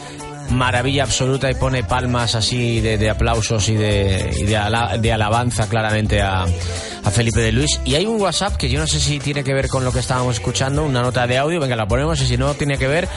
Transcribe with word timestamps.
maravilla 0.50 1.02
absoluta 1.04 1.50
y 1.50 1.54
pone 1.54 1.82
palmas 1.84 2.34
así 2.34 2.80
de, 2.80 2.98
de 2.98 3.10
aplausos 3.10 3.68
y, 3.68 3.74
de, 3.76 4.30
y 4.38 4.44
de, 4.44 4.56
ala- 4.56 4.96
de 4.98 5.12
alabanza 5.12 5.66
claramente 5.68 6.20
a, 6.22 6.42
a 6.42 7.10
Felipe 7.10 7.40
de 7.40 7.52
Luis. 7.52 7.80
Y 7.84 7.94
hay 7.94 8.06
un 8.06 8.20
WhatsApp 8.20 8.56
que 8.56 8.68
yo 8.68 8.78
no 8.78 8.86
sé 8.86 9.00
si 9.00 9.18
tiene 9.18 9.42
que 9.42 9.54
ver 9.54 9.68
con 9.68 9.84
lo 9.84 9.92
que 9.92 9.98
estábamos 10.00 10.34
escuchando, 10.36 10.84
una 10.84 11.02
nota 11.02 11.26
de 11.26 11.38
audio, 11.38 11.60
venga, 11.60 11.76
la 11.76 11.86
ponemos 11.86 12.20
y 12.20 12.26
si 12.26 12.36
no 12.36 12.54
tiene 12.54 12.78
que 12.78 12.86
ver, 12.86 13.08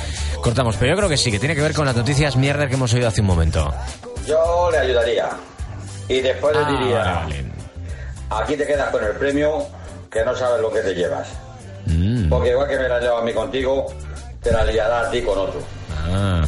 cortamos. 0.42 0.75
Pero 0.78 0.92
yo 0.94 0.98
creo 0.98 1.09
que 1.09 1.17
sí, 1.17 1.31
que 1.31 1.39
tiene 1.39 1.55
que 1.55 1.61
ver 1.61 1.73
con 1.73 1.86
las 1.86 1.95
noticias 1.95 2.36
mierda 2.36 2.67
que 2.67 2.75
hemos 2.75 2.94
oído 2.94 3.08
hace 3.08 3.22
un 3.22 3.28
momento. 3.28 3.73
Yo 4.25 4.70
le 4.72 4.78
ayudaría. 4.80 5.30
Y 6.09 6.22
después 6.22 6.55
le 6.55 6.61
Ah, 6.64 6.70
diría, 6.72 6.98
vale. 7.03 7.45
aquí 8.30 8.55
te 8.55 8.66
quedas 8.66 8.89
con 8.92 9.03
el 9.03 9.11
premio, 9.14 9.66
que 10.09 10.23
no 10.23 10.33
sabes 10.36 10.61
lo 10.61 10.72
que 10.72 10.80
te 10.80 10.94
llevas. 10.95 11.28
Mm, 11.86 12.30
Porque 12.30 12.50
igual 12.52 12.67
que 12.70 12.78
me 12.78 12.88
la 12.89 13.00
lleva 13.00 13.20
a 13.20 13.23
mí 13.23 13.33
contigo, 13.33 13.94
te 14.42 14.52
la 14.52 14.64
liará 14.66 15.02
a 15.08 15.11
ti 15.11 15.22
con 15.22 15.38
otro. 15.38 15.61
ah. 16.09 16.45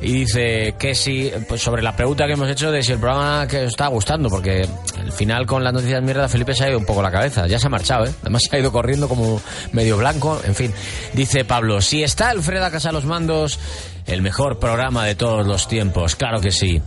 y 0.00 0.24
dice 0.24 0.74
que 0.78 0.94
sí, 0.94 1.30
pues 1.48 1.60
sobre 1.62 1.82
la 1.82 1.96
pregunta 1.96 2.26
que 2.26 2.32
hemos 2.32 2.50
hecho 2.50 2.70
de 2.70 2.82
si 2.82 2.92
el 2.92 2.98
programa 2.98 3.46
que 3.46 3.64
os 3.64 3.68
está 3.68 3.86
gustando, 3.88 4.28
porque 4.28 4.68
al 4.98 5.12
final 5.12 5.46
con 5.46 5.64
las 5.64 5.72
noticias 5.72 6.02
mierda 6.02 6.28
Felipe 6.28 6.54
se 6.54 6.64
ha 6.64 6.68
ido 6.70 6.78
un 6.78 6.84
poco 6.84 7.00
la 7.02 7.10
cabeza, 7.10 7.46
ya 7.46 7.58
se 7.58 7.68
ha 7.68 7.70
marchado, 7.70 8.04
¿eh? 8.06 8.14
Además 8.22 8.42
se 8.48 8.56
ha 8.56 8.58
ido 8.58 8.72
corriendo 8.72 9.08
como 9.08 9.40
medio 9.72 9.96
blanco, 9.96 10.40
en 10.44 10.54
fin. 10.54 10.72
Dice 11.12 11.44
Pablo, 11.44 11.80
si 11.80 12.02
está 12.02 12.30
Alfreda 12.30 12.70
Casa 12.70 12.92
los 12.92 13.04
mandos, 13.04 13.58
el 14.06 14.22
mejor 14.22 14.58
programa 14.58 15.04
de 15.04 15.14
todos 15.14 15.46
los 15.46 15.68
tiempos, 15.68 16.16
claro 16.16 16.40
que 16.40 16.50
sí. 16.50 16.80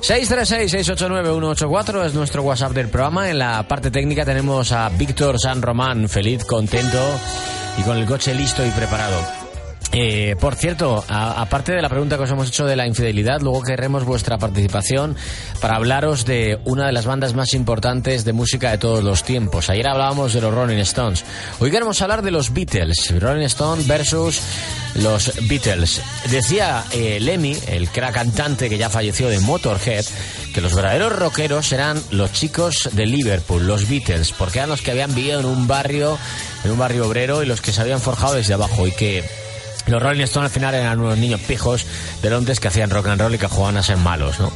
636-689-184 0.00 2.06
es 2.06 2.14
nuestro 2.14 2.42
WhatsApp 2.42 2.72
del 2.72 2.88
programa. 2.88 3.30
En 3.30 3.38
la 3.38 3.66
parte 3.68 3.90
técnica 3.90 4.24
tenemos 4.24 4.72
a 4.72 4.88
Víctor 4.90 5.38
San 5.38 5.62
Román, 5.62 6.08
feliz, 6.08 6.44
contento 6.44 6.98
y 7.78 7.82
con 7.82 7.96
el 7.96 8.06
coche 8.06 8.34
listo 8.34 8.64
y 8.64 8.70
preparado. 8.70 9.43
Eh, 9.96 10.34
por 10.40 10.56
cierto, 10.56 11.04
aparte 11.06 11.70
de 11.70 11.80
la 11.80 11.88
pregunta 11.88 12.16
que 12.16 12.24
os 12.24 12.30
hemos 12.32 12.48
hecho 12.48 12.66
de 12.66 12.74
la 12.74 12.84
infidelidad, 12.84 13.40
luego 13.40 13.62
querremos 13.62 14.04
vuestra 14.04 14.38
participación 14.38 15.14
para 15.60 15.76
hablaros 15.76 16.24
de 16.24 16.58
una 16.64 16.86
de 16.86 16.92
las 16.92 17.06
bandas 17.06 17.34
más 17.34 17.54
importantes 17.54 18.24
de 18.24 18.32
música 18.32 18.72
de 18.72 18.78
todos 18.78 19.04
los 19.04 19.22
tiempos. 19.22 19.70
Ayer 19.70 19.86
hablábamos 19.86 20.32
de 20.32 20.40
los 20.40 20.52
Rolling 20.52 20.78
Stones. 20.78 21.24
Hoy 21.60 21.70
queremos 21.70 22.02
hablar 22.02 22.22
de 22.22 22.32
los 22.32 22.52
Beatles. 22.52 23.14
Rolling 23.20 23.44
Stone 23.44 23.84
versus 23.86 24.40
los 24.96 25.32
Beatles. 25.48 26.02
Decía 26.28 26.82
eh, 26.90 27.20
Lemmy, 27.20 27.56
el 27.68 27.88
crack 27.88 28.14
cantante 28.14 28.68
que 28.68 28.78
ya 28.78 28.90
falleció 28.90 29.28
de 29.28 29.38
Motorhead, 29.38 30.06
que 30.52 30.60
los 30.60 30.74
verdaderos 30.74 31.16
rockeros 31.16 31.70
eran 31.70 32.02
los 32.10 32.32
chicos 32.32 32.90
de 32.94 33.06
Liverpool, 33.06 33.64
los 33.64 33.88
Beatles, 33.88 34.32
porque 34.32 34.58
eran 34.58 34.70
los 34.70 34.82
que 34.82 34.90
habían 34.90 35.14
vivido 35.14 35.38
en 35.38 35.46
un 35.46 35.68
barrio, 35.68 36.18
en 36.64 36.72
un 36.72 36.78
barrio 36.78 37.06
obrero 37.06 37.44
y 37.44 37.46
los 37.46 37.60
que 37.60 37.72
se 37.72 37.80
habían 37.80 38.00
forjado 38.00 38.34
desde 38.34 38.54
abajo 38.54 38.88
y 38.88 38.90
que 38.90 39.43
los 39.86 40.02
Rolling 40.02 40.22
Stones 40.24 40.50
al 40.50 40.54
final 40.54 40.74
eran 40.74 40.98
unos 41.00 41.18
niños 41.18 41.40
pijos 41.40 41.86
de 42.22 42.30
Londres 42.30 42.60
que 42.60 42.68
hacían 42.68 42.90
rock 42.90 43.08
and 43.08 43.20
roll 43.20 43.34
y 43.34 43.38
que 43.38 43.46
jugaban 43.46 43.76
a 43.76 43.82
ser 43.82 43.96
malos, 43.96 44.40
¿no? 44.40 44.52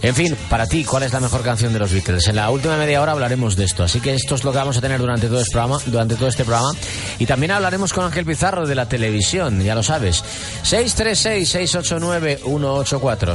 En 0.00 0.14
fin, 0.14 0.36
para 0.48 0.64
ti, 0.66 0.84
¿cuál 0.84 1.02
es 1.02 1.12
la 1.12 1.18
mejor 1.18 1.42
canción 1.42 1.72
de 1.72 1.80
los 1.80 1.92
Beatles? 1.92 2.28
En 2.28 2.36
la 2.36 2.50
última 2.50 2.76
media 2.76 3.02
hora 3.02 3.10
hablaremos 3.12 3.56
de 3.56 3.64
esto, 3.64 3.82
así 3.82 4.00
que 4.00 4.14
esto 4.14 4.36
es 4.36 4.44
lo 4.44 4.52
que 4.52 4.58
vamos 4.58 4.76
a 4.76 4.80
tener 4.80 5.00
durante 5.00 5.26
todo 5.26 5.40
este 5.40 5.50
programa, 5.52 5.78
durante 5.86 6.14
todo 6.14 6.28
este 6.28 6.44
programa. 6.44 6.70
Y 7.18 7.26
también 7.26 7.50
hablaremos 7.50 7.92
con 7.92 8.04
Ángel 8.04 8.24
Pizarro 8.24 8.64
de 8.66 8.76
la 8.76 8.88
televisión, 8.88 9.60
ya 9.60 9.74
lo 9.74 9.82
sabes. 9.82 10.22
636-689-184. 10.64 13.34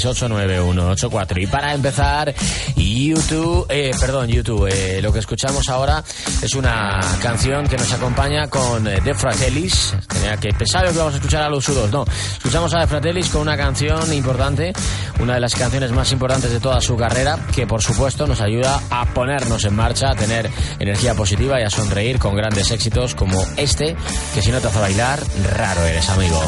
636-689-184. 0.00 1.42
Y 1.42 1.46
para 1.46 1.74
empezar, 1.74 2.34
YouTube, 2.76 3.66
eh, 3.68 3.90
perdón, 4.00 4.28
YouTube, 4.28 4.68
eh, 4.72 5.02
lo 5.02 5.12
que 5.12 5.18
escuchamos 5.18 5.68
ahora 5.68 6.02
es 6.40 6.54
una 6.54 6.98
canción 7.22 7.66
que 7.66 7.76
nos 7.76 7.92
acompaña 7.92 8.48
con 8.48 8.86
eh, 8.86 9.02
Fratellis. 9.14 9.92
Tenía 10.08 10.38
que 10.38 10.54
pensar 10.54 10.90
que 10.90 10.96
vamos 10.96 11.14
a 11.14 11.16
escuchar 11.16 11.42
a 11.42 11.48
los 11.48 11.64
sudos, 11.64 11.90
no. 11.90 12.04
Escuchamos 12.32 12.72
a 12.74 12.80
The 12.80 12.86
Fratellis 12.86 13.28
con 13.28 13.42
una 13.42 13.56
canción 13.56 14.12
importante, 14.12 14.72
una 15.20 15.34
de 15.34 15.40
las 15.40 15.54
canciones 15.54 15.92
más 15.92 16.12
importantes 16.12 16.50
de 16.50 16.60
toda 16.60 16.80
su 16.80 16.96
carrera, 16.96 17.38
que 17.54 17.66
por 17.66 17.82
supuesto 17.82 18.26
nos 18.26 18.40
ayuda 18.40 18.80
a 18.90 19.06
ponernos 19.06 19.64
en 19.64 19.74
marcha, 19.74 20.10
a 20.10 20.14
tener 20.14 20.50
energía 20.78 21.14
positiva 21.14 21.60
y 21.60 21.64
a 21.64 21.70
sonreír 21.70 22.18
con 22.18 22.34
grandes 22.34 22.70
éxitos 22.70 23.14
como 23.14 23.40
este, 23.56 23.96
que 24.34 24.42
si 24.42 24.50
no 24.50 24.60
te 24.60 24.68
hace 24.68 24.78
bailar, 24.78 25.20
raro 25.56 25.84
eres, 25.84 26.08
amigo. 26.08 26.40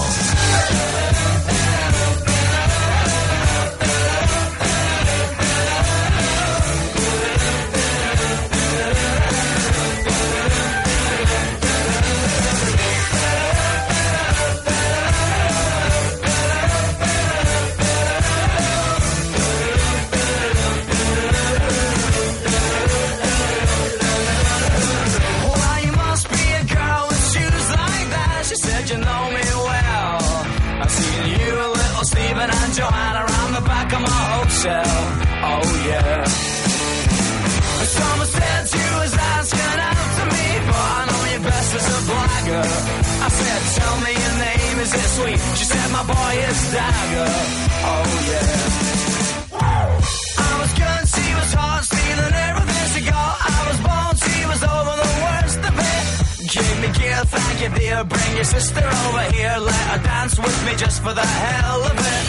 bring 58.04 58.34
your 58.34 58.44
sister 58.44 58.80
over 58.80 59.22
here, 59.32 59.56
let 59.60 59.74
her 59.74 60.02
dance 60.02 60.38
with 60.38 60.66
me 60.66 60.74
just 60.76 61.02
for 61.02 61.12
the 61.14 61.24
hell 61.24 61.82
of 61.84 61.98
it. 61.98 62.24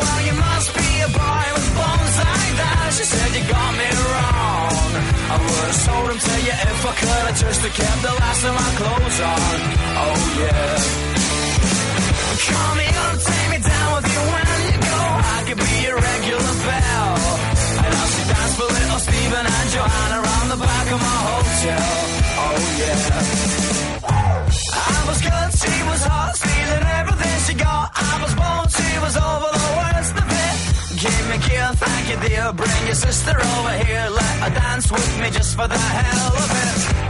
Well, 0.00 0.20
you 0.26 0.34
must 0.46 0.74
be 0.74 0.90
a 1.00 1.08
boy 1.08 1.46
with 1.56 1.68
bones 1.76 2.16
like 2.28 2.54
that. 2.60 2.88
She 2.96 3.04
said 3.04 3.30
you 3.36 3.44
got 3.48 3.72
me 3.80 3.88
wrong. 4.08 4.92
I 5.32 5.36
would 5.42 5.68
have 5.68 5.80
sold 5.86 6.20
to 6.20 6.34
you 6.48 6.56
if 6.70 6.86
I 6.86 6.92
could 7.00 7.24
have 7.28 7.38
just 7.38 7.62
kept 7.78 8.02
the 8.02 8.12
last 8.20 8.44
of 8.44 8.54
my 8.54 8.70
clothes 8.78 9.20
on. 9.20 9.40
Oh 10.02 10.16
yeah 10.40 11.09
thank 31.74 32.08
you 32.10 32.28
dear. 32.28 32.52
Bring 32.52 32.86
your 32.86 32.94
sister 32.94 33.36
over 33.36 33.84
here, 33.84 34.08
let 34.10 34.34
her 34.42 34.54
dance 34.54 34.90
with 34.90 35.20
me 35.20 35.30
just 35.30 35.56
for 35.56 35.68
the 35.68 35.78
hell 35.78 36.36
of 36.36 37.06
it. 37.06 37.09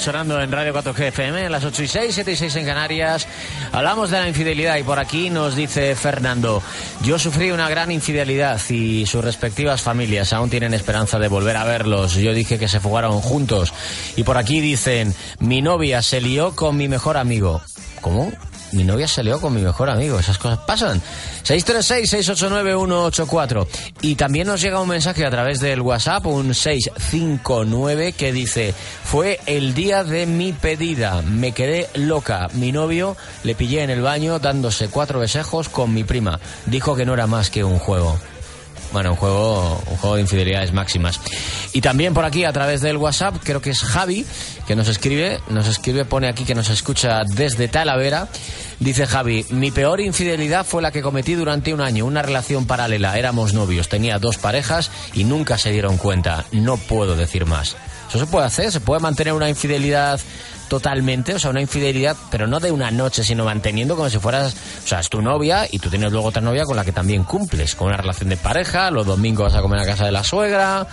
Sonando 0.00 0.40
en 0.40 0.50
Radio 0.50 0.72
4G 0.74 1.08
FM, 1.08 1.50
las 1.50 1.64
8 1.64 1.82
y 1.82 1.86
6, 1.86 2.14
7 2.14 2.32
y 2.32 2.36
6 2.36 2.56
en 2.56 2.64
Canarias. 2.64 3.28
Hablamos 3.70 4.10
de 4.10 4.18
la 4.18 4.28
infidelidad 4.28 4.76
y 4.78 4.82
por 4.82 4.98
aquí 4.98 5.28
nos 5.28 5.54
dice 5.54 5.94
Fernando, 5.94 6.62
yo 7.02 7.18
sufrí 7.18 7.50
una 7.50 7.68
gran 7.68 7.90
infidelidad 7.90 8.58
y 8.70 9.04
sus 9.04 9.22
respectivas 9.22 9.82
familias 9.82 10.32
aún 10.32 10.48
tienen 10.48 10.72
esperanza 10.72 11.18
de 11.18 11.28
volver 11.28 11.56
a 11.56 11.64
verlos. 11.64 12.14
Yo 12.14 12.32
dije 12.32 12.58
que 12.58 12.68
se 12.68 12.80
fugaron 12.80 13.20
juntos. 13.20 13.74
Y 14.16 14.24
por 14.24 14.38
aquí 14.38 14.60
dicen, 14.60 15.14
mi 15.38 15.60
novia 15.60 16.00
se 16.00 16.20
lió 16.20 16.56
con 16.56 16.76
mi 16.76 16.88
mejor 16.88 17.18
amigo. 17.18 17.60
¿Cómo? 18.00 18.32
Mi 18.72 18.84
novia 18.84 19.08
se 19.08 19.24
lió 19.24 19.40
con 19.40 19.54
mi 19.54 19.62
mejor 19.62 19.88
amigo. 19.90 20.18
Esas 20.18 20.38
cosas 20.38 20.60
pasan. 20.60 21.02
636-689-184. 21.44 23.66
Y 24.02 24.14
también 24.14 24.46
nos 24.46 24.60
llega 24.60 24.80
un 24.80 24.88
mensaje 24.88 25.26
a 25.26 25.30
través 25.30 25.60
del 25.60 25.80
WhatsApp, 25.80 26.26
un 26.26 26.54
659, 26.54 28.12
que 28.12 28.32
dice, 28.32 28.74
fue 29.04 29.40
el 29.46 29.74
día 29.74 30.04
de 30.04 30.26
mi 30.26 30.52
pedida. 30.52 31.22
Me 31.22 31.52
quedé 31.52 31.88
loca. 31.94 32.48
Mi 32.54 32.72
novio 32.72 33.16
le 33.42 33.54
pillé 33.54 33.82
en 33.82 33.90
el 33.90 34.02
baño 34.02 34.38
dándose 34.38 34.88
cuatro 34.88 35.20
besejos 35.20 35.68
con 35.68 35.92
mi 35.92 36.04
prima. 36.04 36.38
Dijo 36.66 36.94
que 36.94 37.04
no 37.04 37.14
era 37.14 37.26
más 37.26 37.50
que 37.50 37.64
un 37.64 37.78
juego. 37.78 38.18
Bueno, 38.92 39.10
un 39.10 39.16
juego, 39.16 39.80
un 39.86 39.96
juego 39.98 40.16
de 40.16 40.22
infidelidades 40.22 40.72
máximas. 40.72 41.20
Y 41.72 41.80
también 41.80 42.12
por 42.12 42.24
aquí, 42.24 42.44
a 42.44 42.52
través 42.52 42.80
del 42.80 42.96
WhatsApp, 42.96 43.36
creo 43.44 43.60
que 43.60 43.70
es 43.70 43.80
Javi, 43.80 44.26
que 44.70 44.76
nos 44.76 44.86
escribe, 44.86 45.40
nos 45.48 45.66
escribe, 45.66 46.04
pone 46.04 46.28
aquí 46.28 46.44
que 46.44 46.54
nos 46.54 46.70
escucha 46.70 47.22
desde 47.24 47.66
Talavera. 47.66 48.28
Dice 48.78 49.04
Javi, 49.04 49.44
mi 49.50 49.72
peor 49.72 50.00
infidelidad 50.00 50.64
fue 50.64 50.80
la 50.80 50.92
que 50.92 51.02
cometí 51.02 51.34
durante 51.34 51.74
un 51.74 51.80
año, 51.80 52.06
una 52.06 52.22
relación 52.22 52.68
paralela. 52.68 53.18
Éramos 53.18 53.52
novios, 53.52 53.88
tenía 53.88 54.20
dos 54.20 54.38
parejas 54.38 54.92
y 55.12 55.24
nunca 55.24 55.58
se 55.58 55.72
dieron 55.72 55.96
cuenta. 55.96 56.44
No 56.52 56.76
puedo 56.76 57.16
decir 57.16 57.46
más. 57.46 57.76
Eso 58.08 58.20
se 58.20 58.26
puede 58.26 58.46
hacer, 58.46 58.70
se 58.70 58.78
puede 58.78 59.00
mantener 59.00 59.32
una 59.32 59.48
infidelidad 59.48 60.20
totalmente, 60.68 61.34
o 61.34 61.38
sea, 61.40 61.50
una 61.50 61.60
infidelidad, 61.60 62.16
pero 62.30 62.46
no 62.46 62.60
de 62.60 62.70
una 62.70 62.92
noche, 62.92 63.24
sino 63.24 63.44
manteniendo 63.44 63.96
como 63.96 64.08
si 64.08 64.20
fueras, 64.20 64.54
o 64.84 64.86
sea, 64.86 65.00
es 65.00 65.10
tu 65.10 65.20
novia 65.20 65.66
y 65.68 65.80
tú 65.80 65.90
tienes 65.90 66.12
luego 66.12 66.28
otra 66.28 66.42
novia 66.42 66.64
con 66.64 66.76
la 66.76 66.84
que 66.84 66.92
también 66.92 67.24
cumples, 67.24 67.74
con 67.74 67.88
una 67.88 67.96
relación 67.96 68.28
de 68.28 68.36
pareja, 68.36 68.92
los 68.92 69.04
domingos 69.04 69.52
vas 69.52 69.58
a 69.58 69.62
comer 69.62 69.80
a 69.80 69.86
casa 69.86 70.04
de 70.04 70.12
la 70.12 70.22
suegra, 70.22 70.86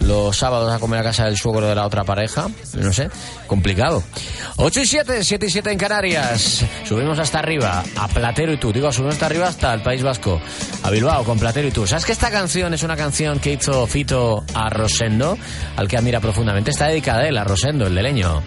los 0.00 0.36
sábados 0.36 0.72
a 0.72 0.78
comer 0.78 1.00
a 1.00 1.04
casa 1.04 1.24
del 1.24 1.36
suegro 1.36 1.68
de 1.68 1.74
la 1.74 1.86
otra 1.86 2.04
pareja, 2.04 2.48
no 2.74 2.92
sé, 2.92 3.10
complicado. 3.46 4.02
8 4.56 4.80
y 4.80 4.86
7, 4.86 5.24
7 5.24 5.46
y 5.46 5.50
7 5.50 5.72
en 5.72 5.78
Canarias. 5.78 6.64
Subimos 6.84 7.18
hasta 7.18 7.38
arriba, 7.38 7.82
a 7.96 8.08
Platero 8.08 8.52
y 8.52 8.58
tú. 8.58 8.72
Digo, 8.72 8.92
subimos 8.92 9.14
hasta 9.14 9.26
arriba 9.26 9.48
hasta 9.48 9.72
el 9.74 9.82
País 9.82 10.02
Vasco, 10.02 10.40
a 10.82 10.90
Bilbao 10.90 11.24
con 11.24 11.38
Platero 11.38 11.68
y 11.68 11.70
tú. 11.70 11.86
¿Sabes 11.86 12.04
que 12.04 12.12
esta 12.12 12.30
canción 12.30 12.74
es 12.74 12.82
una 12.82 12.96
canción 12.96 13.38
que 13.38 13.52
hizo 13.52 13.86
Fito 13.86 14.44
a 14.54 14.68
Rosendo, 14.70 15.38
al 15.76 15.88
que 15.88 15.96
admira 15.96 16.20
profundamente? 16.20 16.70
Está 16.70 16.86
dedicada 16.86 17.20
a 17.20 17.28
él, 17.28 17.38
a 17.38 17.44
Rosendo, 17.44 17.86
el 17.86 17.94
de 17.94 18.02
leño. 18.02 18.42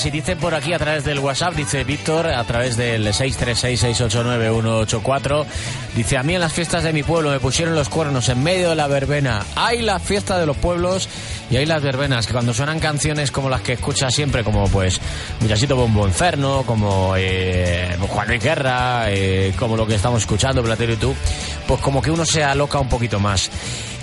Canarias. 0.00 0.06
Y 0.06 0.10
dice 0.10 0.36
por 0.36 0.54
aquí 0.54 0.72
a 0.72 0.78
través 0.78 1.04
del 1.04 1.18
WhatsApp, 1.18 1.54
dice 1.54 1.84
Víctor, 1.84 2.28
a 2.28 2.42
través 2.44 2.76
del 2.76 3.06
636-689-184, 3.06 5.44
dice, 5.94 6.16
a 6.16 6.22
mí 6.22 6.34
en 6.34 6.40
las 6.40 6.52
fiestas 6.52 6.84
de 6.84 6.92
mi 6.92 7.02
pueblo 7.02 7.30
me 7.30 7.40
pusieron 7.40 7.74
los 7.74 7.88
cuernos 7.88 8.28
en 8.28 8.40
medio 8.42 8.68
de 8.70 8.76
la 8.76 8.86
verbena. 8.86 9.44
Hay 9.56 9.82
la 9.82 9.98
fiesta 9.98 10.38
de 10.38 10.46
los 10.46 10.56
pueblos 10.56 11.08
y 11.50 11.56
hay 11.56 11.66
las 11.66 11.82
verbenas, 11.82 12.26
que 12.26 12.32
cuando 12.32 12.54
suenan 12.54 12.78
canciones 12.78 13.30
como 13.30 13.50
las 13.50 13.60
que 13.62 13.74
escuchas 13.74 14.14
siempre, 14.14 14.44
como 14.44 14.68
pues 14.68 15.00
Muchachito 15.40 15.76
Bombo 15.76 16.06
Inferno, 16.06 16.62
como 16.66 17.14
eh, 17.16 17.96
Juan 18.08 18.28
Luis 18.28 18.42
Guerra, 18.42 19.10
eh, 19.10 19.52
como 19.58 19.76
lo 19.76 19.86
que 19.86 19.96
estamos 19.96 20.22
escuchando, 20.22 20.62
Platero 20.62 20.92
y 20.92 20.96
tú, 20.96 21.14
pues 21.66 21.80
como 21.80 22.00
que 22.00 22.10
uno 22.10 22.24
se 22.24 22.44
aloca 22.44 22.78
un 22.78 22.88
poquito 22.88 23.18
más. 23.18 23.50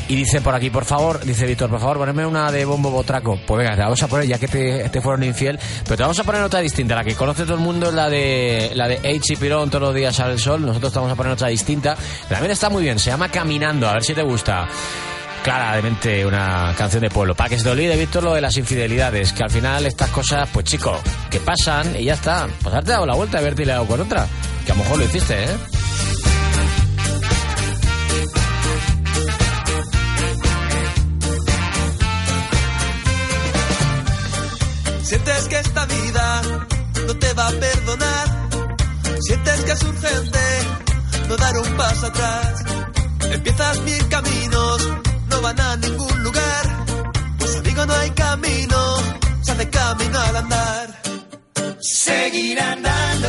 Y 0.09 0.15
dice 0.15 0.39
por 0.39 0.55
aquí, 0.55 0.69
por 0.69 0.85
favor, 0.85 1.19
dice 1.25 1.45
Víctor, 1.45 1.69
por 1.69 1.81
favor, 1.81 1.97
poneme 1.97 2.25
una 2.25 2.49
de 2.49 2.63
Bombo 2.63 2.89
Botraco. 2.89 3.37
Pues 3.45 3.59
venga, 3.59 3.75
te 3.75 3.81
vamos 3.81 4.01
a 4.01 4.07
poner, 4.07 4.25
ya 4.25 4.39
que 4.39 4.47
te, 4.47 4.87
te 4.89 5.01
fueron 5.01 5.23
infiel, 5.23 5.59
pero 5.83 5.97
te 5.97 6.03
vamos 6.03 6.17
a 6.19 6.23
poner 6.23 6.41
otra 6.43 6.61
distinta. 6.61 6.95
La 6.95 7.03
que 7.03 7.13
conoce 7.13 7.43
todo 7.43 7.55
el 7.55 7.59
mundo 7.59 7.91
la 7.91 8.09
de 8.09 8.71
la 8.73 8.87
de 8.87 8.95
H 8.97 9.35
Pirón 9.37 9.69
todos 9.69 9.81
los 9.81 9.95
días 9.95 10.17
al 10.21 10.39
sol. 10.39 10.65
Nosotros 10.65 10.93
te 10.93 10.99
vamos 10.99 11.11
a 11.11 11.15
poner 11.15 11.33
otra 11.33 11.49
distinta. 11.49 11.97
También 12.29 12.51
está 12.51 12.69
muy 12.69 12.83
bien, 12.83 12.99
se 12.99 13.09
llama 13.09 13.29
Caminando, 13.29 13.89
a 13.89 13.93
ver 13.93 14.03
si 14.03 14.13
te 14.13 14.23
gusta. 14.23 14.65
Claramente 15.43 16.25
una 16.25 16.73
canción 16.77 17.01
de 17.01 17.09
pueblo. 17.09 17.35
Para 17.35 17.49
que 17.49 17.57
se 17.57 17.63
te 17.65 17.69
olvide, 17.69 17.95
Víctor, 17.97 18.23
lo 18.23 18.33
de 18.33 18.41
las 18.41 18.55
infidelidades. 18.55 19.33
Que 19.33 19.43
al 19.43 19.49
final 19.49 19.85
estas 19.85 20.09
cosas, 20.09 20.47
pues 20.51 20.65
chico, 20.65 20.97
que 21.29 21.39
pasan 21.41 21.95
y 21.99 22.05
ya 22.05 22.13
está. 22.13 22.47
Pues 22.61 22.73
haberte 22.73 22.91
dado 22.91 23.05
la 23.05 23.15
vuelta 23.15 23.37
y 23.37 23.41
haberte 23.41 23.65
liado 23.65 23.85
con 23.85 23.99
otra. 23.99 24.25
Que 24.65 24.71
a 24.71 24.75
lo 24.75 24.83
mejor 24.83 24.99
lo 24.99 25.05
hiciste, 25.05 25.43
¿eh? 25.43 25.47
Sientes 35.27 35.49
que 35.49 35.59
esta 35.59 35.85
vida 35.87 36.41
no 37.05 37.17
te 37.17 37.33
va 37.33 37.47
a 37.49 37.51
perdonar. 37.51 38.49
Sientes 39.19 39.59
que 39.65 39.71
es 39.73 39.83
urgente 39.83 40.39
no 41.27 41.35
dar 41.35 41.57
un 41.57 41.75
paso 41.75 42.05
atrás. 42.05 42.63
Empiezas 43.29 43.81
mil 43.81 44.07
caminos, 44.07 44.89
no 45.29 45.41
van 45.41 45.59
a 45.59 45.75
ningún 45.75 46.23
lugar. 46.23 46.85
Pues 47.39 47.57
amigo, 47.57 47.85
no 47.85 47.93
hay 47.95 48.11
camino, 48.11 48.95
se 49.41 49.51
hace 49.51 49.69
camino 49.69 50.17
al 50.17 50.35
andar. 50.37 51.01
Seguir 51.81 52.61
andando, 52.61 53.27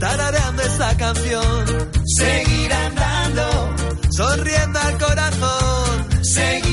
tarareando 0.00 0.62
esa 0.62 0.96
canción. 0.96 1.92
Seguir 2.18 2.72
andando, 2.72 3.74
sonriendo 4.10 4.78
al 4.80 4.98
corazón. 4.98 6.24
Seguir 6.24 6.71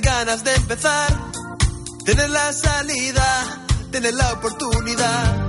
tienes 0.00 0.14
ganas 0.14 0.44
de 0.44 0.54
empezar, 0.54 1.08
tienes 2.04 2.30
la 2.30 2.52
salida, 2.52 3.62
tienes 3.90 4.14
la 4.14 4.32
oportunidad. 4.32 5.48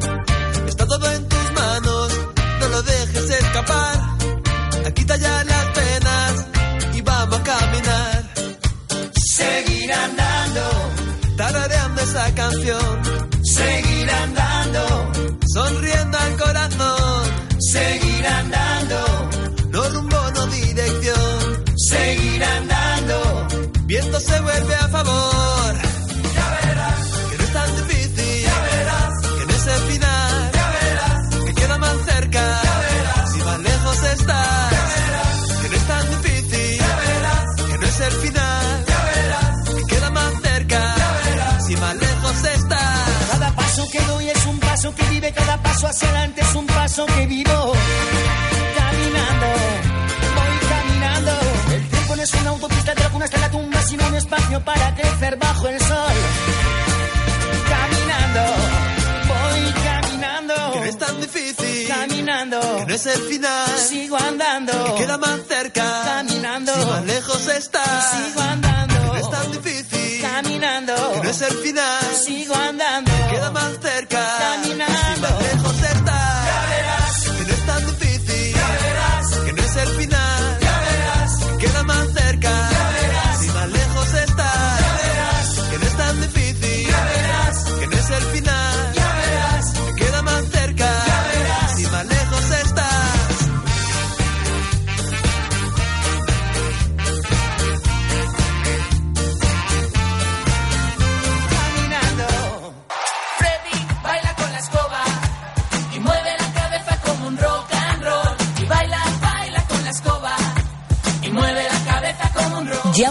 Está 0.67 0.85
todo 0.85 1.11
en 1.11 1.27
tus 1.27 1.51
manos, 1.53 2.11
no 2.59 2.67
lo 2.69 2.81
dejes 2.83 3.29
escapar. 3.29 3.96
Se 24.27 24.39
vuelve 24.41 24.75
a 24.75 24.87
favor. 24.89 25.36
Bajo 55.35 55.67
el 55.67 55.79
sol. 55.79 56.13
Caminando, 57.69 58.41
voy 59.27 59.73
caminando. 59.83 60.71
Que 60.73 60.79
no 60.79 60.85
es 60.85 60.97
tan 60.97 61.21
difícil. 61.21 61.87
Caminando, 61.87 62.59
Que 62.79 62.85
no 62.85 62.93
es 62.95 63.05
el 63.05 63.21
final. 63.23 63.77
sigo 63.77 64.17
andando. 64.17 64.95
Que 64.95 65.01
queda 65.03 65.17
más 65.17 65.39
cerca. 65.47 65.83
Caminando. 66.05 66.73
Si 66.73 66.85
más 66.89 67.05
lejos 67.05 67.47
está. 67.47 67.83
Sigo 68.11 68.41
andando. 68.41 68.95
Que 68.95 69.05
no 69.07 69.15
es 69.17 69.29
tan 69.29 69.51
difícil. 69.51 70.21
Caminando, 70.21 71.11
Que 71.13 71.19
no 71.23 71.29
es 71.29 71.41
el 71.41 71.57
final. 71.57 71.99
sigo 72.25 72.55
andando. 72.55 72.86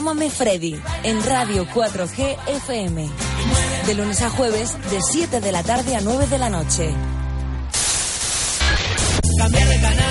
Llámame 0.06 0.30
Freddy 0.30 0.80
en 1.02 1.20
Radio 1.26 1.66
4G 1.74 2.36
FM. 2.46 3.08
De 3.86 3.94
lunes 3.96 4.22
a 4.22 4.30
jueves, 4.30 4.76
de 4.88 5.00
7 5.02 5.40
de 5.40 5.50
la 5.50 5.64
tarde 5.64 5.96
a 5.96 6.00
9 6.00 6.28
de 6.28 6.38
la 6.38 6.48
noche. 6.48 6.94
Cambiar 9.36 9.66
de 9.68 9.80
canal, 9.80 10.04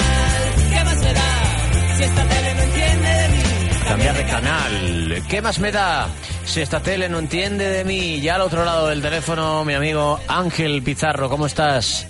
¿qué 0.70 0.84
más 0.84 1.00
me 1.00 1.14
da? 1.14 1.96
Si 1.96 2.04
esta 2.04 2.28
tele 2.28 2.54
no 2.56 2.62
entiende 2.64 3.10
de 3.10 3.28
mí. 3.30 3.70
Cambiar 3.88 4.18
de 4.18 4.26
canal. 4.26 5.24
¿Qué 5.30 5.42
más 5.42 5.60
me 5.60 5.72
da? 5.72 6.08
Si 6.44 6.60
esta 6.60 6.80
tele 6.82 7.08
no 7.08 7.20
entiende 7.20 7.70
de 7.70 7.86
mí. 7.86 8.20
Ya 8.20 8.36
al 8.36 8.42
otro 8.42 8.66
lado 8.66 8.88
del 8.88 9.02
teléfono, 9.02 9.64
mi 9.64 9.76
amigo 9.76 10.20
Ángel 10.28 10.84
Pizarro, 10.84 11.30
¿cómo 11.30 11.46
estás? 11.46 12.06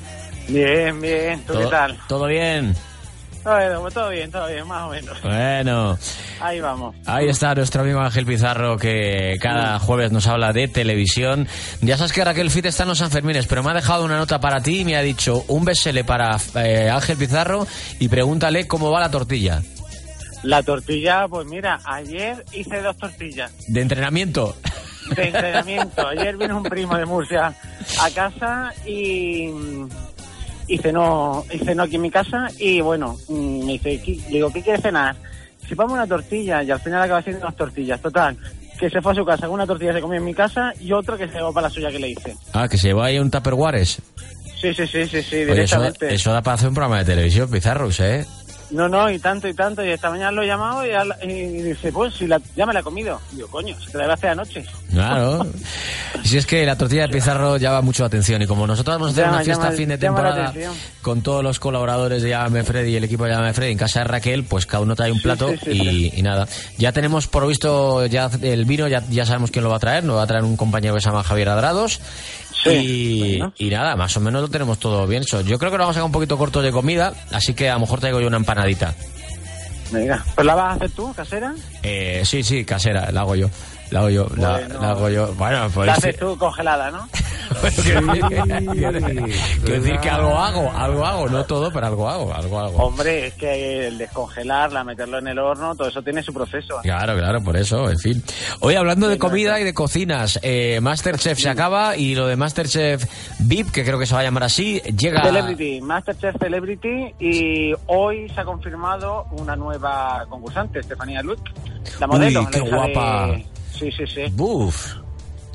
Bien, 0.48 1.00
bien. 1.00 1.42
¿Tú 1.46 1.54
qué 1.54 1.60
¿Todo- 1.60 1.70
tal? 1.70 2.00
¿Todo 2.08 2.26
bien? 2.26 2.76
Bueno, 3.46 3.80
pues 3.82 3.94
todo 3.94 4.10
bien, 4.10 4.32
todo 4.32 4.48
bien, 4.48 4.68
más 4.68 4.82
o 4.84 4.90
menos. 4.90 5.22
Bueno, 5.22 5.98
Ahí 6.42 6.60
vamos. 6.60 6.96
ahí 7.06 7.28
está 7.30 7.54
nuestro 7.54 7.84
amigo 7.84 8.00
Ángel 8.00 8.26
Pizarro 8.26 8.76
que 8.78 9.38
cada 9.40 9.78
jueves 9.78 10.12
nos 10.12 10.26
habla 10.28 10.52
de 10.52 10.68
televisión. 10.68 11.48
Ya 11.82 11.96
sabes 11.96 12.12
que 12.12 12.26
Raquel 12.26 12.50
Fit 12.50 12.66
está 12.66 12.84
en 12.84 12.90
los 12.90 12.98
Sanfermines, 12.98 13.46
pero 13.46 13.62
me 13.62 13.70
ha 13.70 13.74
dejado 13.76 14.04
una 14.04 14.18
nota 14.18 14.40
para 14.40 14.62
ti 14.62 14.80
y 14.80 14.86
me 14.86 14.98
ha 14.98 15.02
dicho 15.04 15.46
un 15.48 15.64
besele 15.64 16.04
para 16.04 16.38
eh, 16.56 16.90
Ángel 16.90 17.18
Pizarro 17.18 17.68
y 18.00 18.08
pregúntale 18.10 18.68
cómo 18.68 18.90
va 18.92 19.00
la 19.00 19.12
tortilla. 19.12 19.62
La 20.42 20.62
tortilla, 20.64 21.28
pues 21.28 21.46
mira, 21.48 21.80
ayer 21.86 22.44
hice 22.52 22.82
dos 22.82 22.98
tortillas 22.98 23.52
De 23.68 23.82
entrenamiento. 23.82 24.56
de 25.16 25.28
entrenamiento. 25.28 26.08
Ayer 26.08 26.36
vino 26.36 26.58
un 26.58 26.64
primo 26.64 26.98
de 26.98 27.06
Murcia 27.06 27.54
a 28.02 28.10
casa 28.10 28.74
y, 28.88 29.50
y 30.68 30.78
cenó, 30.78 31.46
y 31.52 31.60
cenó 31.60 31.84
aquí 31.84 31.96
en 31.96 32.02
mi 32.02 32.12
casa 32.12 32.48
y 32.60 32.82
bueno, 32.82 33.18
mm, 33.28 33.66
me 33.66 33.72
dice, 33.74 34.02
"¿Qué-?". 34.02 34.20
digo, 34.30 34.52
¿qué 34.52 34.62
quieres 34.62 34.82
cenar? 34.82 35.16
si 35.68 35.74
pongo 35.74 35.94
una 35.94 36.06
tortilla 36.06 36.62
y 36.62 36.70
al 36.70 36.80
final 36.80 37.02
acaba 37.02 37.20
haciendo 37.20 37.42
unas 37.42 37.56
tortillas, 37.56 38.00
total. 38.00 38.38
Que 38.80 38.88
se 38.88 39.02
fue 39.02 39.14
a 39.14 39.16
su 39.16 39.26
casa, 39.26 39.50
una 39.50 39.66
tortilla 39.66 39.94
se 39.94 40.02
comió 40.02 40.20
en 40.20 40.26
mi 40.26 40.34
casa 40.36 40.72
y 40.80 40.92
otro 40.92 41.18
que 41.18 41.28
se 41.28 41.34
llevó 41.34 41.52
para 41.52 41.68
la 41.70 41.74
suya 41.74 41.90
que 41.90 41.98
le 41.98 42.10
hice. 42.10 42.36
Ah, 42.54 42.68
que 42.68 42.78
se 42.78 42.90
llevó 42.90 43.02
ahí 43.02 43.18
un 43.18 43.32
Tupperwares. 43.32 44.00
Sí, 44.62 44.74
sí, 44.76 44.86
sí, 44.86 45.08
sí, 45.08 45.22
sí, 45.24 45.36
Oye, 45.38 45.44
eso, 45.44 45.54
directamente. 45.54 46.14
eso 46.14 46.32
da 46.32 46.42
para 46.44 46.54
hacer 46.56 46.70
un 46.70 46.76
programa 46.76 47.00
de 47.00 47.06
televisión, 47.06 47.50
Pizarros, 47.50 48.00
¿eh? 48.00 48.26
No, 48.72 48.90
no, 48.90 49.10
y 49.10 49.20
tanto 49.20 49.48
y 49.48 49.54
tanto. 49.54 49.84
Y 49.86 49.90
esta 49.92 50.10
mañana 50.10 50.32
lo 50.32 50.42
he 50.44 50.48
llamado 50.48 50.86
y, 50.86 50.92
al- 50.92 51.16
y 51.24 51.62
dice, 51.62 51.92
pues 51.92 52.14
si 52.16 52.26
la, 52.28 52.42
ya 52.56 52.66
me 52.66 52.74
la 52.74 52.80
he 52.80 52.84
comido. 52.84 53.20
Digo, 53.32 53.48
coño, 53.48 53.76
se 53.80 53.92
te 53.92 53.98
la 54.00 54.14
hacer 54.14 54.32
anoche. 54.32 54.66
Claro. 54.92 55.46
si 56.24 56.38
es 56.38 56.46
que 56.46 56.66
la 56.66 56.78
tortilla 56.78 57.04
de 57.04 57.10
Pizarro 57.10 57.58
llama 57.58 57.82
mucho 57.82 58.04
la 58.04 58.08
atención 58.08 58.42
y 58.42 58.48
como 58.48 58.66
nosotros 58.66 58.96
vamos 58.96 59.10
a 59.10 59.12
hacer 59.12 59.26
Llama, 59.26 59.36
una 59.38 59.46
fiesta 59.46 59.64
llama- 59.66 59.76
fin 59.78 59.90
de 59.90 59.98
temporada 59.98 60.54
con 61.02 61.22
todos 61.22 61.44
los 61.44 61.60
colaboradores 61.60 62.24
de 62.24 62.30
Llámame 62.30 62.64
Freddy 62.64 62.92
y 62.92 62.96
el 62.96 63.04
equipo 63.04 63.26
de 63.26 63.32
Llámame 63.32 63.54
Freddy 63.54 63.72
en 63.74 63.78
casa 63.78 64.00
de 64.00 64.06
Raquel, 64.06 64.44
pues 64.46 64.66
cada 64.66 64.82
uno 64.84 64.96
trae 64.96 65.12
un 65.12 65.22
plato 65.22 65.50
sí, 65.50 65.58
sí, 65.64 65.72
y, 65.72 65.80
sí. 66.10 66.14
y 66.18 66.22
nada. 66.22 66.48
Ya 66.78 66.92
tenemos 66.94 67.28
por 67.28 67.46
visto 67.48 68.06
ya 68.06 68.30
el 68.42 68.66
vino, 68.66 68.88
ya, 68.88 69.04
ya 69.10 69.26
sabemos 69.26 69.52
quién 69.52 69.64
lo 69.64 69.70
va 69.70 69.76
a 69.78 69.80
traer, 69.80 70.04
nos 70.04 70.18
va 70.18 70.24
a 70.24 70.28
traer 70.28 70.44
un 70.44 70.56
compañero 70.58 70.96
que 70.96 71.02
se 71.02 71.10
llama 71.10 71.24
Javier 71.24 71.50
Adrados. 71.50 72.00
Y, 72.66 73.38
bueno. 73.38 73.54
y 73.58 73.70
nada, 73.70 73.96
más 73.96 74.16
o 74.18 74.20
menos 74.20 74.42
lo 74.42 74.48
tenemos 74.48 74.80
todo 74.80 75.06
bien 75.08 75.24
hecho. 75.24 75.42
Yo 75.42 75.60
creo 75.60 75.72
que 75.72 75.78
lo 75.78 75.84
vamos 75.84 75.96
a 75.96 76.00
sacar 76.00 76.06
un 76.06 76.12
poquito 76.12 76.38
corto 76.38 76.62
de 76.62 76.72
comida, 76.72 77.14
así 77.32 77.54
que 77.54 77.70
a 77.70 77.74
lo 77.76 77.82
mejor 77.82 78.00
traigo 78.00 78.20
yo 78.20 78.28
una 78.28 78.38
empanadita. 78.38 78.94
Venga, 79.92 80.24
¿pues 80.34 80.48
la 80.48 80.56
vas 80.56 80.66
a 80.66 80.76
hacer 80.76 80.92
tú, 80.92 81.14
casera? 81.14 81.54
Eh, 81.84 82.24
sí, 82.26 82.44
sí, 82.44 82.66
casera, 82.66 83.12
la 83.12 83.22
hago 83.22 83.36
yo. 83.36 83.50
La 83.92 84.00
hago 84.00 84.10
yo, 84.10 84.28
la, 84.38 84.52
Bueno. 84.52 84.82
la 84.82 84.90
hago 84.90 85.10
yo. 85.10 85.34
Bueno, 85.36 85.68
pues 85.74 85.88
la 85.88 85.94
haces 85.94 86.18
tú 86.18 86.38
congelada, 86.38 86.92
¿no? 86.92 87.08
Quiero 87.84 88.02
decir- 88.12 89.36
quiero 89.64 89.82
decir 89.82 90.00
que 90.00 90.10
algo 90.10 90.36
hago, 90.38 90.72
algo 90.76 91.06
hago, 91.06 91.30
no 91.30 91.46
todo, 91.46 91.72
pero 91.72 91.86
algo 91.88 92.10
hago, 92.10 92.34
algo 92.34 92.60
hago. 92.60 92.78
Hombre, 92.84 93.28
es 93.28 93.34
que 93.36 93.88
el 93.88 93.98
descongelarla, 94.00 94.84
meterlo 94.84 95.20
en 95.20 95.28
el 95.28 95.38
horno, 95.40 95.76
todo 95.76 95.88
eso 95.88 96.02
tiene 96.02 96.24
su 96.24 96.34
proceso. 96.34 96.78
Claro, 96.82 97.16
claro, 97.16 97.42
por 97.44 97.56
eso, 97.56 97.90
en 97.90 98.00
fin. 98.00 98.24
Hoy 98.62 98.76
hablando 98.76 99.08
de 99.08 99.20
comida 99.20 99.60
y 99.60 99.64
de 99.64 99.74
cocinas, 99.76 100.40
eh, 100.42 100.80
Masterchef 100.82 101.38
se 101.40 101.50
acaba 101.50 101.96
y 101.96 102.16
lo 102.16 102.26
de 102.28 102.36
Masterchef 102.36 103.06
VIP, 103.40 103.72
que 103.72 103.84
creo 103.86 104.00
que 104.00 104.08
se 104.08 104.16
va 104.16 104.22
a 104.22 104.24
llamar 104.24 104.44
así, 104.44 104.80
llega... 104.98 105.22
Celebrity, 105.24 105.82
Masterchef 105.82 106.36
Celebrity 106.40 107.14
y 107.20 107.74
hoy 107.86 108.28
se 108.30 108.42
ha 108.42 108.46
confirmado 108.46 109.26
una 109.32 109.56
nueva 109.56 110.26
concursante, 110.30 110.80
Estefanía 110.80 111.22
Luc, 111.22 111.40
la 112.00 112.08
modelo. 112.08 112.40
Uy, 112.42 112.48
qué 112.48 112.58
hija 112.58 112.66
de- 112.66 112.72
guapa. 112.76 113.36
Sí, 113.78 113.92
sí, 113.92 114.06
sí. 114.08 114.22
Buf, 114.32 114.96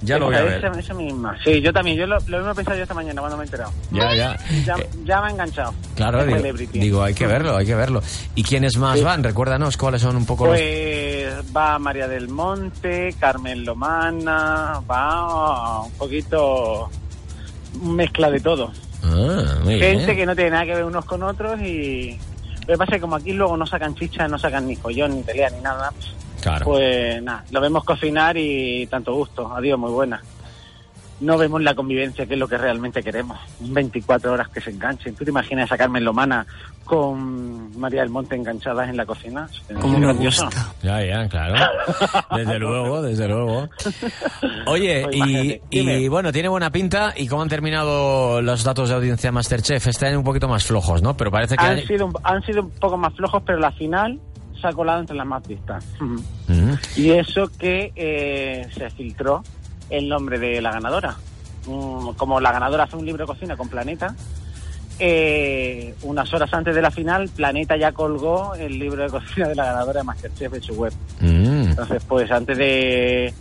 ya 0.02 0.18
lo 0.18 0.26
voy 0.26 0.34
a 0.36 0.42
ver. 0.42 0.94
misma. 0.94 1.36
Sí, 1.44 1.60
yo 1.60 1.72
también, 1.72 1.96
yo 1.96 2.06
lo, 2.06 2.18
lo 2.26 2.38
mismo 2.38 2.52
he 2.52 2.54
pensado 2.54 2.76
yo 2.76 2.82
esta 2.84 2.94
mañana 2.94 3.20
cuando 3.20 3.36
me 3.36 3.42
he 3.42 3.46
enterado. 3.46 3.72
Ya, 3.90 4.14
ya. 4.14 4.38
Ya, 4.64 4.74
Eh, 4.76 4.88
ya 5.04 5.20
me 5.20 5.26
ha 5.26 5.30
enganchado. 5.30 5.74
Claro, 5.94 6.24
digo, 6.24 6.66
digo, 6.72 7.02
hay 7.02 7.14
que 7.14 7.26
verlo, 7.26 7.56
hay 7.56 7.66
que 7.66 7.74
verlo. 7.74 8.02
¿Y 8.34 8.42
quiénes 8.42 8.76
más 8.78 8.98
Sí. 8.98 9.04
van? 9.04 9.22
Recuérdanos 9.22 9.76
cuáles 9.76 10.00
son 10.02 10.16
un 10.16 10.24
poco 10.26 10.46
los... 10.46 10.54
Pues 10.56 11.34
va 11.56 11.78
María 11.78 12.08
del 12.08 12.28
Monte, 12.28 13.14
Carmen 13.18 13.64
Lomana, 13.64 14.80
va 14.90 15.82
un 15.82 15.92
poquito 15.92 16.88
mezcla 17.82 18.30
de 18.30 18.40
todo. 18.40 18.72
Ah, 19.02 19.58
muy 19.64 19.78
Gente 19.78 20.04
bien. 20.06 20.16
que 20.16 20.26
no 20.26 20.34
tiene 20.34 20.50
nada 20.50 20.64
que 20.66 20.74
ver 20.74 20.84
unos 20.84 21.04
con 21.04 21.22
otros 21.22 21.60
y 21.60 22.18
lo 22.60 22.66
que 22.66 22.78
pasa 22.78 22.92
es 22.92 22.96
que 22.96 23.00
como 23.00 23.16
aquí 23.16 23.32
luego 23.32 23.56
no 23.56 23.66
sacan 23.66 23.94
chicha, 23.94 24.28
no 24.28 24.38
sacan 24.38 24.66
ni 24.66 24.76
follón, 24.76 25.16
ni 25.16 25.22
pelea, 25.22 25.50
ni 25.50 25.60
nada, 25.60 25.92
Claro. 26.42 26.64
pues 26.64 27.22
nada, 27.22 27.44
lo 27.50 27.60
vemos 27.60 27.84
cocinar 27.84 28.36
y 28.36 28.86
tanto 28.86 29.14
gusto, 29.14 29.52
adiós, 29.54 29.78
muy 29.78 29.90
buena. 29.90 30.20
No 31.20 31.36
vemos 31.36 31.60
la 31.60 31.74
convivencia, 31.74 32.24
que 32.24 32.32
es 32.32 32.40
lo 32.40 32.48
que 32.48 32.56
realmente 32.56 33.02
queremos. 33.02 33.38
24 33.60 34.32
horas 34.32 34.48
que 34.48 34.58
se 34.62 34.70
enganchen. 34.70 35.14
¿Tú 35.14 35.22
te 35.22 35.30
imaginas 35.30 35.70
a 35.70 35.76
Carmen 35.76 36.02
Lomana 36.02 36.46
con 36.82 37.78
María 37.78 38.00
del 38.00 38.08
Monte 38.08 38.36
enganchadas 38.36 38.88
en 38.88 38.96
la 38.96 39.04
cocina? 39.04 39.46
Como 39.82 39.98
me 39.98 40.14
gusta. 40.14 40.48
Ya, 40.82 41.04
ya, 41.04 41.28
claro. 41.28 41.56
Desde 42.34 42.58
luego, 42.58 43.02
desde 43.02 43.28
luego. 43.28 43.68
Oye, 44.66 45.02
Pues 45.04 45.60
y, 45.70 46.08
bueno, 46.08 46.32
tiene 46.32 46.48
buena 46.48 46.70
pinta. 46.70 47.12
¿Y 47.14 47.26
cómo 47.28 47.42
han 47.42 47.50
terminado 47.50 48.40
los 48.40 48.64
datos 48.64 48.88
de 48.88 48.94
audiencia 48.94 49.30
Masterchef? 49.30 49.88
Año 50.02 50.18
un 50.18 50.24
poquito 50.24 50.48
más 50.48 50.64
flojos, 50.64 51.02
¿no? 51.02 51.18
Pero 51.18 51.30
parece 51.30 51.54
que... 51.54 51.64
Han 51.66 51.80
sido, 51.86 52.06
un- 52.06 52.14
han 52.24 52.42
sido 52.44 52.62
un 52.62 52.70
poco 52.70 52.96
más 52.96 53.14
flojos, 53.14 53.42
pero 53.44 53.58
la 53.58 53.72
final 53.72 54.18
se 54.60 54.68
ha 54.68 54.72
colado 54.72 55.00
entre 55.00 55.16
las 55.16 55.26
más 55.26 55.46
vistas. 55.46 55.84
Mm. 55.98 56.72
Y 56.96 57.10
eso 57.10 57.50
que 57.58 57.92
eh, 57.96 58.68
se 58.74 58.90
filtró 58.90 59.42
el 59.88 60.08
nombre 60.08 60.38
de 60.38 60.60
la 60.60 60.72
ganadora. 60.72 61.16
Mm, 61.66 62.10
como 62.10 62.40
la 62.40 62.52
ganadora 62.52 62.84
hace 62.84 62.96
un 62.96 63.04
libro 63.04 63.24
de 63.24 63.32
cocina 63.32 63.56
con 63.56 63.68
Planeta, 63.68 64.14
eh, 64.98 65.94
unas 66.02 66.32
horas 66.34 66.52
antes 66.52 66.74
de 66.74 66.82
la 66.82 66.90
final, 66.90 67.28
Planeta 67.30 67.76
ya 67.76 67.92
colgó 67.92 68.54
el 68.54 68.78
libro 68.78 69.02
de 69.02 69.08
cocina 69.08 69.48
de 69.48 69.54
la 69.54 69.64
ganadora 69.64 70.00
de 70.00 70.04
Masterchef 70.04 70.54
en 70.54 70.62
su 70.62 70.74
web. 70.74 70.92
Mm. 71.20 71.70
Entonces, 71.70 72.02
pues 72.06 72.30
antes 72.30 72.56
de, 72.58 73.32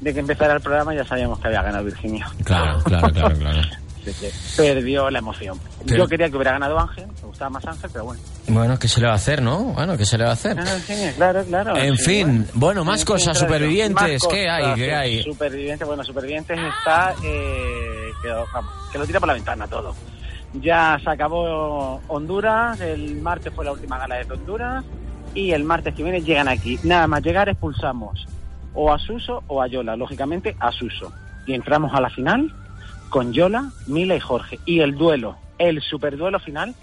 de 0.00 0.14
que 0.14 0.20
empezara 0.20 0.54
el 0.54 0.60
programa 0.60 0.94
ya 0.94 1.04
sabíamos 1.04 1.38
que 1.40 1.48
había 1.48 1.62
ganado 1.62 1.84
Virginia. 1.84 2.28
Claro, 2.44 2.80
claro, 2.84 3.10
claro, 3.10 3.36
claro. 3.36 3.60
Así 4.10 4.20
que 4.20 4.30
perdió 4.56 5.10
la 5.10 5.18
emoción. 5.18 5.58
Pero- 5.86 5.98
Yo 6.04 6.08
quería 6.08 6.28
que 6.28 6.36
hubiera 6.36 6.52
ganado 6.52 6.78
Ángel, 6.78 7.06
me 7.06 7.28
gustaba 7.28 7.50
más 7.50 7.64
Ángel, 7.66 7.90
pero 7.92 8.04
bueno. 8.06 8.22
Bueno, 8.48 8.78
¿qué 8.78 8.88
se 8.88 9.00
le 9.00 9.06
va 9.06 9.12
a 9.12 9.16
hacer, 9.16 9.42
no? 9.42 9.58
Bueno, 9.64 9.96
¿qué 9.96 10.04
se 10.06 10.16
le 10.18 10.24
va 10.24 10.30
a 10.30 10.32
hacer? 10.34 10.58
Ah, 10.58 10.64
claro, 11.16 11.44
claro. 11.44 11.76
En 11.76 11.96
sí, 11.96 12.04
fin, 12.04 12.46
bueno, 12.54 12.84
más 12.84 13.04
cosas, 13.04 13.38
claro. 13.38 13.54
supervivientes, 13.54 14.22
¿qué 14.30 14.48
hay? 14.48 14.74
¿Qué 14.74 14.94
hay? 14.94 15.22
Supervivientes, 15.22 15.86
bueno, 15.86 16.02
supervivientes 16.04 16.58
está 16.78 17.14
eh, 17.24 18.10
que, 18.22 18.28
vamos, 18.52 18.72
que 18.90 18.98
lo 18.98 19.06
tira 19.06 19.20
por 19.20 19.26
la 19.28 19.34
ventana 19.34 19.66
todo. 19.66 19.94
Ya 20.54 20.98
se 21.04 21.10
acabó 21.10 22.00
Honduras, 22.08 22.80
el 22.80 23.20
martes 23.20 23.52
fue 23.54 23.64
la 23.66 23.72
última 23.72 23.98
gala 23.98 24.16
de 24.16 24.32
Honduras 24.32 24.82
y 25.34 25.50
el 25.52 25.62
martes 25.64 25.94
que 25.94 26.02
viene 26.02 26.22
llegan 26.22 26.48
aquí. 26.48 26.78
Nada 26.84 27.06
más 27.06 27.22
llegar 27.22 27.48
expulsamos 27.50 28.26
o 28.74 28.90
a 28.92 28.98
Suso 28.98 29.42
o 29.46 29.60
a 29.60 29.66
Yola, 29.66 29.94
lógicamente 29.96 30.56
a 30.58 30.72
Suso. 30.72 31.12
Y 31.46 31.52
entramos 31.54 31.92
a 31.94 32.00
la 32.00 32.08
final 32.10 32.50
con 33.08 33.32
Yola, 33.32 33.70
Mila 33.86 34.16
y 34.16 34.20
Jorge. 34.20 34.58
Y 34.64 34.80
el 34.80 34.96
duelo, 34.96 35.36
el 35.58 35.80
superduelo 35.80 36.38
final, 36.38 36.74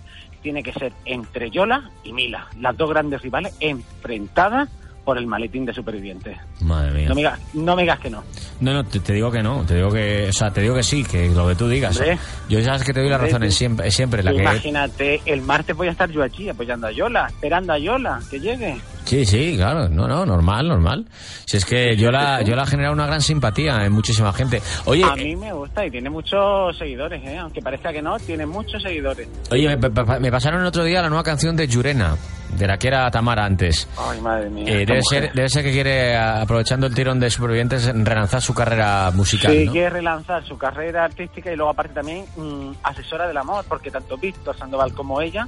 tiene 0.41 0.63
que 0.63 0.73
ser 0.73 0.93
entre 1.05 1.49
Yola 1.49 1.89
y 2.03 2.13
Mila, 2.13 2.47
las 2.59 2.77
dos 2.77 2.89
grandes 2.89 3.21
rivales 3.21 3.55
enfrentadas 3.59 4.69
por 5.05 5.17
el 5.17 5.27
maletín 5.27 5.65
de 5.65 5.73
supervivientes. 5.73 6.35
Madre 6.61 6.91
mía. 6.91 7.07
No 7.09 7.15
me 7.15 7.21
digas, 7.21 7.39
no 7.53 7.75
me 7.75 7.83
digas 7.83 7.99
que 7.99 8.09
no. 8.09 8.23
No, 8.59 8.73
no, 8.73 8.83
te, 8.83 8.99
te 8.99 9.13
digo 9.13 9.31
que 9.31 9.41
no, 9.43 9.63
te 9.65 9.75
digo 9.75 9.91
que, 9.91 10.27
o 10.29 10.33
sea, 10.33 10.49
te 10.51 10.61
digo 10.61 10.73
que 10.75 10.83
sí, 10.83 11.03
que 11.03 11.29
lo 11.29 11.47
que 11.47 11.55
tú 11.55 11.69
digas. 11.69 11.95
Hombre. 11.97 12.17
Yo 12.49 12.61
sabes 12.63 12.83
que 12.83 12.91
te 12.93 12.99
doy 13.01 13.09
la 13.09 13.17
razón 13.19 13.43
en 13.43 13.51
siempre, 13.51 13.89
siempre 13.91 14.23
la 14.23 14.31
que... 14.31 14.41
Imagínate, 14.41 15.21
el 15.25 15.41
martes 15.43 15.75
voy 15.75 15.87
a 15.87 15.91
estar 15.91 16.09
yo 16.09 16.23
aquí 16.23 16.49
apoyando 16.49 16.87
a 16.87 16.91
Yola, 16.91 17.27
esperando 17.27 17.73
a 17.73 17.77
Yola 17.77 18.19
que 18.29 18.39
llegue. 18.39 18.77
Sí, 19.05 19.23
sí, 19.23 19.53
claro, 19.55 19.87
no, 19.87 20.07
no, 20.07 20.25
normal, 20.25 20.67
normal. 20.67 21.05
Si 21.45 21.57
es 21.57 21.65
que 21.65 21.95
yo 21.95 22.09
la, 22.09 22.41
yo 22.41 22.55
la 22.55 22.63
he 22.63 22.65
generado 22.65 22.91
una 22.93 23.05
gran 23.05 23.21
simpatía 23.21 23.85
en 23.85 23.91
muchísima 23.93 24.33
gente. 24.33 24.59
Oye, 24.85 25.03
A 25.03 25.15
mí 25.15 25.35
me 25.35 25.53
gusta 25.53 25.85
y 25.85 25.91
tiene 25.91 26.09
muchos 26.09 26.75
seguidores, 26.75 27.21
¿eh? 27.23 27.37
aunque 27.37 27.61
parezca 27.61 27.93
que 27.93 28.01
no, 28.01 28.17
tiene 28.17 28.47
muchos 28.47 28.81
seguidores. 28.81 29.27
oye, 29.51 29.77
me, 29.77 29.89
me- 29.89 30.19
me 30.19 30.31
pasaron 30.31 30.61
el 30.61 30.65
otro 30.65 30.83
día 30.83 31.03
la 31.03 31.09
nueva 31.09 31.23
canción 31.23 31.55
de 31.55 31.67
Yurena, 31.67 32.15
de 32.57 32.67
la 32.67 32.77
que 32.77 32.87
era 32.87 33.09
Tamara 33.11 33.45
antes. 33.45 33.87
Ay, 33.97 34.21
madre 34.21 34.49
mía. 34.49 34.65
Eh, 34.67 34.85
debe, 34.85 35.01
ser, 35.03 35.33
debe 35.33 35.49
ser 35.49 35.63
que 35.63 35.71
quiere, 35.71 36.15
aprovechando 36.17 36.87
el 36.87 36.93
tirón 36.95 37.19
de 37.19 37.29
supervivientes, 37.29 37.85
relanzar 37.93 38.41
su 38.41 38.53
carrera 38.53 39.11
musical, 39.13 39.51
Sí, 39.51 39.65
¿no? 39.65 39.71
quiere 39.71 39.89
relanzar 39.89 40.45
su 40.45 40.57
carrera 40.57 41.03
artística 41.05 41.51
y 41.51 41.55
luego 41.55 41.71
aparte 41.71 41.93
también 41.93 42.25
mm, 42.37 42.71
asesora 42.83 43.27
del 43.27 43.37
amor, 43.37 43.65
porque 43.67 43.91
tanto 43.91 44.17
Víctor 44.17 44.57
Sandoval 44.57 44.93
como 44.93 45.21
ella 45.21 45.47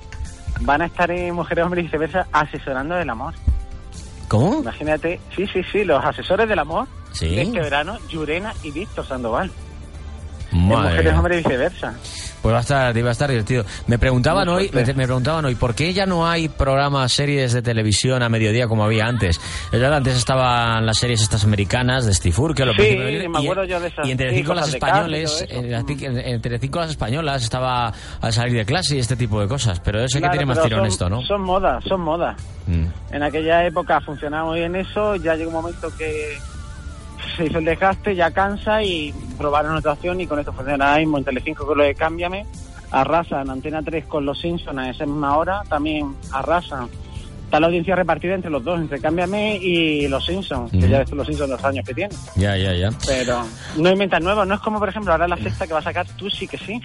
van 0.61 0.81
a 0.81 0.85
estar 0.87 1.09
en 1.11 1.33
Mujeres, 1.35 1.63
Hombres 1.63 1.83
y 1.83 1.87
viceversa 1.87 2.27
asesorando 2.31 2.95
del 2.95 3.09
amor. 3.09 3.33
¿Cómo? 4.27 4.59
Imagínate, 4.59 5.21
sí, 5.35 5.47
sí, 5.47 5.61
sí, 5.71 5.85
los 5.85 6.03
asesores 6.03 6.49
del 6.49 6.59
amor 6.59 6.87
Sí. 7.13 7.33
de 7.33 7.43
este 7.43 7.61
verano, 7.61 7.97
Yurena 8.09 8.53
y 8.63 8.71
Víctor 8.71 9.07
Sandoval. 9.07 9.49
Mujeres. 10.51 11.13
Hombres 11.13 11.39
y 11.39 11.43
viceversa. 11.43 11.93
Pues 12.47 12.53
va 12.53 12.59
a 12.59 12.61
estar, 12.61 13.03
va 13.05 13.09
a 13.09 13.11
estar 13.11 13.29
divertido. 13.29 13.65
Me 13.87 13.99
preguntaban 13.99 14.47
hoy, 14.47 14.71
me, 14.73 14.85
preguntaban 14.85 15.43
hoy, 15.43 15.55
¿por 15.55 15.75
qué 15.75 15.91
ya 15.93 16.05
no 16.05 16.25
hay 16.25 16.47
programas, 16.47 17.11
series 17.11 17.51
de 17.51 17.61
televisión 17.61 18.23
a 18.23 18.29
mediodía 18.29 18.69
como 18.69 18.85
había 18.85 19.05
antes? 19.05 19.37
Antes 19.73 20.15
estaban 20.15 20.85
las 20.85 20.97
series 20.97 21.21
estas 21.21 21.43
americanas 21.43 22.05
de 22.05 22.13
Steve 22.13 22.33
Urkel, 22.37 22.67
los 22.67 22.77
Sí, 22.77 22.95
me 22.97 23.11
y- 23.41 23.43
acuerdo 23.43 23.65
yo 23.65 23.81
de 23.81 23.89
esas, 23.89 24.07
Y 24.07 24.11
entre 24.11 24.33
cinco 24.33 24.53
las 24.53 24.67
y 24.67 24.75
españoles, 24.75 25.45
en- 25.49 26.17
entre 26.19 26.57
cinco 26.57 26.79
las 26.79 26.91
españolas 26.91 27.43
estaba 27.43 27.91
al 28.21 28.31
salir 28.31 28.53
de 28.55 28.63
clase 28.65 28.95
y 28.95 28.99
este 28.99 29.17
tipo 29.17 29.41
de 29.41 29.49
cosas. 29.49 29.81
Pero 29.81 29.99
eso 30.01 30.17
Claro, 30.17 30.31
que 30.31 30.37
tiene 30.37 30.45
más 30.45 30.63
tirón 30.63 30.79
son, 30.79 30.87
esto, 30.87 31.09
¿no? 31.09 31.21
Son 31.23 31.41
modas, 31.41 31.83
son 31.83 31.99
modas. 31.99 32.37
Mm. 32.67 32.85
En 33.13 33.23
aquella 33.23 33.65
época 33.65 33.99
funcionaba 33.99 34.45
muy 34.51 34.59
bien 34.59 34.73
eso, 34.77 35.17
ya 35.17 35.35
llegó 35.35 35.49
un 35.49 35.55
momento 35.57 35.89
que 35.97 36.37
se 37.35 37.45
hizo 37.45 37.59
el 37.59 37.65
desgaste, 37.65 38.15
ya 38.15 38.31
cansa 38.31 38.83
y 38.83 39.13
probaron 39.37 39.75
otra 39.75 39.93
opción 39.93 40.19
y 40.21 40.27
con 40.27 40.39
esto 40.39 40.53
funciona 40.53 40.89
ahora 40.89 40.99
mismo 40.99 41.17
en 41.17 41.23
Telecinco 41.23 41.65
con 41.65 41.77
lo 41.77 41.83
de 41.83 41.95
Cámbiame, 41.95 42.45
arrasan 42.91 43.49
Antena 43.49 43.81
3 43.81 44.05
con 44.05 44.25
Los 44.25 44.39
Simpsons 44.39 44.77
a 44.77 44.89
esa 44.89 45.05
misma 45.05 45.37
hora, 45.37 45.61
también 45.69 46.15
arrasan. 46.31 46.89
Está 47.45 47.61
la 47.61 47.67
audiencia 47.67 47.95
repartida 47.95 48.33
entre 48.33 48.51
los 48.51 48.61
dos, 48.61 48.77
entre 48.77 48.99
Cámbiame 48.99 49.55
y 49.55 50.07
Los 50.09 50.25
Simpsons, 50.25 50.69
que 50.69 50.89
ya 50.89 50.99
ves 50.99 51.11
Los 51.11 51.25
Simpsons 51.27 51.49
los 51.49 51.63
años 51.63 51.85
que 51.85 51.93
tienen. 51.93 52.17
Ya, 52.35 52.57
ya, 52.57 52.73
ya. 52.73 52.89
Pero 53.05 53.45
no 53.77 53.89
inventan 53.89 54.23
nuevos, 54.23 54.45
no 54.45 54.55
es 54.55 54.59
como 54.59 54.79
por 54.79 54.89
ejemplo 54.89 55.13
ahora 55.13 55.29
la 55.29 55.37
sexta 55.37 55.65
que 55.65 55.73
va 55.73 55.79
a 55.79 55.83
sacar 55.83 56.05
Tú 56.17 56.29
sí 56.29 56.47
que 56.47 56.57
sí. 56.57 56.81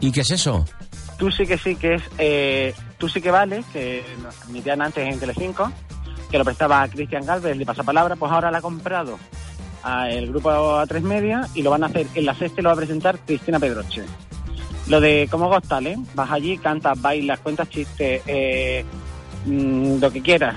¿Y 0.00 0.12
qué 0.12 0.20
es 0.20 0.30
eso? 0.30 0.66
Tú 1.18 1.30
sí 1.30 1.46
que 1.46 1.56
sí, 1.56 1.76
que 1.76 1.94
es 1.94 2.02
eh, 2.18 2.74
Tú 2.98 3.08
sí 3.08 3.22
que 3.22 3.30
vale, 3.30 3.64
que 3.72 4.04
nos 4.22 4.34
emitían 4.48 4.82
antes 4.82 5.06
en 5.06 5.18
Telecinco, 5.18 5.72
que 6.30 6.38
lo 6.38 6.44
prestaba 6.44 6.82
a 6.82 6.88
Cristian 6.88 7.24
Galvez 7.24 7.56
de 7.56 7.64
Pasapalabra, 7.64 8.16
pues 8.16 8.30
ahora 8.32 8.50
la 8.50 8.58
ha 8.58 8.62
comprado 8.62 9.18
a 9.86 10.10
el 10.10 10.30
grupo 10.30 10.50
A3 10.50 11.00
Media 11.02 11.46
y 11.54 11.62
lo 11.62 11.70
van 11.70 11.84
a 11.84 11.86
hacer 11.86 12.06
en 12.14 12.26
la 12.26 12.34
sexta 12.34 12.60
y 12.60 12.64
lo 12.64 12.70
va 12.70 12.74
a 12.74 12.76
presentar 12.76 13.18
Cristina 13.24 13.60
Pedroche. 13.60 14.02
Lo 14.88 15.00
de 15.00 15.28
como 15.30 15.48
Got 15.48 15.66
Talent, 15.68 16.08
vas 16.14 16.30
allí, 16.30 16.58
cantas, 16.58 17.00
bailas, 17.00 17.38
cuentas 17.40 17.68
chistes, 17.68 18.22
eh, 18.26 18.84
mm, 19.44 20.00
lo 20.00 20.10
que 20.10 20.22
quieras. 20.22 20.56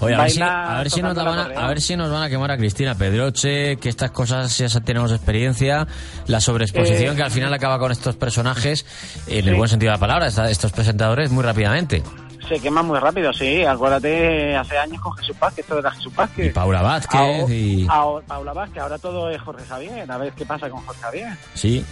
Oye, 0.00 0.14
a 0.14 0.22
ver, 0.22 0.30
si, 0.30 0.38
Baila 0.38 0.76
a 0.76 0.78
ver 0.78 0.90
si 0.90 1.02
nos 1.02 1.14
van 1.16 1.38
a, 1.38 1.42
correa. 1.44 1.64
a 1.64 1.68
ver 1.68 1.80
si 1.80 1.96
nos 1.96 2.10
van 2.10 2.22
a 2.22 2.28
quemar 2.28 2.50
a 2.52 2.56
Cristina 2.56 2.94
Pedroche, 2.94 3.78
que 3.78 3.88
estas 3.88 4.12
cosas 4.12 4.56
ya 4.56 4.68
tenemos 4.80 5.10
experiencia, 5.10 5.86
la 6.26 6.40
sobreexposición 6.40 7.14
Eh, 7.14 7.16
que 7.16 7.22
al 7.22 7.30
final 7.30 7.52
acaba 7.52 7.78
con 7.78 7.90
estos 7.90 8.16
personajes, 8.16 8.86
en 9.26 9.48
el 9.48 9.56
buen 9.56 9.68
sentido 9.68 9.90
de 9.90 9.96
la 9.96 10.00
palabra, 10.00 10.28
estos 10.28 10.72
presentadores 10.72 11.30
muy 11.30 11.42
rápidamente. 11.42 12.02
Se 12.48 12.60
quema 12.60 12.82
muy 12.82 12.98
rápido, 12.98 13.32
sí. 13.32 13.62
Acuérdate, 13.64 14.56
hace 14.56 14.78
años 14.78 15.00
con 15.02 15.12
Jesús 15.14 15.36
Paz, 15.36 15.52
que 15.54 15.60
esto 15.60 15.78
era 15.78 15.90
Jesús 15.90 16.12
Paz. 16.14 16.30
Que 16.34 16.46
Y 16.46 16.50
Paula 16.50 16.82
Vázquez 16.82 17.20
Ahora- 17.20 17.54
y... 17.54 17.86
ahora- 17.90 18.26
Paula 18.26 18.52
Vázquez, 18.54 18.82
ahora 18.82 18.98
todo 18.98 19.30
es 19.30 19.40
Jorge 19.42 19.64
Javier. 19.66 20.10
A 20.10 20.18
ver 20.18 20.32
qué 20.32 20.46
pasa 20.46 20.70
con 20.70 20.80
Jorge 20.86 21.00
Javier. 21.02 21.28
Sí. 21.54 21.84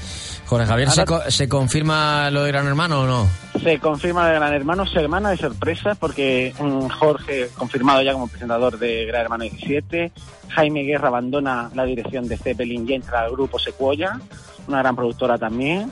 Jorge 0.46 0.66
Javier, 0.66 0.90
¿se, 0.90 1.04
co- 1.04 1.22
¿se 1.28 1.48
confirma 1.48 2.30
lo 2.30 2.44
de 2.44 2.52
Gran 2.52 2.66
Hermano 2.66 3.00
o 3.02 3.06
no? 3.06 3.26
Se 3.62 3.78
confirma 3.80 4.28
de 4.28 4.34
Gran 4.36 4.52
Hermano 4.54 4.86
semana 4.86 5.30
de 5.30 5.36
sorpresa 5.36 5.94
porque 5.96 6.54
mm, 6.58 6.86
Jorge, 6.88 7.48
confirmado 7.56 8.00
ya 8.02 8.12
como 8.12 8.28
presentador 8.28 8.78
de 8.78 9.04
Gran 9.06 9.22
Hermano 9.22 9.44
17, 9.44 10.12
Jaime 10.50 10.82
Guerra 10.84 11.08
abandona 11.08 11.68
la 11.74 11.84
dirección 11.84 12.28
de 12.28 12.36
Zeppelin 12.36 12.88
y 12.88 12.94
entra 12.94 13.22
al 13.22 13.32
grupo 13.32 13.58
Secuoya, 13.58 14.20
una 14.68 14.78
gran 14.78 14.94
productora 14.94 15.36
también. 15.36 15.90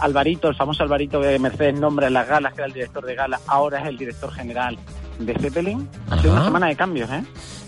Alvarito, 0.00 0.48
el 0.48 0.54
famoso 0.56 0.82
Alvarito 0.82 1.20
de 1.20 1.38
Mercedes 1.38 1.78
nombra 1.78 2.06
en 2.08 2.14
las 2.14 2.26
galas, 2.28 2.52
que 2.54 2.60
era 2.60 2.66
el 2.66 2.72
director 2.72 3.04
de 3.04 3.14
galas, 3.14 3.40
ahora 3.46 3.80
es 3.80 3.86
el 3.88 3.96
director 3.98 4.32
general 4.32 4.78
de 5.18 5.34
Zeppelin. 5.34 5.88
Ha 6.10 6.18
sido 6.20 6.32
una 6.32 6.44
semana 6.44 6.66
de 6.68 6.76
cambios, 6.76 7.10
¿eh? 7.10 7.22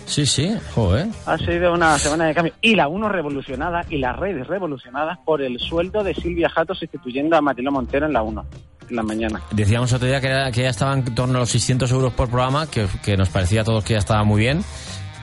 Sí, 0.05 0.25
sí, 0.25 0.53
joder. 0.75 1.07
Ha 1.25 1.37
sido 1.37 1.73
una 1.73 1.97
semana 1.97 2.25
de 2.25 2.33
cambios. 2.33 2.55
Y 2.61 2.75
la 2.75 2.87
UNO 2.87 3.07
revolucionada 3.09 3.85
y 3.89 3.97
las 3.99 4.15
redes 4.17 4.45
revolucionadas 4.47 5.17
por 5.25 5.41
el 5.41 5.59
sueldo 5.59 6.03
de 6.03 6.13
Silvia 6.13 6.49
Jato 6.49 6.75
sustituyendo 6.75 7.37
a 7.37 7.41
Matiló 7.41 7.71
Montero 7.71 8.05
en 8.05 8.13
la 8.13 8.21
UNO, 8.21 8.45
en 8.89 8.95
la 8.95 9.03
mañana. 9.03 9.41
Decíamos 9.51 9.93
otro 9.93 10.07
día 10.07 10.19
que, 10.19 10.27
era- 10.27 10.51
que 10.51 10.63
ya 10.63 10.69
estaban 10.69 10.99
en 11.07 11.15
torno 11.15 11.37
a 11.37 11.39
los 11.41 11.49
600 11.49 11.89
euros 11.91 12.11
por 12.13 12.27
programa, 12.29 12.67
que, 12.69 12.85
que 13.03 13.15
nos 13.15 13.29
parecía 13.29 13.61
a 13.61 13.63
todos 13.63 13.83
que 13.85 13.93
ya 13.93 13.99
estaba 13.99 14.23
muy 14.23 14.41
bien. 14.41 14.63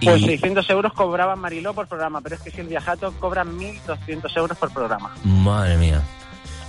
Y, 0.01 0.07
Pues 0.07 0.23
600 0.23 0.71
euros 0.71 0.93
cobraba 0.95 1.37
Mariló 1.37 1.75
por 1.75 1.87
programa, 1.87 2.23
pero 2.23 2.37
es 2.37 2.41
que 2.41 2.51
Silvia 2.51 2.81
Jato 2.81 3.13
cobra 3.21 3.45
1.200 3.45 4.35
euros 4.39 4.57
por 4.57 4.73
programa. 4.73 5.11
madre 5.25 5.77
mía. 5.77 6.01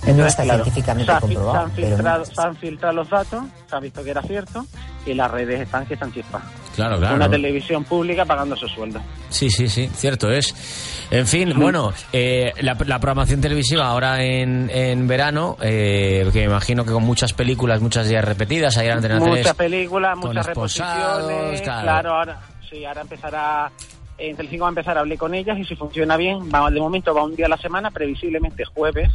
No 0.06 0.26
está 0.26 0.42
Claro, 0.42 0.64
científicamente 0.64 1.12
se, 1.12 1.16
ha 1.16 1.20
comprobado. 1.20 1.52
se 1.52 1.58
han 1.62 1.70
pero 1.70 1.88
filtrado, 1.88 2.24
se 2.24 2.42
han 2.42 2.56
filtrado 2.56 2.94
los 2.94 3.08
datos, 3.08 3.44
se 3.68 3.76
ha 3.76 3.80
visto 3.80 4.02
que 4.02 4.10
era 4.10 4.22
cierto, 4.22 4.66
y 5.06 5.14
las 5.14 5.30
redes 5.30 5.60
están 5.60 5.86
que 5.86 5.94
están 5.94 6.12
chispas. 6.12 6.42
Claro, 6.74 6.98
claro. 6.98 7.16
Una 7.16 7.28
televisión 7.30 7.84
pública 7.84 8.24
pagando 8.24 8.56
su 8.56 8.66
sueldo. 8.66 9.00
Sí, 9.28 9.50
sí, 9.50 9.68
sí, 9.68 9.88
cierto 9.94 10.30
es. 10.32 11.06
En 11.10 11.26
fin, 11.26 11.52
bueno, 11.54 11.92
eh, 12.12 12.52
la, 12.60 12.76
la 12.86 12.98
programación 12.98 13.40
televisiva 13.40 13.86
ahora 13.86 14.22
en, 14.22 14.70
en 14.70 15.06
verano, 15.06 15.56
eh, 15.60 16.28
que 16.32 16.40
me 16.40 16.46
imagino 16.46 16.84
que 16.84 16.92
con 16.92 17.04
muchas 17.04 17.32
películas, 17.32 17.80
muchas 17.80 18.08
días 18.08 18.24
repetidas, 18.24 18.76
ahí 18.78 18.86
en 18.86 18.92
Antena 18.94 19.20
3. 19.20 19.28
Muchas 19.28 19.54
películas, 19.54 20.16
muchas 20.16 20.46
reposiciones. 20.46 21.60
claro. 21.60 21.82
Claro. 21.82 22.14
ahora 22.14 22.40
sí, 22.68 22.84
ahora 22.84 23.02
empezará. 23.02 23.70
En 24.18 24.36
Telecinco 24.36 24.62
va 24.62 24.68
a 24.68 24.70
empezar 24.70 24.96
a 24.96 25.00
hablar 25.00 25.18
con 25.18 25.34
ellas 25.34 25.58
y 25.58 25.64
si 25.64 25.74
funciona 25.74 26.16
bien, 26.16 26.38
va, 26.54 26.70
de 26.70 26.80
momento 26.80 27.14
va 27.14 27.24
un 27.24 27.34
día 27.34 27.46
a 27.46 27.48
la 27.48 27.56
semana, 27.56 27.90
previsiblemente 27.90 28.64
jueves. 28.64 29.10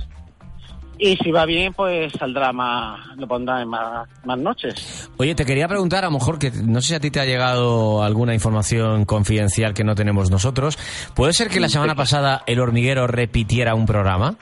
Y 0.99 1.15
si 1.17 1.31
va 1.31 1.45
bien, 1.45 1.73
pues 1.73 2.11
saldrá 2.13 2.51
más, 2.51 3.15
lo 3.17 3.27
pondrá 3.27 3.61
en 3.61 3.69
más, 3.69 4.07
más 4.25 4.37
noches. 4.37 5.09
Oye, 5.17 5.35
te 5.35 5.45
quería 5.45 5.67
preguntar, 5.67 6.03
a 6.03 6.07
lo 6.07 6.13
mejor 6.13 6.39
que 6.39 6.51
no 6.51 6.81
sé 6.81 6.87
si 6.89 6.95
a 6.95 6.99
ti 6.99 7.11
te 7.11 7.19
ha 7.19 7.25
llegado 7.25 8.03
alguna 8.03 8.33
información 8.33 9.05
confidencial 9.05 9.73
que 9.73 9.83
no 9.83 9.95
tenemos 9.95 10.31
nosotros. 10.31 10.77
¿Puede 11.13 11.33
ser 11.33 11.49
que 11.49 11.59
la 11.59 11.69
semana 11.69 11.95
pasada 11.95 12.43
El 12.47 12.59
Hormiguero 12.59 13.07
repitiera 13.07 13.75
un 13.75 13.85
programa? 13.85 14.35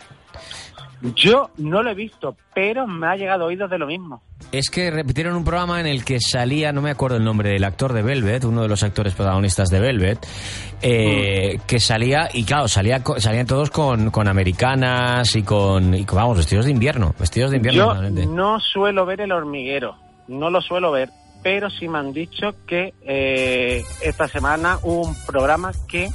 Yo 1.14 1.50
no 1.58 1.84
lo 1.84 1.92
he 1.92 1.94
visto, 1.94 2.36
pero 2.54 2.88
me 2.88 3.08
ha 3.08 3.16
llegado 3.16 3.46
oídos 3.46 3.70
de 3.70 3.78
lo 3.78 3.86
mismo. 3.86 4.22
Es 4.52 4.70
que 4.70 4.90
repitieron 4.90 5.36
un 5.36 5.44
programa 5.44 5.80
en 5.80 5.88
el 5.88 6.04
que 6.04 6.20
salía, 6.20 6.72
no 6.72 6.82
me 6.82 6.92
acuerdo 6.92 7.18
el 7.18 7.24
nombre 7.24 7.50
del 7.50 7.64
actor 7.64 7.94
de 7.94 8.02
Velvet, 8.02 8.44
uno 8.46 8.62
de 8.62 8.68
los 8.68 8.84
actores 8.84 9.14
protagonistas 9.14 9.70
de 9.70 9.80
Velvet, 9.80 10.26
eh, 10.82 11.60
que 11.68 11.80
salía, 11.80 12.30
y 12.34 12.44
claro, 12.44 12.68
salía, 12.68 13.02
salían 13.18 13.46
todos 13.46 13.70
con, 13.70 14.12
con 14.12 14.28
americanas 14.28 15.36
y 15.36 15.44
con, 15.44 15.94
y 15.94 16.06
con, 16.06 16.18
vamos, 16.18 16.38
vestidos 16.38 16.66
de 16.66 16.72
invierno, 16.72 17.14
vestidos 17.20 17.52
de 17.52 17.58
invierno. 17.58 18.02
Yo 18.10 18.26
no 18.28 18.60
suelo 18.60 19.06
ver 19.06 19.22
el 19.22 19.32
hormiguero, 19.32 19.96
no 20.28 20.50
lo 20.50 20.62
suelo 20.62 20.92
ver, 20.92 21.10
pero 21.44 21.70
sí 21.70 21.88
me 21.88 22.00
han 22.00 22.14
dicho 22.14 22.56
que 22.66 22.94
eh, 23.02 23.84
esta 24.02 24.28
semana 24.28 24.80
hubo 24.84 25.08
un 25.08 25.16
programa 25.26 25.72
que 25.88 26.10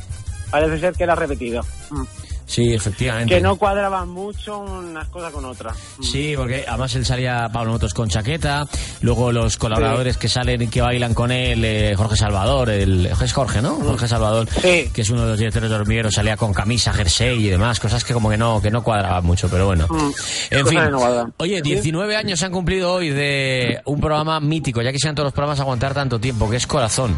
parece 0.50 0.78
ser 0.78 0.94
que 0.94 1.04
era 1.04 1.14
repetido. 1.14 1.62
Mm. 1.90 2.02
Sí, 2.50 2.74
efectivamente. 2.74 3.32
Que 3.32 3.40
no 3.40 3.54
cuadraban 3.54 4.08
mucho 4.08 4.58
unas 4.58 5.06
cosas 5.08 5.32
con 5.32 5.44
otras. 5.44 5.76
Mm. 5.98 6.02
Sí, 6.02 6.34
porque 6.36 6.64
además 6.66 6.92
él 6.96 7.06
salía 7.06 7.48
Pablo 7.52 7.70
Motos 7.70 7.94
con 7.94 8.08
chaqueta, 8.08 8.66
luego 9.02 9.30
los 9.30 9.56
colaboradores 9.56 10.16
que 10.16 10.28
salen 10.28 10.60
y 10.62 10.66
que 10.66 10.80
bailan 10.80 11.14
con 11.14 11.30
él, 11.30 11.64
eh, 11.64 11.94
Jorge 11.96 12.16
Salvador, 12.16 12.70
el 12.70 13.06
es 13.06 13.32
Jorge, 13.32 13.62
¿no? 13.62 13.76
Jorge 13.76 14.08
Salvador, 14.08 14.48
Sí. 14.50 14.90
que 14.92 15.02
es 15.02 15.10
uno 15.10 15.22
de 15.22 15.28
los 15.28 15.38
directores 15.38 15.70
de 15.70 15.76
Hormiguero, 15.76 16.10
salía 16.10 16.36
con 16.36 16.52
camisa, 16.52 16.92
jersey 16.92 17.46
y 17.46 17.50
demás, 17.50 17.78
cosas 17.78 18.02
que 18.02 18.12
como 18.12 18.28
que 18.28 18.36
no 18.36 18.60
que 18.60 18.72
no 18.72 18.82
cuadraban 18.82 19.24
mucho, 19.24 19.48
pero 19.48 19.66
bueno. 19.66 19.86
Mm. 19.88 20.10
En 20.50 20.66
fin. 20.66 20.80
que 20.80 20.90
no. 20.90 21.32
Oye, 21.36 21.62
19 21.62 22.16
años 22.16 22.40
se 22.40 22.46
han 22.46 22.52
cumplido 22.52 22.92
hoy 22.94 23.10
de 23.10 23.80
un 23.84 24.00
programa 24.00 24.40
mítico, 24.40 24.82
ya 24.82 24.90
quisieran 24.90 25.14
todos 25.14 25.26
los 25.26 25.34
programas 25.34 25.60
aguantar 25.60 25.94
tanto 25.94 26.18
tiempo, 26.18 26.50
que 26.50 26.56
es 26.56 26.66
Corazón. 26.66 27.16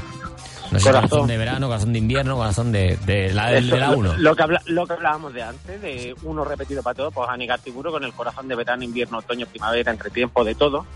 No 0.73 0.79
sé, 0.79 0.85
Corazón. 0.87 1.09
corazón 1.11 1.29
de 1.29 1.37
verano, 1.39 1.67
corazón 1.69 1.93
de 1.93 1.99
invierno, 1.99 2.37
corazón 2.37 2.73
de, 2.73 2.97
de 3.05 3.33
la, 3.35 3.53
Eso, 3.53 3.75
de 3.75 3.81
la 3.81 3.91
lo- 3.91 3.99
1. 3.99 4.17
Lo, 4.19 4.35
que 4.35 4.43
habla- 4.43 4.63
lo 4.67 4.87
que 4.87 4.93
hablábamos 4.95 5.35
de 5.35 5.43
antes, 5.43 5.81
de 5.83 6.15
uno 6.23 6.45
repetido 6.45 6.83
para 6.83 6.95
todo, 6.95 7.11
pues 7.11 7.29
Anígar 7.29 7.61
Tiburo 7.61 7.91
con 7.93 8.03
el 8.05 8.13
corazón 8.13 8.49
de 8.49 8.55
verano, 8.57 8.83
invierno, 8.83 9.19
otoño, 9.19 9.47
primavera, 9.47 9.93
entre 9.93 10.11
tiempo, 10.11 10.43
de 10.45 10.55
todo. 10.55 10.87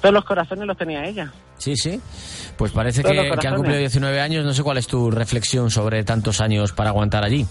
Todos 0.00 0.14
los 0.14 0.24
corazones 0.24 0.66
los 0.66 0.78
tenía 0.78 1.04
ella. 1.04 1.30
Sí, 1.58 1.76
sí. 1.76 2.00
Pues 2.56 2.72
parece 2.72 3.02
Todos 3.02 3.14
que, 3.16 3.30
que 3.38 3.48
han 3.48 3.54
cumplido 3.56 3.78
19 3.78 4.18
años. 4.18 4.44
No 4.46 4.54
sé 4.54 4.62
cuál 4.62 4.78
es 4.78 4.86
tu 4.86 5.10
reflexión 5.10 5.70
sobre 5.70 6.02
tantos 6.04 6.40
años 6.40 6.72
para 6.72 6.88
aguantar 6.88 7.22
allí. 7.22 7.46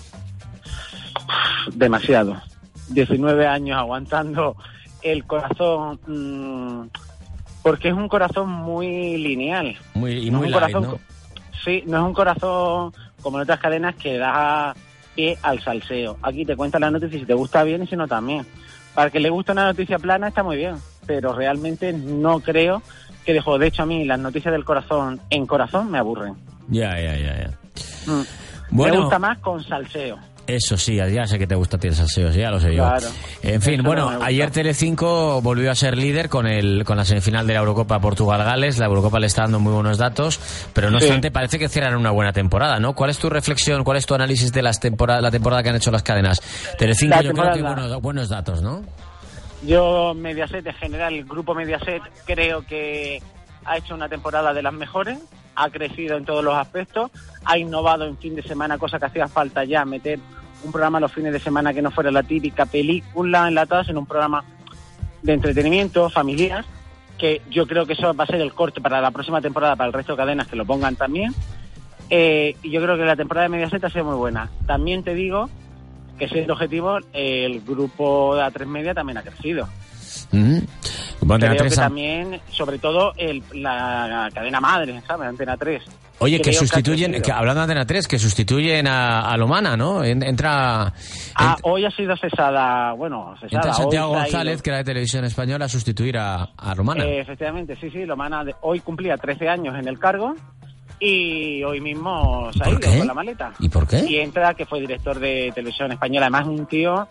demasiado. 1.74 2.42
19 2.90 3.46
años 3.48 3.78
aguantando 3.78 4.56
el 5.04 5.26
corazón, 5.26 6.00
mm, 6.08 6.88
porque 7.62 7.90
es 7.90 7.94
un 7.94 8.08
corazón 8.10 8.50
muy 8.50 9.18
lineal. 9.18 9.78
Muy, 9.94 10.14
y 10.28 10.32
muy 10.32 10.50
light, 10.50 10.54
corazón 10.74 10.84
¿no? 10.84 11.00
Sí, 11.64 11.84
no 11.86 11.98
es 11.98 12.04
un 12.04 12.14
corazón 12.14 12.94
como 13.22 13.38
en 13.38 13.44
otras 13.44 13.60
cadenas 13.60 13.96
que 13.96 14.18
da 14.18 14.76
pie 15.16 15.38
al 15.42 15.62
salseo. 15.62 16.18
Aquí 16.22 16.46
te 16.46 16.56
cuentan 16.56 16.82
la 16.82 16.92
noticia 16.92 17.20
si 17.20 17.26
te 17.26 17.34
gusta 17.34 17.64
bien 17.64 17.84
y 17.84 17.88
si 17.88 17.96
no 17.96 18.08
también. 18.08 18.46
Para 18.94 19.10
que 19.10 19.20
le 19.20 19.30
guste 19.30 19.52
una 19.52 19.66
noticia 19.66 20.00
plana 20.00 20.30
está 20.30 20.44
muy 20.44 20.58
bien, 20.58 20.76
pero 21.06 21.34
realmente 21.34 21.94
no 21.94 22.40
creo 22.40 22.82
que 23.26 23.34
dejo. 23.34 23.58
De 23.58 23.68
hecho, 23.68 23.84
a 23.84 23.86
mí 23.86 24.06
las 24.06 24.20
noticias 24.20 24.52
del 24.52 24.66
corazón 24.66 25.20
en 25.30 25.46
corazón 25.46 25.92
me 25.92 25.98
aburren. 25.98 26.36
Ya, 26.70 27.00
ya, 27.00 27.16
ya, 27.16 27.42
ya. 27.44 28.12
Mm. 28.12 28.26
Bueno. 28.72 28.94
Me 28.94 29.02
gusta 29.02 29.20
más 29.20 29.38
con 29.40 29.64
salseo. 29.64 30.18
Eso 30.50 30.78
sí, 30.78 30.96
ya 30.96 31.28
sé 31.28 31.38
que 31.38 31.46
te 31.46 31.54
gusta 31.54 31.78
a 31.78 31.80
ti 31.80 31.90
el 31.90 31.94
salseo, 31.96 32.32
sí, 32.32 32.40
ya 32.40 32.50
lo 32.50 32.60
sé 32.60 32.74
yo. 32.74 32.84
Claro. 32.84 33.08
En 33.44 33.62
fin, 33.62 33.76
Eso 33.76 33.84
bueno, 33.84 34.10
no 34.10 34.24
ayer 34.24 34.50
Telecinco 34.50 35.42
volvió 35.44 35.70
a 35.70 35.76
ser 35.76 35.96
líder 35.96 36.28
con 36.28 36.48
el 36.48 36.84
con 36.86 36.98
la 36.98 37.06
semifinal 37.06 37.46
de 37.46 37.54
la 37.54 37.60
Eurocopa 37.60 38.00
Portugal-Gales. 38.00 38.80
La 38.80 38.88
Eurocopa 38.88 39.20
le 39.20 39.28
está 39.28 39.44
dando 39.44 39.60
muy 39.60 39.74
buenos 39.74 40.00
datos, 40.00 40.40
pero 40.74 40.90
no 40.90 40.98
Sí. 40.98 41.06
obstante 41.06 41.30
parece 41.30 41.60
que 41.60 41.70
cierran 41.70 41.96
una 41.96 42.10
buena 42.10 42.34
temporada, 42.34 42.80
¿no? 42.80 42.94
¿Cuál 42.94 43.12
es 43.12 43.20
tu 43.20 43.30
reflexión, 43.30 43.84
cuál 43.84 43.98
es 43.98 44.08
tu 44.08 44.16
análisis 44.16 44.52
de 44.52 44.64
las 44.64 44.80
temporada, 44.80 45.22
la 45.22 45.30
temporada 45.30 45.62
que 45.62 45.70
han 45.70 45.76
hecho 45.76 45.92
las 45.92 46.02
cadenas? 46.02 46.42
Telecinco 46.80 47.18
La 47.18 47.22
yo 47.22 47.32
creo 47.32 47.54
que 47.54 47.62
buenos, 47.62 48.02
buenos 48.02 48.30
datos, 48.30 48.64
¿no? 48.64 48.82
Yo, 49.62 50.16
Mediaset, 50.16 50.66
en 50.66 50.74
general, 50.74 51.14
el 51.14 51.26
grupo 51.26 51.54
Mediaset, 51.54 52.02
creo 52.26 52.64
que 52.66 53.22
ha 53.66 53.78
hecho 53.78 53.94
una 53.94 54.10
temporada 54.10 54.52
de 54.52 54.64
las 54.64 54.74
mejores, 54.74 55.20
ha 55.56 55.70
crecido 55.70 56.18
en 56.18 56.26
todos 56.26 56.44
los 56.44 56.56
aspectos, 56.56 57.12
ha 57.46 57.58
innovado 57.58 58.06
en 58.06 58.18
fin 58.18 58.36
de 58.36 58.42
semana, 58.42 58.78
cosa 58.80 58.98
que 58.98 59.06
hacía 59.06 59.28
falta 59.28 59.64
ya, 59.64 59.86
meter 59.86 60.18
un 60.64 60.72
programa 60.72 61.00
los 61.00 61.12
fines 61.14 61.32
de 61.34 61.40
semana 61.40 61.74
que 61.74 61.82
no 61.82 61.92
fuera 61.92 62.12
la 62.12 62.24
típica 62.24 62.66
película 62.66 63.48
enlatada, 63.48 63.84
sino 63.84 64.00
un 64.00 64.06
programa 64.06 64.44
de 65.22 65.34
entretenimiento 65.34 66.10
familiar, 66.10 66.66
que 67.18 67.42
yo 67.50 67.68
creo 67.68 67.86
que 67.86 67.94
eso 67.94 68.14
va 68.14 68.24
a 68.24 68.28
ser 68.28 68.42
el 68.42 68.54
corte 68.54 68.80
para 68.82 69.02
la 69.02 69.12
próxima 69.12 69.42
temporada, 69.42 69.76
para 69.76 69.88
el 69.88 69.94
resto 69.94 70.14
de 70.14 70.18
cadenas 70.18 70.48
que 70.48 70.56
lo 70.56 70.66
pongan 70.66 70.96
también. 70.96 71.34
Eh, 72.10 72.56
y 72.64 72.72
yo 72.72 72.82
creo 72.82 72.98
que 72.98 73.04
la 73.06 73.16
temporada 73.16 73.44
de 73.44 73.50
Mediaset 73.50 73.84
ha 73.84 73.90
sido 73.90 74.06
muy 74.06 74.16
buena. 74.16 74.50
También 74.66 75.04
te 75.04 75.14
digo 75.14 75.50
que 76.18 76.28
siendo 76.28 76.54
objetivo, 76.54 76.98
el 77.14 77.62
grupo 77.62 78.36
de 78.36 78.42
A3 78.44 78.66
Media 78.66 78.94
también 78.94 79.18
ha 79.18 79.22
crecido. 79.24 79.68
Ujú. 80.34 80.62
Bueno, 81.22 81.46
Antena 81.46 81.52
Creo 81.56 81.58
3 81.68 81.74
que 81.76 81.80
ha- 81.80 81.84
también, 81.84 82.42
sobre 82.50 82.80
todo, 82.80 83.14
el, 83.18 83.44
la 83.54 84.30
cadena 84.34 84.60
madre, 84.60 85.02
¿sabes? 85.06 85.28
Antena 85.30 85.56
3. 85.58 85.84
Oye, 86.22 86.42
que 86.42 86.52
sustituyen, 86.54 87.22
que, 87.22 87.32
hablando 87.32 87.60
de 87.62 87.64
Antena 87.64 87.86
3, 87.86 88.08
que 88.08 88.20
sustituyen 88.20 88.88
a, 88.88 89.22
a 89.22 89.38
Lomana, 89.38 89.78
¿no? 89.78 90.04
En- 90.04 90.22
entra, 90.24 90.94
Ah, 91.36 91.56
hoy 91.64 91.86
ha 91.86 91.92
sido 91.92 92.16
cesada, 92.18 92.92
bueno, 92.94 93.34
cesada. 93.40 93.62
entra 93.62 93.74
Santiago 93.74 94.12
ido. 94.12 94.20
González, 94.20 94.62
que 94.62 94.70
era 94.70 94.78
de 94.80 94.84
Televisión 94.84 95.24
Española, 95.26 95.66
a 95.66 95.70
sustituir 95.70 96.18
a, 96.18 96.50
a 96.58 96.74
Romana. 96.76 97.06
Eh, 97.06 97.22
efectivamente, 97.22 97.76
sí, 97.80 97.90
sí, 97.90 98.06
Lomana 98.06 98.44
de- 98.44 98.56
hoy 98.62 98.82
cumplía 98.82 99.16
13 99.18 99.48
años 99.48 99.76
en 99.80 99.88
el 99.88 99.98
cargo 99.98 100.36
y 101.00 101.64
hoy 101.64 101.80
mismo 101.80 102.52
se 102.52 102.62
ha 102.64 102.66
¿Por 102.66 102.82
ido 102.84 102.98
con 102.98 103.08
la 103.08 103.14
maleta. 103.14 103.54
¿Y 103.60 103.70
por 103.70 103.88
qué? 103.88 104.00
Y 104.06 104.18
entra, 104.18 104.54
que 104.54 104.66
fue 104.66 104.82
director 104.82 105.18
de 105.20 105.52
televisión 105.56 105.92
española, 105.94 106.26
además 106.26 106.48
un 106.48 106.66
tío 106.66 107.08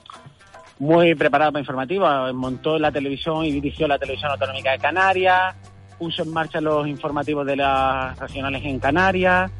muy 0.80 1.14
preparado 1.14 1.50
para 1.52 1.60
informativos, 1.60 2.34
montó 2.34 2.78
la 2.78 2.92
televisión 2.92 3.44
y 3.44 3.52
dirigió 3.52 3.88
la 3.88 3.98
televisión 3.98 4.30
autonómica 4.30 4.72
de 4.72 4.78
Canarias, 4.78 5.56
puso 5.98 6.22
en 6.22 6.32
marcha 6.32 6.60
los 6.60 6.86
informativos 6.86 7.46
de 7.46 7.56
las 7.56 8.18
regionales 8.18 8.64
en 8.64 8.78
Canarias, 8.78 9.50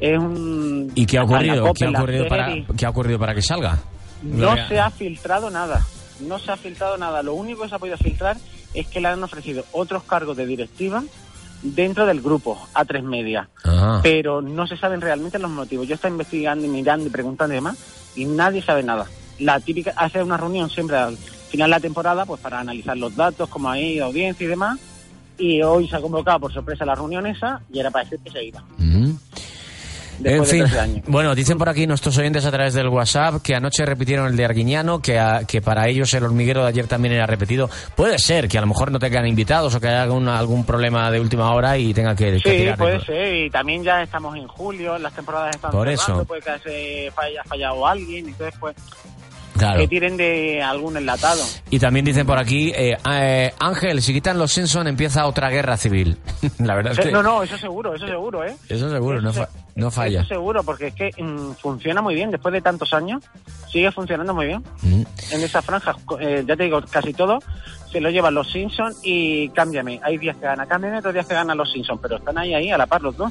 es 0.00 0.18
un... 0.18 0.90
¿Y 0.94 1.06
qué 1.06 1.18
ha 1.18 1.24
ocurrido? 1.24 1.72
¿Qué 1.74 1.84
ha 1.84 1.90
ocurrido 1.90 2.28
para, 2.28 2.46
serie. 2.46 2.66
qué 2.76 2.86
ha 2.86 2.90
ocurrido 2.90 3.18
para 3.18 3.34
que 3.34 3.42
salga? 3.42 3.78
No 4.22 4.56
se 4.68 4.80
ha 4.80 4.90
filtrado 4.90 5.50
nada, 5.50 5.84
no 6.20 6.38
se 6.38 6.52
ha 6.52 6.56
filtrado 6.56 6.96
nada, 6.96 7.22
lo 7.22 7.34
único 7.34 7.62
que 7.62 7.68
se 7.68 7.74
ha 7.74 7.78
podido 7.78 7.96
filtrar 7.98 8.36
es 8.74 8.86
que 8.86 9.00
le 9.00 9.08
han 9.08 9.22
ofrecido 9.22 9.64
otros 9.72 10.02
cargos 10.04 10.36
de 10.36 10.46
directiva 10.46 11.02
dentro 11.62 12.06
del 12.06 12.20
grupo 12.20 12.58
A3 12.74 13.02
Media. 13.02 13.48
Ah. 13.64 14.00
pero 14.02 14.42
no 14.42 14.66
se 14.66 14.76
saben 14.76 15.00
realmente 15.00 15.38
los 15.38 15.50
motivos. 15.50 15.86
Yo 15.86 15.94
estoy 15.94 16.10
investigando 16.10 16.66
y 16.66 16.68
mirando 16.68 17.06
y 17.06 17.10
preguntando 17.10 17.54
y 17.54 17.56
demás, 17.56 17.76
y 18.14 18.24
nadie 18.24 18.62
sabe 18.62 18.82
nada. 18.82 19.06
La 19.38 19.58
típica, 19.60 19.92
hace 19.96 20.22
una 20.22 20.36
reunión 20.36 20.70
siempre 20.70 20.96
al 20.96 21.16
final 21.16 21.70
de 21.70 21.76
la 21.76 21.80
temporada, 21.80 22.24
pues 22.24 22.40
para 22.40 22.60
analizar 22.60 22.96
los 22.96 23.14
datos, 23.16 23.48
cómo 23.48 23.70
ha 23.70 23.78
ido, 23.78 24.06
audiencia 24.06 24.44
y 24.44 24.48
demás, 24.48 24.78
y 25.38 25.62
hoy 25.62 25.88
se 25.88 25.96
ha 25.96 26.00
convocado 26.00 26.40
por 26.40 26.52
sorpresa 26.52 26.84
la 26.84 26.94
reunión 26.94 27.26
esa, 27.26 27.60
y 27.72 27.78
era 27.80 27.90
para 27.90 28.04
decir 28.04 28.20
que 28.24 28.30
se 28.30 28.44
iba. 28.44 28.62
Mm. 28.78 29.10
En 30.24 30.44
fin, 30.44 30.60
13 30.60 30.78
años. 30.78 31.04
bueno, 31.08 31.34
dicen 31.34 31.58
por 31.58 31.68
aquí 31.68 31.84
nuestros 31.86 32.16
oyentes 32.18 32.44
a 32.44 32.50
través 32.52 32.74
del 32.74 32.86
WhatsApp 32.88 33.42
que 33.42 33.56
anoche 33.56 33.84
repitieron 33.84 34.28
el 34.28 34.36
de 34.36 34.44
Arguiñano, 34.44 35.00
que, 35.00 35.18
a- 35.18 35.42
que 35.48 35.60
para 35.62 35.88
ellos 35.88 36.12
el 36.14 36.22
hormiguero 36.22 36.62
de 36.62 36.68
ayer 36.68 36.86
también 36.86 37.14
era 37.14 37.26
repetido. 37.26 37.68
Puede 37.96 38.18
ser 38.20 38.46
que 38.46 38.56
a 38.56 38.60
lo 38.60 38.68
mejor 38.68 38.92
no 38.92 39.00
tengan 39.00 39.26
invitados 39.26 39.74
o 39.74 39.80
que 39.80 39.88
haya 39.88 40.02
algún, 40.04 40.28
algún 40.28 40.64
problema 40.64 41.10
de 41.10 41.18
última 41.18 41.52
hora 41.52 41.76
y 41.76 41.92
tenga 41.92 42.14
que, 42.14 42.38
que 42.40 42.40
Sí, 42.40 42.64
de- 42.66 42.76
puede 42.76 43.00
ser, 43.00 43.34
y 43.46 43.50
también 43.50 43.82
ya 43.82 44.02
estamos 44.02 44.36
en 44.36 44.46
julio, 44.46 44.96
las 44.98 45.12
temporadas 45.14 45.56
están 45.56 45.72
Por 45.72 45.88
cerrando, 45.88 46.20
eso. 46.22 46.24
puede 46.26 46.42
que 46.42 47.10
haya 47.16 47.42
fallado 47.44 47.84
alguien, 47.86 48.28
entonces 48.28 48.54
pues 48.60 48.76
Claro. 49.56 49.80
que 49.80 49.88
tiren 49.88 50.16
de 50.16 50.62
algún 50.62 50.96
enlatado. 50.96 51.42
Y 51.70 51.78
también 51.78 52.04
dicen 52.04 52.26
por 52.26 52.38
aquí, 52.38 52.72
eh, 52.74 52.96
eh, 53.10 53.52
Ángel, 53.58 54.00
si 54.02 54.12
quitan 54.12 54.38
los 54.38 54.52
Simpson 54.52 54.86
empieza 54.88 55.26
otra 55.26 55.50
guerra 55.50 55.76
civil. 55.76 56.16
La 56.58 56.74
verdad 56.74 56.92
es 56.92 57.00
que 57.00 57.10
No, 57.12 57.22
no, 57.22 57.42
eso 57.42 57.56
seguro, 57.58 57.94
eso 57.94 58.06
seguro, 58.06 58.44
¿eh? 58.44 58.56
eso 58.68 58.88
seguro, 58.90 59.20
no, 59.20 59.32
fa- 59.32 59.48
no 59.74 59.90
falla. 59.90 60.20
Eso 60.20 60.28
seguro, 60.28 60.62
porque 60.62 60.88
es 60.88 60.94
que 60.94 61.10
mm, 61.22 61.52
funciona 61.60 62.00
muy 62.02 62.14
bien. 62.14 62.30
Después 62.30 62.52
de 62.52 62.60
tantos 62.62 62.92
años, 62.94 63.22
sigue 63.70 63.90
funcionando 63.92 64.34
muy 64.34 64.46
bien. 64.46 64.64
Mm. 64.82 65.02
En 65.32 65.42
esa 65.42 65.60
franja, 65.62 65.94
eh, 66.20 66.44
ya 66.46 66.56
te 66.56 66.64
digo, 66.64 66.80
casi 66.90 67.12
todo 67.12 67.38
se 67.92 68.00
lo 68.00 68.10
llevan 68.10 68.34
los 68.34 68.50
Simpsons 68.50 68.98
y 69.02 69.48
cámbiame. 69.50 70.00
Hay 70.02 70.16
días 70.18 70.36
que 70.36 70.46
gana 70.46 70.66
cámbiame, 70.66 70.98
otros 70.98 71.12
días 71.14 71.26
que 71.26 71.34
ganan 71.34 71.56
los 71.58 71.70
Simpsons, 71.70 72.00
pero 72.02 72.16
están 72.16 72.38
ahí, 72.38 72.54
ahí, 72.54 72.70
a 72.70 72.78
la 72.78 72.86
par 72.86 73.02
los 73.02 73.16
dos. 73.16 73.30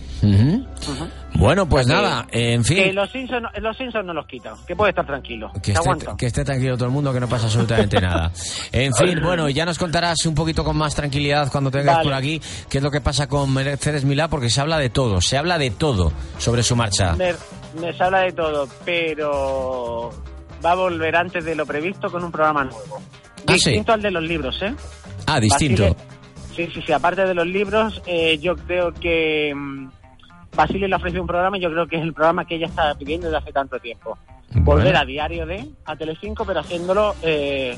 Bueno, 1.34 1.68
pues 1.68 1.88
Que- 1.88 1.94
nada, 1.94 2.28
en 2.32 2.64
Que 2.64 2.84
fin. 2.86 2.96
los 2.96 3.10
Simpsons, 3.10 3.48
los 3.60 3.76
Simpsons 3.78 4.06
no 4.06 4.14
los 4.14 4.28
quitan, 4.28 4.54
que 4.68 4.76
puede 4.76 4.92
estar 4.92 5.06
tranquilo. 5.06 5.52
Que 5.54 5.62
Que 5.62 5.72
esté, 5.72 5.90
que 6.18 6.26
esté 6.28 6.44
tranquilo 6.46 6.76
todo 6.76 6.86
el 6.86 6.92
mundo, 6.92 7.12
que 7.14 7.20
no 7.20 7.28
pasa 7.28 7.46
absolutamente 7.46 8.00
nada. 8.02 8.32
En 8.72 8.94
fin, 8.94 9.20
bueno, 9.24 9.50
ya 9.50 9.66
nos 9.66 9.80
contarás 9.80 10.26
un 10.26 10.36
poquito 10.36 10.64
con 10.64 10.78
más 10.78 10.94
tranquilidad 10.94 11.52
cuando 11.52 11.72
te 11.72 11.80
vengas 11.80 11.98
Vale. 11.98 12.10
por 12.10 12.14
aquí 12.14 12.42
qué 12.70 12.78
es 12.78 12.84
lo 12.84 12.92
que 12.92 13.02
pasa 13.02 13.28
con 13.28 13.52
Mercedes 13.54 14.06
Milá, 14.06 14.28
porque 14.28 14.50
se 14.50 14.62
habla 14.62 14.78
de 14.78 14.90
todo, 14.90 15.22
se 15.22 15.38
habla 15.38 15.58
de 15.58 15.72
todo 15.72 16.12
sobre 16.38 16.62
su 16.64 16.76
marcha. 16.76 17.16
Me 17.16 17.94
se 17.94 18.04
habla 18.04 18.20
de 18.20 18.34
todo, 18.34 18.68
pero 18.86 20.12
va 20.64 20.72
a 20.74 20.76
volver 20.76 21.16
antes 21.16 21.44
de 21.46 21.56
lo 21.56 21.66
previsto 21.66 22.12
con 22.12 22.24
un 22.24 22.32
programa 22.32 22.66
nuevo. 22.66 23.02
Ah, 23.48 23.54
sí. 23.58 23.70
Distinto 23.72 23.94
al 23.94 24.02
de 24.02 24.12
los 24.12 24.24
libros, 24.24 24.62
¿eh? 24.62 24.74
Ah, 25.28 25.40
distinto. 25.40 25.84
Basile- 25.84 25.96
sí, 26.56 26.68
sí, 26.74 26.82
sí. 26.86 26.92
Aparte 26.92 27.26
de 27.26 27.34
los 27.34 27.48
libros, 27.48 28.02
eh, 28.06 28.38
yo 28.40 28.56
creo 28.56 28.94
que 28.94 29.54
mm, 29.56 29.90
Basile 30.56 30.88
le 30.88 30.96
ofrece 30.96 31.20
un 31.20 31.28
programa 31.28 31.58
y 31.58 31.62
yo 31.62 31.72
creo 31.72 31.88
que 31.88 31.98
es 31.98 32.04
el 32.04 32.14
programa 32.14 32.46
que 32.46 32.56
ella 32.56 32.68
está 32.68 32.94
pidiendo 32.96 33.28
desde 33.28 33.38
hace 33.40 33.52
tanto 33.52 33.80
tiempo. 33.80 34.18
Volver 34.54 34.96
a 34.98 35.06
Diario 35.06 35.46
de, 35.46 35.66
a 35.86 35.96
Telecinco, 35.96 36.44
pero 36.46 36.60
haciéndolo 36.60 37.16
eh, 37.24 37.78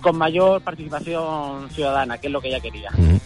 con 0.00 0.16
mayor 0.18 0.60
participación 0.62 1.70
ciudadana, 1.70 2.18
que 2.18 2.26
es 2.26 2.32
lo 2.32 2.40
que 2.40 2.48
ella 2.48 2.60
quería. 2.60 2.90
Ujú. 2.92 3.20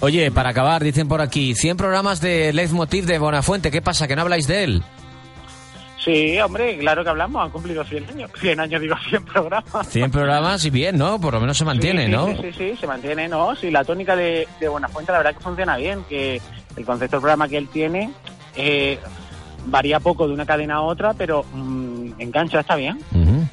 Oye, 0.00 0.30
para 0.30 0.50
acabar, 0.50 0.84
dicen 0.84 1.08
por 1.08 1.22
aquí, 1.22 1.54
100 1.54 1.76
programas 1.78 2.20
de 2.20 2.52
Leitmotiv 2.52 3.06
de 3.06 3.18
Bonafuente, 3.18 3.70
¿qué 3.70 3.80
pasa? 3.80 4.06
¿Que 4.06 4.16
no 4.16 4.22
habláis 4.22 4.46
de 4.46 4.64
él? 4.64 4.82
Sí, 6.04 6.38
hombre, 6.40 6.76
claro 6.78 7.02
que 7.02 7.10
hablamos, 7.10 7.42
han 7.42 7.50
cumplido 7.50 7.84
100 7.84 8.10
años. 8.10 8.30
100 8.40 8.60
años, 8.60 8.80
digo, 8.80 8.96
100 9.08 9.24
programas. 9.24 9.88
100 9.88 10.10
programas 10.10 10.64
y 10.64 10.70
bien, 10.70 10.98
¿no? 10.98 11.20
Por 11.20 11.34
lo 11.34 11.40
menos 11.40 11.56
se 11.56 11.64
mantiene, 11.64 12.06
sí, 12.06 12.06
sí, 12.06 12.12
¿no? 12.12 12.26
Sí, 12.26 12.36
sí, 12.42 12.52
sí, 12.52 12.76
se 12.78 12.86
mantiene, 12.86 13.28
¿no? 13.28 13.56
Sí, 13.56 13.70
la 13.70 13.84
tónica 13.84 14.14
de, 14.14 14.46
de 14.60 14.68
Buenafuente 14.68 15.12
la 15.12 15.18
verdad 15.18 15.34
que 15.34 15.42
funciona 15.42 15.76
bien, 15.76 16.04
que 16.08 16.40
el 16.76 16.84
concepto 16.84 17.16
del 17.16 17.22
programa 17.22 17.48
que 17.48 17.56
él 17.56 17.68
tiene 17.68 18.10
eh, 18.56 18.98
varía 19.66 20.00
poco 20.00 20.26
de 20.26 20.34
una 20.34 20.46
cadena 20.46 20.76
a 20.76 20.80
otra, 20.82 21.14
pero 21.14 21.44
mm, 21.52 22.12
engancha, 22.18 22.60
está 22.60 22.76
bien. 22.76 22.98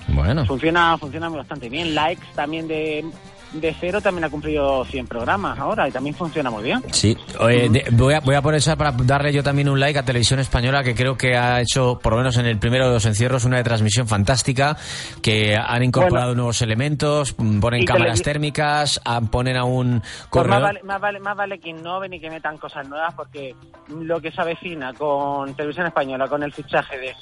Bueno. 0.09 0.45
Funciona, 0.45 0.97
funciona 0.97 1.29
bastante 1.29 1.69
bien. 1.69 1.95
Likes 1.95 2.25
también 2.35 2.67
de, 2.67 3.05
de 3.53 3.75
cero 3.79 3.99
también 4.01 4.23
ha 4.25 4.29
cumplido 4.29 4.85
100 4.85 5.07
programas 5.07 5.59
ahora 5.59 5.87
y 5.87 5.91
también 5.91 6.15
funciona 6.15 6.49
muy 6.49 6.63
bien. 6.63 6.81
Sí, 6.91 7.17
Oye, 7.39 7.69
de- 7.69 7.85
voy, 7.91 8.13
a, 8.13 8.19
voy 8.21 8.35
a 8.35 8.37
aprovechar 8.37 8.77
para 8.77 8.91
darle 8.91 9.33
yo 9.33 9.43
también 9.43 9.67
un 9.69 9.79
like 9.79 9.99
a 9.99 10.03
Televisión 10.05 10.39
Española, 10.39 10.83
que 10.83 10.95
creo 10.95 11.17
que 11.17 11.35
ha 11.35 11.59
hecho, 11.61 11.99
por 12.01 12.13
lo 12.13 12.17
menos 12.19 12.37
en 12.37 12.45
el 12.45 12.57
primero 12.59 12.87
de 12.87 12.93
los 12.93 13.05
encierros, 13.05 13.43
una 13.45 13.57
de 13.57 13.63
transmisión 13.63 14.07
fantástica, 14.07 14.77
que 15.21 15.55
han 15.57 15.83
incorporado 15.83 16.27
Bueno. 16.27 16.35
nuevos 16.43 16.61
elementos, 16.61 17.35
mm, 17.37 17.59
ponen 17.59 17.85
cámaras 17.85 18.21
térmicas, 18.21 19.01
ah, 19.05 19.21
ponen 19.29 19.57
a 19.57 19.65
un 19.65 19.99
Pues 19.99 20.03
más 20.11 20.29
corredor... 20.29 20.61
vale, 20.61 20.83
más, 20.83 21.01
vale, 21.01 21.19
más 21.19 21.35
vale 21.37 21.59
que 21.59 21.69
innoven 21.69 22.13
y 22.13 22.19
que 22.19 22.29
metan 22.29 22.57
cosas 22.57 22.87
nuevas 22.87 23.13
porque 23.15 23.55
lo 23.89 24.21
que 24.21 24.31
se 24.31 24.41
avecina 24.41 24.93
con 24.93 25.53
Televisión 25.55 25.87
Española, 25.87 26.27
con 26.27 26.41
el 26.43 26.53
fichaje 26.53 26.97
de, 26.97 27.13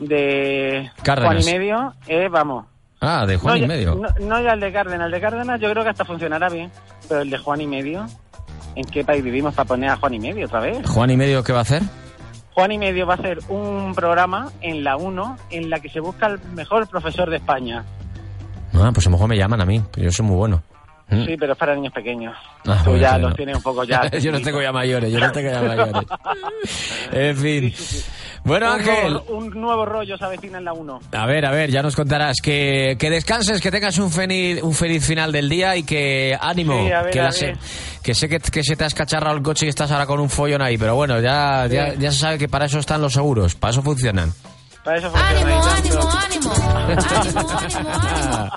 de 0.00 0.90
Cárdenas. 1.02 1.34
Juan 1.34 1.42
y 1.42 1.58
Medio, 1.58 1.94
eh, 2.06 2.28
vamos, 2.30 2.66
Ah, 3.00 3.26
de 3.26 3.36
Juan 3.36 3.58
no, 3.58 3.64
y 3.64 3.68
medio. 3.68 3.94
No, 3.94 4.08
no 4.20 4.42
ya 4.42 4.52
el 4.52 4.60
de 4.60 4.72
Cárdenas, 4.72 5.06
el 5.06 5.12
de 5.12 5.20
Cárdenas 5.20 5.60
yo 5.60 5.70
creo 5.70 5.82
que 5.84 5.90
hasta 5.90 6.04
funcionará 6.04 6.48
bien, 6.48 6.70
pero 7.08 7.20
el 7.20 7.30
de 7.30 7.38
Juan 7.38 7.60
y 7.60 7.66
Medio, 7.66 8.06
¿en 8.76 8.84
qué 8.84 9.04
país 9.04 9.22
vivimos 9.22 9.54
para 9.54 9.66
poner 9.68 9.90
a 9.90 9.96
Juan 9.96 10.14
y 10.14 10.18
Medio 10.20 10.46
otra 10.46 10.60
vez? 10.60 10.88
Juan 10.88 11.10
y 11.10 11.16
medio, 11.16 11.42
¿qué 11.44 11.52
va 11.52 11.58
a 11.58 11.62
hacer? 11.62 11.82
Juan 12.54 12.72
y 12.72 12.78
Medio 12.78 13.06
va 13.06 13.14
a 13.14 13.16
hacer 13.16 13.38
un 13.48 13.94
programa 13.94 14.50
en 14.60 14.84
la 14.84 14.96
1 14.96 15.36
en 15.50 15.70
la 15.70 15.80
que 15.80 15.88
se 15.90 16.00
busca 16.00 16.26
el 16.28 16.38
mejor 16.54 16.88
profesor 16.88 17.28
de 17.28 17.36
España. 17.36 17.84
Ah, 18.72 18.90
pues 18.94 19.06
a 19.06 19.10
lo 19.10 19.16
mejor 19.16 19.28
me 19.28 19.36
llaman 19.36 19.60
a 19.60 19.64
mí, 19.66 19.82
yo 19.96 20.10
soy 20.10 20.24
muy 20.26 20.36
bueno. 20.36 20.62
Mm. 21.08 21.24
Sí, 21.26 21.36
pero 21.38 21.52
es 21.52 21.58
para 21.58 21.74
niños 21.74 21.92
pequeños. 21.92 22.34
Ah, 22.66 22.80
Tú 22.82 22.90
bueno, 22.90 23.02
ya 23.02 23.14
sí, 23.16 23.20
los 23.20 23.30
no. 23.30 23.36
tienes 23.36 23.56
un 23.56 23.62
poco 23.62 23.84
ya. 23.84 24.08
yo 24.18 24.32
no 24.32 24.40
tengo 24.40 24.62
ya 24.62 24.72
mayores, 24.72 25.12
yo 25.12 25.20
no 25.20 25.30
tengo 25.32 25.50
ya 25.50 25.60
mayores. 25.60 25.92
En 27.12 27.36
fin. 27.36 27.74
Bueno, 28.44 28.66
un, 28.74 28.80
Ángel. 28.80 29.12
nuevo, 29.12 29.24
un 29.36 29.50
nuevo 29.60 29.86
rollo 29.86 30.18
se 30.18 30.24
avecina 30.24 30.58
en 30.58 30.64
la 30.66 30.74
1. 30.74 31.00
A 31.12 31.26
ver, 31.26 31.46
a 31.46 31.50
ver, 31.50 31.70
ya 31.70 31.82
nos 31.82 31.96
contarás. 31.96 32.36
Que, 32.42 32.96
que 32.98 33.08
descanses, 33.08 33.60
que 33.60 33.70
tengas 33.70 33.96
un 33.98 34.10
feliz, 34.12 34.62
un 34.62 34.74
feliz 34.74 35.04
final 35.06 35.32
del 35.32 35.48
día 35.48 35.76
y 35.76 35.82
que 35.82 36.36
ánimo. 36.38 36.84
Sí, 36.86 36.92
a 36.92 37.02
ver, 37.02 37.10
que, 37.12 37.20
a 37.20 37.22
la 37.22 37.28
ver. 37.30 37.38
se- 37.38 37.54
que 38.02 38.14
sé 38.14 38.28
que, 38.28 38.38
que 38.38 38.62
se 38.62 38.76
te 38.76 38.84
ha 38.84 38.86
escacharrado 38.86 39.34
el 39.34 39.42
coche 39.42 39.64
y 39.64 39.70
estás 39.70 39.90
ahora 39.90 40.04
con 40.06 40.20
un 40.20 40.28
follón 40.28 40.60
ahí, 40.60 40.76
pero 40.76 40.94
bueno, 40.94 41.20
ya, 41.20 41.66
ya, 41.68 41.94
ya 41.94 42.12
se 42.12 42.18
sabe 42.18 42.38
que 42.38 42.48
para 42.48 42.66
eso 42.66 42.78
están 42.78 43.00
los 43.00 43.14
seguros, 43.14 43.54
para 43.54 43.70
eso 43.70 43.82
funcionan. 43.82 44.30
Para 44.84 44.98
eso 44.98 45.10
funciona 45.10 45.30
Ánimo, 45.40 45.64
ánimo, 45.64 46.10
ánimo. 46.10 46.52
Ánimo, 46.52 47.40
ánimo, 47.40 47.90
ánimo. 47.90 48.50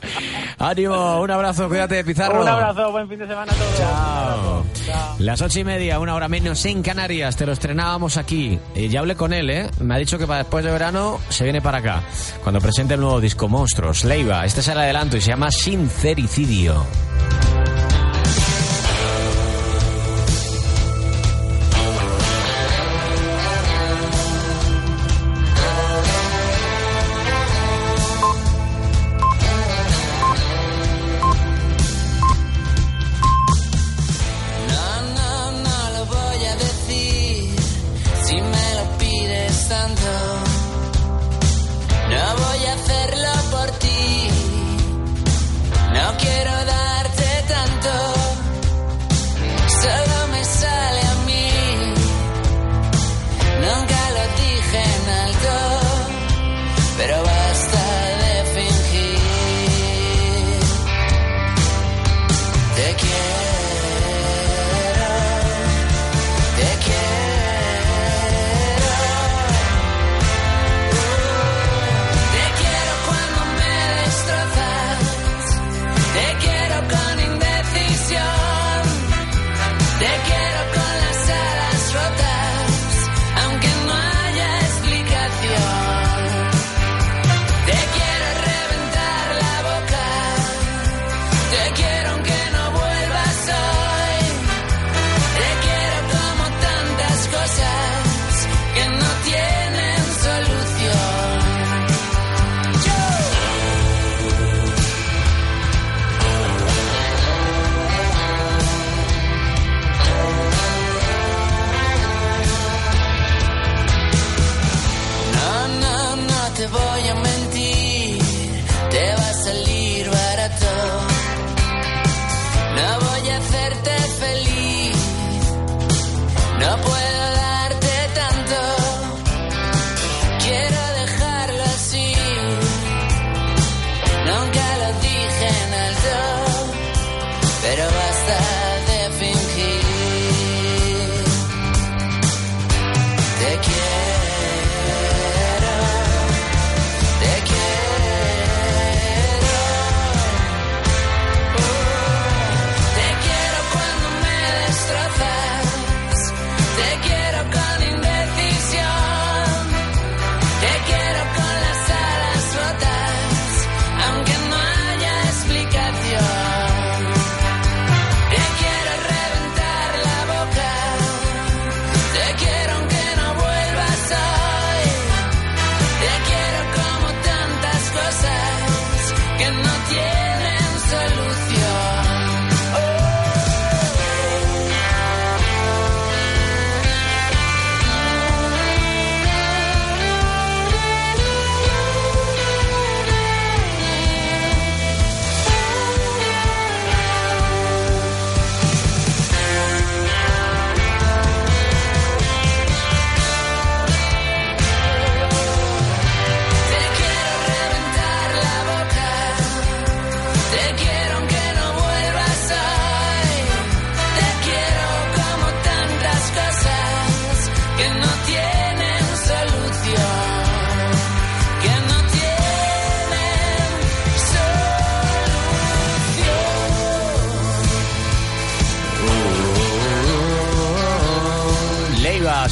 ánimo, 0.59 1.21
un 1.21 1.31
abrazo, 1.31 1.69
cuídate, 1.69 2.03
Pizarro. 2.03 2.41
Un 2.41 2.47
abrazo, 2.47 2.91
buen 2.91 3.07
fin 3.07 3.19
de 3.19 3.27
semana 3.27 3.51
a 3.51 3.55
todos. 3.55 3.77
Chao. 3.77 4.65
Chao. 4.85 5.15
Las 5.19 5.41
ocho 5.41 5.59
y 5.59 5.63
media, 5.63 5.99
una 5.99 6.13
hora 6.15 6.27
menos 6.27 6.65
en 6.65 6.83
Canarias, 6.83 7.37
te 7.37 7.45
lo 7.45 7.53
estrenábamos 7.53 8.17
aquí. 8.17 8.59
Eh, 8.75 8.89
ya 8.89 8.99
hablé 8.99 9.15
con 9.15 9.31
él, 9.31 9.49
¿eh? 9.49 9.69
Me 9.79 9.95
ha 9.95 9.97
dicho 9.97 10.17
que 10.17 10.27
para 10.27 10.39
después 10.39 10.65
de 10.65 10.71
verano 10.71 11.19
se 11.29 11.45
viene 11.45 11.61
para 11.61 11.77
acá, 11.77 12.03
cuando 12.43 12.59
presente 12.59 12.95
el 12.95 12.99
nuevo 12.99 13.21
disco 13.21 13.47
Monstruos, 13.47 14.03
Leiva. 14.03 14.45
Este 14.45 14.59
es 14.59 14.67
el 14.67 14.77
adelanto 14.77 15.15
y 15.15 15.21
se 15.21 15.29
llama 15.29 15.49
Sincericidio. 15.49 16.85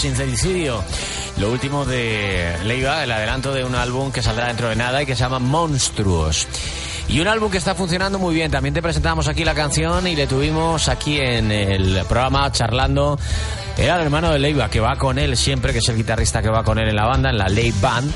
Sincericidio. 0.06 0.84
Lo 1.38 1.52
último 1.52 1.84
de 1.84 2.56
Leiva, 2.64 3.04
el 3.04 3.12
adelanto 3.12 3.52
de 3.54 3.64
un 3.64 3.74
álbum 3.74 4.12
que 4.12 4.22
saldrá 4.22 4.48
dentro 4.48 4.70
de 4.70 4.76
nada 4.76 5.02
y 5.02 5.06
que 5.08 5.16
se 5.16 5.22
llama 5.22 5.40
Monstruos. 5.40 6.48
Y 7.08 7.20
un 7.22 7.28
álbum 7.28 7.50
que 7.50 7.58
está 7.58 7.74
funcionando 7.74 8.20
muy 8.20 8.36
bien. 8.36 8.52
También 8.52 8.74
te 8.74 8.84
presentamos 8.84 9.28
aquí 9.28 9.44
la 9.44 9.56
canción 9.56 10.06
y 10.06 10.16
le 10.16 10.28
tuvimos 10.28 10.90
aquí 10.90 11.20
en 11.20 11.52
el 11.52 12.04
programa 12.08 12.52
charlando. 12.52 13.18
Era 13.78 13.96
el 13.96 14.04
hermano 14.04 14.32
de 14.32 14.38
Leiva, 14.38 14.70
que 14.70 14.80
va 14.80 14.96
con 14.96 15.18
él 15.18 15.36
siempre, 15.36 15.74
que 15.74 15.80
es 15.80 15.90
el 15.90 15.98
guitarrista 15.98 16.42
que 16.44 16.50
va 16.50 16.64
con 16.64 16.78
él 16.78 16.88
en 16.88 16.96
la 16.96 17.08
banda, 17.08 17.32
en 17.32 17.40
la 17.40 17.48
Ley 17.48 17.74
Band, 17.82 18.12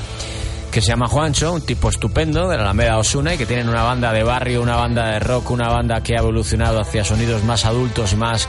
que 0.70 0.80
se 0.80 0.88
llama 0.88 1.08
Juancho, 1.08 1.52
un 1.52 1.62
tipo 1.62 1.88
estupendo 1.88 2.48
de 2.48 2.56
la 2.56 2.62
Alameda 2.62 2.98
Osuna 2.98 3.34
y 3.34 3.38
que 3.38 3.46
tienen 3.46 3.68
una 3.68 3.82
banda 3.82 4.12
de 4.12 4.22
barrio, 4.22 4.62
una 4.62 4.76
banda 4.76 5.08
de 5.10 5.18
rock, 5.18 5.50
una 5.50 5.68
banda 5.68 6.02
que 6.02 6.14
ha 6.14 6.20
evolucionado 6.20 6.80
hacia 6.80 7.04
sonidos 7.04 7.42
más 7.42 7.64
adultos 7.64 8.12
y 8.12 8.16
más 8.16 8.48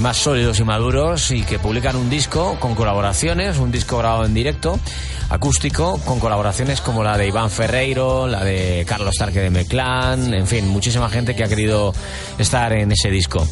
más 0.00 0.16
sólidos 0.16 0.60
y 0.60 0.64
maduros 0.64 1.30
y 1.30 1.42
que 1.42 1.58
publican 1.58 1.96
un 1.96 2.08
disco 2.08 2.56
con 2.60 2.74
colaboraciones, 2.74 3.58
un 3.58 3.72
disco 3.72 3.98
grabado 3.98 4.24
en 4.24 4.34
directo, 4.34 4.78
acústico, 5.30 6.00
con 6.04 6.20
colaboraciones 6.20 6.80
como 6.80 7.02
la 7.02 7.18
de 7.18 7.26
Iván 7.26 7.50
Ferreiro, 7.50 8.26
la 8.26 8.44
de 8.44 8.84
Carlos 8.86 9.14
Tarque 9.18 9.40
de 9.40 9.50
Meclán, 9.50 10.32
en 10.32 10.46
fin, 10.46 10.68
muchísima 10.68 11.08
gente 11.08 11.34
que 11.34 11.44
ha 11.44 11.48
querido 11.48 11.92
estar 12.38 12.72
en 12.72 12.92
ese 12.92 13.10
disco. 13.10 13.46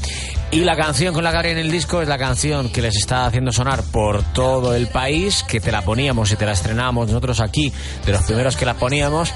Y 0.52 0.60
la 0.60 0.76
canción 0.76 1.12
con 1.12 1.24
la 1.24 1.32
que 1.32 1.38
abren 1.38 1.58
el 1.58 1.70
disco 1.70 2.00
es 2.00 2.08
la 2.08 2.18
canción 2.18 2.70
que 2.70 2.80
les 2.80 2.96
está 2.96 3.26
haciendo 3.26 3.50
sonar 3.50 3.82
por 3.82 4.22
todo 4.32 4.74
el 4.74 4.86
país, 4.86 5.42
que 5.42 5.60
te 5.60 5.72
la 5.72 5.82
poníamos 5.82 6.30
y 6.30 6.36
te 6.36 6.46
la 6.46 6.52
estrenábamos 6.52 7.08
nosotros 7.08 7.40
aquí, 7.40 7.72
de 8.04 8.12
los 8.12 8.22
primeros 8.22 8.56
que 8.56 8.64
la 8.64 8.74
poníamos, 8.74 9.32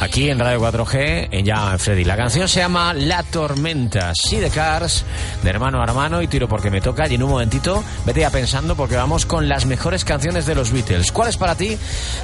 aquí 0.00 0.30
en 0.30 0.38
Radio 0.38 0.60
4G, 0.60 1.28
en 1.30 1.44
Ya 1.44 1.76
Freddy. 1.78 2.04
La 2.04 2.16
canción 2.16 2.48
se 2.48 2.60
llama 2.60 2.94
La 2.94 3.22
Tormenta, 3.22 4.12
See 4.14 4.40
the 4.40 4.48
Cars, 4.50 5.04
de 5.42 5.50
hermano 5.50 5.80
a 5.80 5.84
hermano, 5.84 6.22
y 6.22 6.28
tiro 6.28 6.48
porque 6.48 6.70
me 6.70 6.80
toca. 6.80 7.06
Y 7.08 7.14
en 7.14 7.22
un 7.22 7.30
momentito, 7.30 7.84
vete 8.04 8.20
ya 8.20 8.30
pensando 8.30 8.76
porque 8.76 8.96
vamos 8.96 9.26
con 9.26 9.48
las 9.48 9.66
mejores 9.66 10.04
canciones 10.04 10.46
de 10.46 10.54
los 10.54 10.72
Beatles. 10.72 11.12
¿Cuál 11.12 11.28
es 11.28 11.36
para 11.36 11.54
ti 11.54 11.76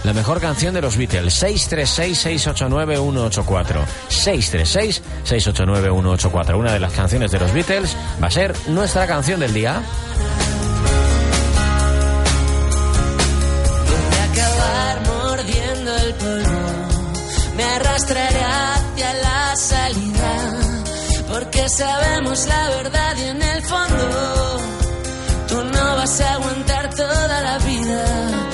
la 0.05 0.13
mejor 0.13 0.41
canción 0.41 0.75
de 0.75 0.83
los 0.83 0.97
Beatles? 0.97 1.43
636-689-184. 1.43 3.85
636-689-184. 4.09 6.59
Una 6.59 6.73
de 6.73 6.81
las 6.81 6.93
canciones 6.93 7.31
de 7.31 7.41
los 7.41 7.53
Beatles 7.53 7.97
va 8.23 8.29
a 8.29 8.31
ser 8.31 8.55
nuestra 8.69 9.07
canción 9.07 9.41
del 9.41 9.55
día. 9.55 9.83
Arrastraré 18.01 18.43
hacia 18.43 19.13
la 19.15 19.57
salida. 19.57 20.33
Porque 21.29 21.69
sabemos 21.69 22.47
la 22.47 22.69
verdad 22.71 23.17
y 23.17 23.23
en 23.29 23.43
el 23.43 23.63
fondo 23.63 24.59
tú 25.49 25.65
no 25.65 25.97
vas 25.97 26.21
a 26.21 26.35
aguantar 26.35 26.95
toda 26.95 27.43
la 27.43 27.59
vida. 27.59 28.50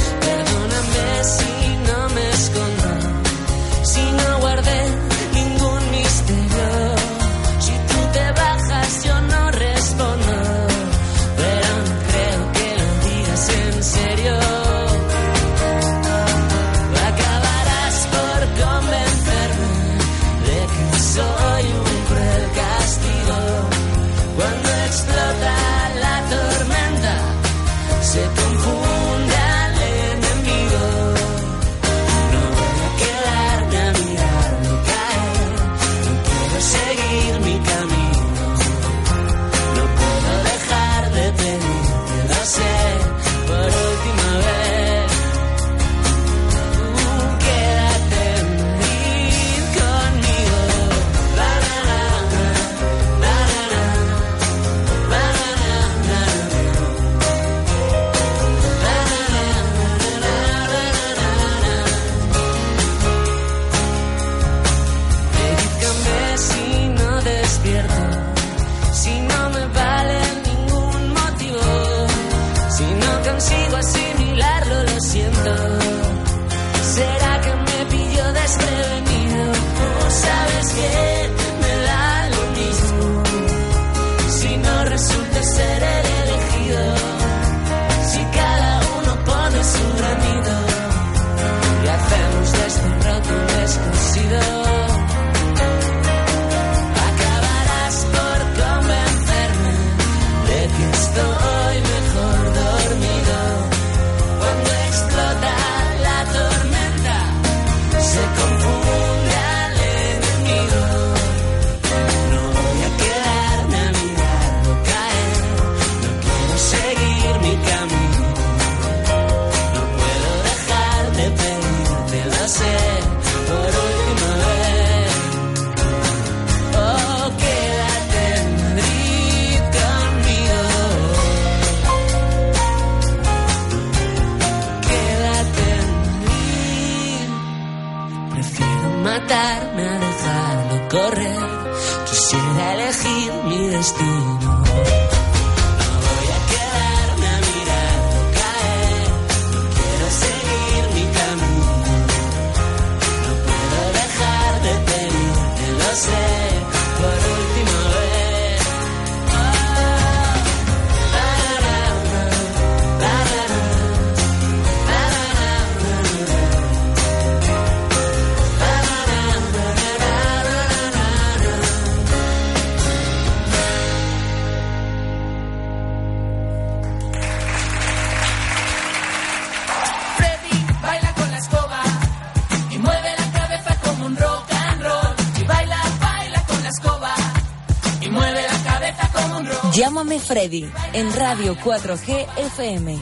En 190.49 191.13
Radio 191.17 191.57
4G 191.57 192.25
FM. 192.37 192.97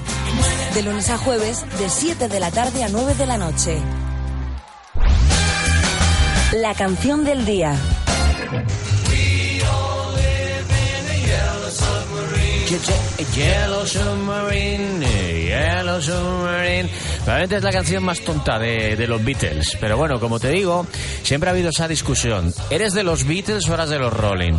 De 0.72 0.82
lunes 0.82 1.11
a 1.11 1.18
jueves, 1.18 1.62
de 1.78 1.90
7 1.90 2.28
de 2.28 2.40
la 2.40 2.51
tarde 2.51 2.82
a 2.82 2.88
9 2.88 3.14
de 3.16 3.26
la 3.26 3.36
noche. 3.36 3.76
La 6.55 6.72
canción 6.74 7.22
del 7.22 7.45
día. 7.45 7.76
Yellow 13.34 13.86
Submarine, 13.86 15.07
Yellow 15.45 16.01
Submarine. 16.01 16.88
Probablemente 17.24 17.57
es 17.57 17.62
la 17.62 17.72
canción 17.72 18.05
más 18.05 18.20
tonta 18.20 18.59
de, 18.59 18.97
de 18.97 19.07
los 19.07 19.22
Beatles. 19.22 19.76
Pero 19.78 19.99
bueno, 19.99 20.18
como 20.18 20.40
te 20.40 20.49
digo, 20.49 20.86
siempre 21.22 21.51
ha 21.51 21.53
habido 21.53 21.68
esa 21.68 21.88
discusión. 21.88 22.55
¿Eres 22.70 22.95
de 22.95 23.05
los 23.05 23.24
Beatles 23.24 23.68
o 23.68 23.74
eres 23.74 23.90
de 23.90 23.99
los 23.99 24.14
Rolling? 24.14 24.55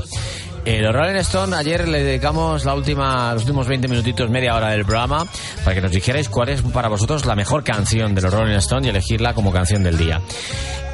Eh, 0.66 0.82
los 0.82 0.96
Rolling 0.96 1.20
Stone, 1.20 1.56
ayer 1.56 1.88
le 1.88 2.04
dedicamos 2.04 2.66
la 2.66 2.74
última, 2.74 3.34
los 3.34 3.44
últimos 3.44 3.68
20 3.68 3.88
minutitos, 3.88 4.32
media 4.32 4.56
hora 4.56 4.72
del 4.72 4.84
programa, 4.84 5.24
para 5.64 5.76
que 5.76 5.82
nos 5.82 5.92
dijerais 5.92 6.28
cuál 6.28 6.50
es 6.50 6.64
para 6.64 6.88
vosotros 6.88 7.24
la 7.28 7.36
mejor 7.36 7.64
canción 7.64 8.16
de 8.16 8.22
los 8.24 8.34
Rolling 8.34 8.56
Stone 8.56 8.88
y 8.88 8.90
elegirla 8.90 9.36
como 9.36 9.52
canción 9.52 9.84
del 9.84 9.96
día. 9.96 10.22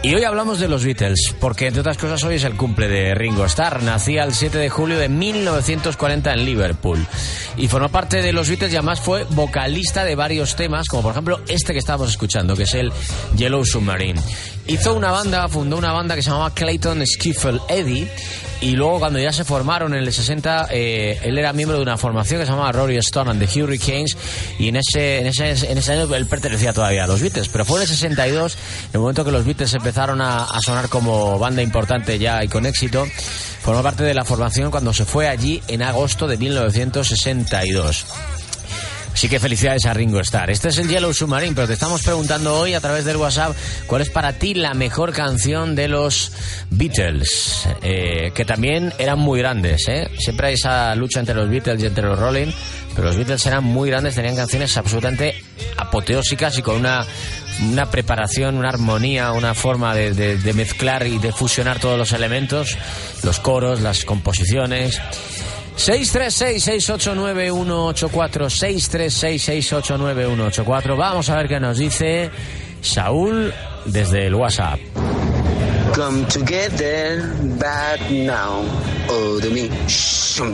Y 0.04 0.16
hoy 0.16 0.24
hablamos 0.24 0.60
de 0.60 0.68
los 0.68 0.84
Beatles, 0.84 1.36
porque 1.40 1.68
entre 1.68 1.82
otras 1.82 2.00
cosas 2.00 2.24
hoy 2.24 2.34
es 2.34 2.44
el 2.44 2.56
cumple 2.56 2.88
de 2.88 3.14
Ringo 3.14 3.46
Starr. 3.46 3.84
Nacía 3.84 4.24
el 4.24 4.34
7 4.34 4.58
de 4.58 4.68
julio 4.68 4.98
de 4.98 5.10
1940 5.10 6.34
en 6.34 6.44
Liverpool. 6.44 7.06
Y 7.56 7.68
formó 7.68 7.90
parte 7.90 8.24
de 8.24 8.34
los 8.34 8.50
Beatles 8.50 8.74
y 8.74 8.78
además 8.78 9.00
fue 9.00 9.26
vocalista 9.26 10.04
de 10.04 10.16
varios 10.16 10.56
temas, 10.56 10.88
como 10.88 11.04
por 11.04 11.12
ejemplo 11.12 11.42
este 11.48 11.74
que 11.74 11.80
estábamos 11.80 12.10
escuchando, 12.10 12.56
que 12.56 12.64
es 12.64 12.74
el 12.74 12.92
Yellow 13.38 13.64
Submarine. 13.64 14.20
Hizo 14.66 14.96
una 14.96 15.12
banda, 15.12 15.48
fundó 15.50 15.78
una 15.78 15.94
banda 15.94 16.16
que 16.16 16.24
se 16.24 16.32
llamaba 16.32 16.52
Clayton 16.52 17.06
Skiffle 17.06 17.60
Eddie. 17.70 18.10
Y 18.62 18.76
luego 18.76 19.00
cuando 19.00 19.18
ya 19.18 19.34
se 19.34 19.44
formaron 19.44 19.96
en 19.96 20.04
el 20.04 20.14
60, 20.14 20.68
eh, 20.70 21.20
él 21.24 21.36
era 21.40 21.52
miembro 21.52 21.78
de 21.78 21.84
una 21.84 21.98
formación 21.98 22.40
que 22.40 22.46
se 22.46 22.52
llamaba 22.52 22.72
Rory 22.72 22.96
Stone 22.98 23.32
and 23.32 23.44
the 23.44 23.60
Hurricanes. 23.60 24.16
Y 24.60 24.68
en 24.68 24.76
ese, 24.76 25.20
en, 25.20 25.28
ese, 25.28 25.72
en 25.72 25.78
ese 25.80 25.92
año 25.92 26.14
él 26.14 26.28
pertenecía 26.28 26.72
todavía 26.72 27.06
a 27.06 27.08
los 27.08 27.22
Beatles. 27.22 27.50
Pero 27.50 27.66
fue 27.66 27.78
en 27.78 27.82
el 27.84 27.88
62, 27.88 28.54
en 28.54 28.60
el 28.94 29.00
momento 29.00 29.26
que 29.26 29.32
los 29.32 29.46
Beatles 29.46 29.74
empezaron 29.74 29.91
a, 29.98 30.44
a 30.44 30.60
sonar 30.62 30.90
como 30.90 31.38
banda 31.38 31.62
importante 31.62 32.18
ya 32.20 32.44
y 32.44 32.48
con 32.48 32.66
éxito. 32.66 33.06
Formó 33.62 33.84
parte 33.84 34.04
de 34.04 34.14
la 34.14 34.26
formación 34.26 34.72
cuando 34.72 34.94
se 34.94 35.06
fue 35.06 35.28
allí 35.28 35.62
en 35.68 35.84
agosto 35.84 36.28
de 36.28 36.38
1962. 36.38 38.06
Así 39.14 39.30
que 39.30 39.40
felicidades 39.40 39.86
a 39.86 39.94
Ringo 39.94 40.20
Starr. 40.22 40.50
Este 40.50 40.70
es 40.70 40.78
el 40.78 40.88
Yellow 40.88 41.14
Submarine, 41.14 41.54
pero 41.54 41.68
te 41.68 41.74
estamos 41.74 42.02
preguntando 42.02 42.58
hoy 42.58 42.74
a 42.74 42.80
través 42.80 43.06
del 43.06 43.18
WhatsApp 43.18 43.56
cuál 43.86 44.02
es 44.02 44.10
para 44.10 44.34
ti 44.34 44.54
la 44.54 44.74
mejor 44.74 45.12
canción 45.12 45.76
de 45.76 45.88
los 45.88 46.32
Beatles, 46.70 47.68
eh, 47.84 48.32
que 48.34 48.46
también 48.46 48.94
eran 48.98 49.20
muy 49.20 49.40
grandes. 49.40 49.88
¿eh? 49.90 50.10
Siempre 50.18 50.48
hay 50.48 50.54
esa 50.56 50.96
lucha 50.96 51.20
entre 51.20 51.36
los 51.36 51.50
Beatles 51.50 51.84
y 51.84 51.86
entre 51.86 52.06
los 52.06 52.18
Rolling, 52.18 52.52
pero 52.96 53.10
los 53.10 53.18
Beatles 53.18 53.46
eran 53.46 53.64
muy 53.64 53.90
grandes, 53.90 54.16
tenían 54.16 54.36
canciones 54.36 54.76
absolutamente 54.78 55.36
apoteósicas 55.78 56.58
y 56.58 56.62
con 56.62 56.78
una, 56.78 57.06
una 57.62 57.90
preparación, 57.90 58.58
una 58.58 58.70
armonía, 58.70 59.32
una 59.34 59.54
forma 59.54 59.94
de, 59.96 60.14
de- 60.14 60.38
de 60.38 60.54
mezclar 60.54 61.06
y 61.08 61.18
de 61.20 61.32
fusionar 61.32 61.80
todos 61.80 61.98
los 61.98 62.12
elementos, 62.14 62.78
los 63.24 63.40
coros, 63.40 63.80
las 63.82 64.04
composiciones. 64.06 65.00
636-689-184, 65.78 68.50
636-689-184. 68.50 70.98
Vamos 70.98 71.30
a 71.30 71.36
ver 71.38 71.48
qué 71.48 71.60
nos 71.60 71.78
dice 71.78 72.30
Saúl 72.82 73.54
desde 73.86 74.26
el 74.28 74.36
WhatsApp. 74.36 74.80
Come 75.96 76.26
together, 76.26 77.22
but 77.58 78.00
now. 78.12 78.64
Oh, 79.10 79.38
de 79.42 79.50
mí. 79.50 79.70
Esa 79.88 80.46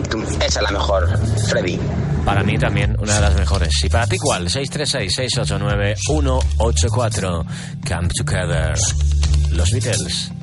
es 0.45 0.61
la 0.61 0.71
mejor, 0.71 1.07
Freddy. 1.47 1.79
Para 2.27 2.43
mí 2.43 2.57
también 2.57 2.93
una 2.99 3.15
de 3.15 3.21
las 3.21 3.37
mejores. 3.37 3.69
¿Y 3.85 3.89
para 3.89 4.05
ti 4.05 4.17
cuál? 4.17 4.49
636-689-184. 4.49 7.45
Come 7.87 8.09
together. 8.09 8.75
Los 9.51 9.71
Beatles. 9.71 10.33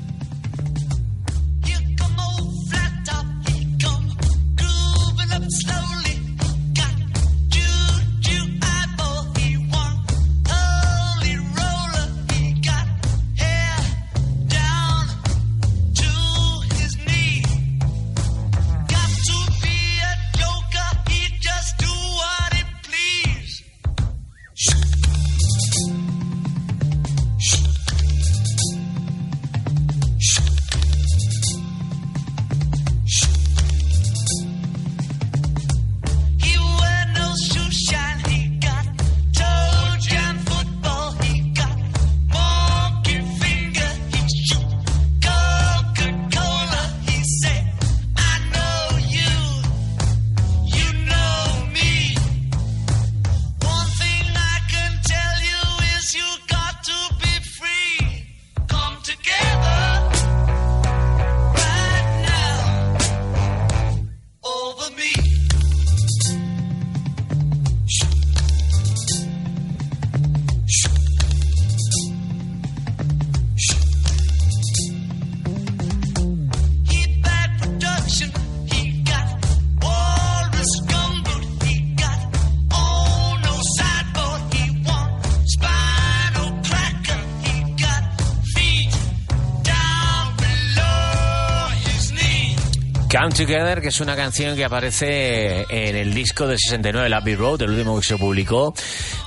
Together, 93.35 93.80
que 93.80 93.89
es 93.89 94.01
una 94.01 94.14
canción 94.14 94.55
que 94.55 94.64
aparece 94.64 95.62
en 95.68 95.97
el 95.97 96.14
disco 96.14 96.47
del 96.47 96.57
69, 96.59 97.07
el 97.09 97.12
Abbey 97.14 97.35
Road, 97.35 97.62
el 97.62 97.70
último 97.70 97.99
que 98.01 98.07
se 98.07 98.16
publicó. 98.16 98.72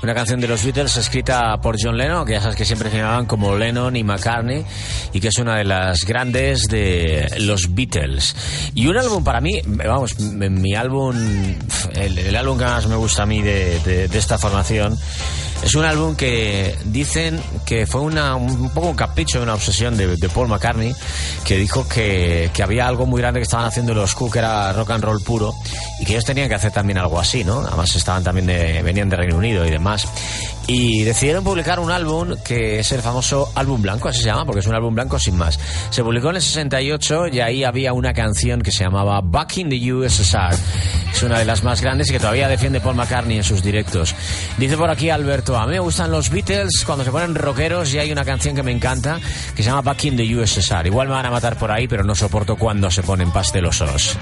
Una 0.02 0.14
canción 0.14 0.40
de 0.40 0.48
los 0.48 0.64
Beatles 0.64 0.96
escrita 0.96 1.60
por 1.62 1.76
John 1.82 1.98
Lennon, 1.98 2.26
que 2.26 2.34
ya 2.34 2.42
sabes 2.42 2.56
que 2.56 2.64
siempre 2.64 2.90
se 2.90 2.98
llamaban 2.98 3.26
como 3.26 3.56
Lennon 3.58 3.96
y 3.98 4.04
McCartney, 4.04 4.64
y 5.14 5.20
que 5.20 5.28
es 5.28 5.38
una 5.40 5.58
de 5.58 5.66
las 5.66 6.06
grandes 6.06 6.68
de 6.70 7.28
los 7.40 7.76
Beatles. 7.76 8.36
Y 8.76 8.88
un 8.88 8.98
álbum 8.98 9.24
para 9.24 9.42
mí, 9.42 9.62
vamos, 9.66 10.18
mi 10.20 10.74
álbum, 10.74 11.16
el, 11.94 12.36
álbum 12.36 12.58
que 12.58 12.64
más 12.66 12.88
me 12.88 12.96
gusta 12.96 13.24
a 13.24 13.26
mí 13.26 13.42
de, 13.42 13.80
de- 13.82 14.08
de 14.08 14.18
esta 14.18 14.38
formación, 14.38 14.98
es 15.64 15.76
un 15.76 15.86
álbum 15.86 16.16
que 16.16 16.78
dicen 16.86 17.40
que 17.66 17.86
fue 17.86 18.02
una, 18.02 18.36
un 18.36 18.70
poco 18.70 18.90
un 18.90 18.96
capricho, 18.96 19.42
una 19.42 19.56
obsesión 19.56 19.98
de, 19.98 20.30
Paul 20.30 20.48
McCartney, 20.48 20.96
que 21.44 21.58
dijo 21.58 21.88
que, 21.88 22.50
que 22.54 22.64
había 22.64 22.88
algo 22.88 23.06
muy 23.06 23.22
grande 23.22 23.40
que 23.40 23.44
estaban 23.44 23.66
haciendo 23.66 23.94
los 23.94 24.16
Who, 24.16 24.30
que 24.30 24.40
era 24.40 24.72
rock 24.74 24.92
and 24.92 25.04
roll 25.04 25.22
puro, 25.22 25.54
y 26.00 26.06
que 26.06 26.14
ellos 26.14 26.26
tenían 26.26 26.48
que 26.48 26.56
hacer 26.56 26.72
también 26.72 26.98
algo 26.98 27.20
así, 27.20 27.44
¿no? 27.44 27.60
Además 27.60 27.96
estaban 27.96 28.24
también 28.24 28.46
de, 28.46 28.82
venían 28.82 29.10
de 29.10 29.18
Reino 29.18 29.38
Unido 29.38 29.66
y 29.66 29.72
demás. 29.72 30.08
Y 30.68 31.04
decidieron 31.06 31.46
publicar 31.46 31.80
un 31.80 31.92
álbum 31.92 32.36
que 32.44 32.80
es 32.80 32.92
el 32.92 33.02
famoso 33.02 33.52
álbum 33.56 33.82
blanco, 33.82 34.10
así 34.10 34.20
se 34.20 34.26
llama, 34.26 34.46
porque 34.46 34.60
es 34.60 34.68
un 34.68 34.76
álbum 34.76 34.94
blanco 34.94 35.18
sin 35.18 35.38
más. 35.38 35.58
Se 35.90 36.04
publicó 36.04 36.30
en 36.30 36.36
el 36.36 36.42
68 36.42 37.28
y 37.32 37.40
ahí 37.40 37.64
había 37.64 37.94
una 37.94 38.14
canción 38.14 38.62
que 38.62 38.72
se 38.72 38.84
llamaba 38.84 39.22
Back 39.24 39.58
in 39.58 39.70
the 39.70 39.94
USSR. 39.94 40.54
Es 41.14 41.24
una 41.24 41.40
de 41.40 41.46
las 41.46 41.64
más 41.64 41.82
grandes 41.82 42.10
y 42.10 42.12
que 42.12 42.20
todavía 42.20 42.50
defiende 42.50 42.82
Paul 42.82 42.96
McCartney 42.96 43.38
en 43.38 43.44
sus 43.46 43.64
directos. 43.64 44.14
Dice 44.58 44.76
por 44.76 44.90
aquí 44.90 45.10
Alberto, 45.10 45.58
a 45.58 45.66
mí 45.66 45.72
me 45.72 45.80
gustan 45.80 46.12
los 46.12 46.30
Beatles 46.30 46.84
cuando 46.86 47.06
se 47.06 47.12
ponen 47.12 47.34
rockeros 47.34 47.94
y 47.94 48.00
hay 48.00 48.12
una 48.12 48.26
canción 48.26 48.54
que 48.54 48.62
me 48.62 48.74
encanta 48.74 49.22
que 49.56 49.64
se 49.64 49.70
llama 49.70 49.82
Back 49.82 50.04
in 50.04 50.18
the 50.18 50.36
USSR. 50.36 50.86
Igual 50.86 51.08
me 51.08 51.14
van 51.14 51.26
a 51.26 51.32
matar 51.32 51.58
por 51.58 51.72
ahí, 51.72 51.88
pero 51.88 52.04
no 52.04 52.14
soporto 52.14 52.58
cuando 52.58 52.92
se 52.92 53.04
ponen 53.04 53.32
pastelosos. 53.32 54.18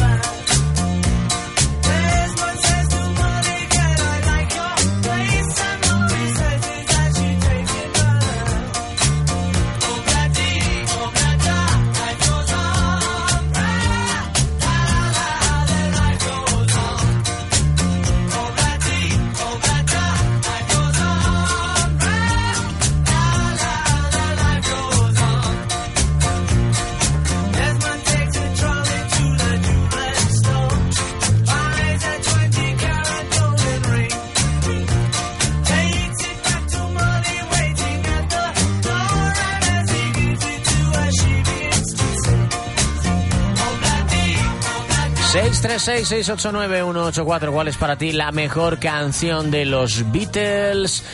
6389184. 45.86 47.52
¿Cuál 47.52 47.68
es 47.68 47.76
para 47.76 47.96
ti 47.96 48.10
la 48.10 48.32
mejor 48.32 48.80
canción 48.80 49.52
de 49.52 49.64
los 49.64 50.10
Beatles? 50.10 51.04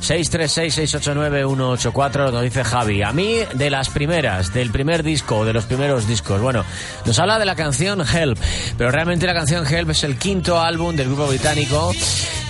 636-689-184 0.00 2.32
nos 2.32 2.42
dice 2.42 2.64
Javi. 2.64 3.02
A 3.02 3.12
mí, 3.12 3.36
de 3.54 3.70
las 3.70 3.88
primeras, 3.88 4.52
del 4.52 4.72
primer 4.72 5.04
disco, 5.04 5.44
de 5.44 5.52
los 5.52 5.66
primeros 5.66 6.08
discos. 6.08 6.40
Bueno, 6.40 6.64
nos 7.04 7.16
habla 7.20 7.38
de 7.38 7.44
la 7.44 7.54
canción 7.54 8.00
Help, 8.00 8.36
pero 8.76 8.90
realmente 8.90 9.26
la 9.26 9.34
canción 9.34 9.64
Help 9.64 9.90
es 9.90 10.02
el 10.02 10.18
quinto 10.18 10.60
álbum 10.60 10.96
del 10.96 11.06
grupo 11.06 11.28
británico 11.28 11.92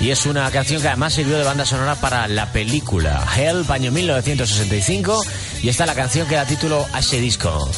y 0.01 0.09
es 0.11 0.25
una 0.25 0.51
canción 0.51 0.81
que 0.81 0.89
además 0.89 1.13
sirvió 1.13 1.37
de 1.39 1.45
banda 1.45 1.67
sonora 1.67 1.97
para 1.97 2.27
la 2.27 2.51
película 2.53 3.23
Help, 3.37 3.71
año 3.71 3.93
1965, 3.93 5.23
y 5.63 5.69
esta 5.69 5.85
es 5.85 5.89
la 5.89 5.95
canción 5.95 6.27
que 6.27 6.37
da 6.37 6.47
título 6.47 6.87
a 6.93 7.01
ese 7.01 7.21
disco. 7.21 7.69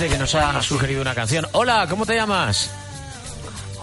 Oyente 0.00 0.14
que 0.14 0.18
nos 0.18 0.34
ha 0.34 0.62
sugerido 0.62 1.02
una 1.02 1.14
canción. 1.14 1.46
Hola, 1.52 1.86
¿cómo 1.88 2.06
te 2.06 2.14
llamas? 2.14 2.70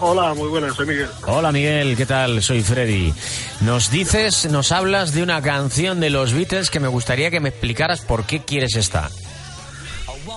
Hola, 0.00 0.34
muy 0.34 0.48
buenas, 0.48 0.74
soy 0.74 0.86
Miguel. 0.86 1.08
Hola 1.26 1.50
Miguel, 1.52 1.96
¿qué 1.96 2.06
tal? 2.06 2.42
Soy 2.42 2.62
Freddy. 2.62 3.12
Nos 3.60 3.90
dices, 3.90 4.50
nos 4.50 4.70
hablas 4.72 5.12
de 5.12 5.22
una 5.22 5.42
canción 5.42 6.00
de 6.00 6.10
los 6.10 6.32
Beatles 6.32 6.70
que 6.70 6.80
me 6.80 6.88
gustaría 6.88 7.30
que 7.30 7.40
me 7.40 7.48
explicaras 7.48 8.00
por 8.00 8.24
qué 8.24 8.42
quieres 8.44 8.76
esta. 8.76 9.10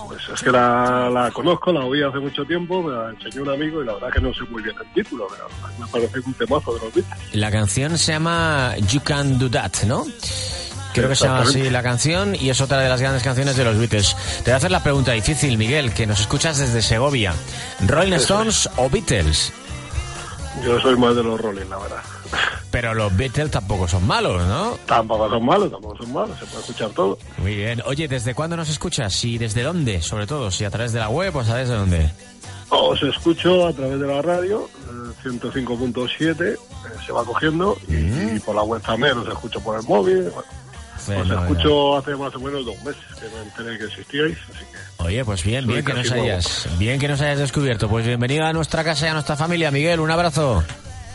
Pues 0.08 0.20
es 0.34 0.42
que 0.42 0.50
la, 0.50 1.08
la 1.10 1.30
conozco, 1.30 1.72
la 1.72 1.84
oí 1.84 2.02
hace 2.02 2.18
mucho 2.18 2.44
tiempo, 2.44 2.82
me 2.82 2.92
la 2.92 3.10
enseñó 3.10 3.42
un 3.42 3.50
amigo 3.50 3.82
y 3.82 3.86
la 3.86 3.94
verdad 3.94 4.10
que 4.12 4.20
no 4.20 4.34
sé 4.34 4.40
muy 4.50 4.62
bien 4.62 4.76
el 4.78 4.92
título, 4.92 5.26
pero 5.30 5.48
me 5.78 5.86
parece 5.86 6.20
un 6.24 6.34
temazo 6.34 6.74
de 6.74 6.80
los 6.80 6.94
Beatles. 6.94 7.34
La 7.34 7.50
canción 7.50 7.96
se 7.98 8.12
llama 8.12 8.74
You 8.90 9.00
Can 9.02 9.38
Do 9.38 9.50
That, 9.50 9.84
¿no? 9.86 10.04
Creo 10.92 11.08
que 11.08 11.16
se 11.16 11.24
llama 11.24 11.40
así 11.42 11.70
la 11.70 11.82
canción 11.82 12.34
y 12.34 12.50
es 12.50 12.60
otra 12.60 12.78
de 12.80 12.88
las 12.88 13.00
grandes 13.00 13.22
canciones 13.22 13.56
de 13.56 13.64
los 13.64 13.78
Beatles. 13.78 14.14
Te 14.38 14.44
voy 14.44 14.52
a 14.52 14.56
hacer 14.56 14.70
la 14.70 14.82
pregunta 14.82 15.12
difícil, 15.12 15.56
Miguel, 15.58 15.92
que 15.92 16.06
nos 16.06 16.20
escuchas 16.20 16.58
desde 16.58 16.82
Segovia. 16.82 17.34
¿Rolling 17.86 18.12
Stones 18.14 18.68
o 18.76 18.90
Beatles? 18.90 19.52
Yo 20.64 20.78
soy 20.80 20.96
más 20.96 21.16
de 21.16 21.22
los 21.22 21.40
Rolling, 21.40 21.66
la 21.70 21.78
verdad. 21.78 22.02
Pero 22.70 22.94
los 22.94 23.14
Beatles 23.16 23.50
tampoco 23.50 23.86
son 23.88 24.06
malos, 24.06 24.42
¿no? 24.46 24.78
Tampoco 24.86 25.28
son 25.28 25.44
malos, 25.44 25.70
tampoco 25.70 25.96
son 25.96 26.12
malos, 26.12 26.38
se 26.38 26.46
puede 26.46 26.60
escuchar 26.60 26.90
todo. 26.90 27.18
Muy 27.38 27.54
bien. 27.56 27.82
Oye, 27.86 28.08
¿desde 28.08 28.34
cuándo 28.34 28.56
nos 28.56 28.68
escuchas? 28.68 29.24
¿Y 29.24 29.38
desde 29.38 29.62
dónde? 29.62 30.00
Sobre 30.02 30.26
todo, 30.26 30.50
si 30.50 30.64
a 30.64 30.70
través 30.70 30.92
de 30.92 31.00
la 31.00 31.08
web 31.08 31.34
o 31.36 31.44
sabes 31.44 31.68
de 31.68 31.74
dónde. 31.74 32.10
Os 32.70 33.02
escucho 33.02 33.66
a 33.66 33.72
través 33.74 34.00
de 34.00 34.06
la 34.06 34.22
radio, 34.22 34.68
eh, 34.88 35.12
105.7, 35.22 36.52
eh, 36.54 36.56
se 37.04 37.12
va 37.12 37.22
cogiendo, 37.24 37.76
y, 37.88 37.92
Mm. 37.92 38.36
y 38.36 38.40
por 38.40 38.54
la 38.56 38.62
web 38.62 38.80
también 38.82 39.18
os 39.18 39.28
escucho 39.28 39.60
por 39.60 39.78
el 39.78 39.86
móvil. 39.86 40.22
Bueno, 40.30 40.42
os 41.08 41.30
escucho 41.30 41.96
hace 41.96 42.16
más 42.16 42.34
o 42.34 42.40
menos 42.40 42.64
dos 42.64 42.82
meses 42.84 43.02
que 43.18 43.28
me 43.28 43.42
enteré 43.42 43.78
que 43.78 43.84
existíais, 43.84 44.38
así 44.54 44.64
que 44.64 45.02
Oye, 45.02 45.24
pues 45.24 45.42
bien, 45.42 45.66
bien 45.66 45.84
que 45.84 45.94
nos 45.94 46.10
hayas, 46.12 46.68
bien 46.78 47.00
que 47.00 47.08
nos 47.08 47.20
hayas 47.20 47.38
descubierto. 47.38 47.88
Pues 47.88 48.06
bienvenido 48.06 48.44
a 48.44 48.52
nuestra 48.52 48.84
casa 48.84 49.06
y 49.06 49.08
a 49.08 49.14
nuestra 49.14 49.36
familia, 49.36 49.70
Miguel. 49.70 49.98
Un 50.00 50.10
abrazo. 50.10 50.62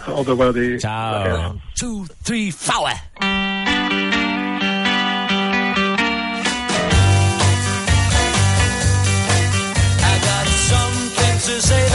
otro 0.07 0.37
para 0.37 0.51
ti. 0.53 0.77
Chao. 0.79 1.55
Two, 1.73 2.05
three, 2.23 2.51
four. 2.51 2.91
To 11.47 11.61
say 11.61 11.86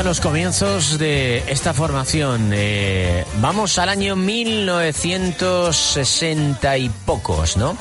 a 0.00 0.02
los 0.02 0.20
comienzos 0.20 0.98
de 0.98 1.44
esta 1.48 1.72
formación. 1.74 2.52
Eh, 2.54 3.26
vamos 3.42 3.78
al 3.78 3.90
año 3.90 4.16
1960 4.16 6.78
y 6.78 6.88
pocos, 6.88 7.58
¿no? 7.58 7.76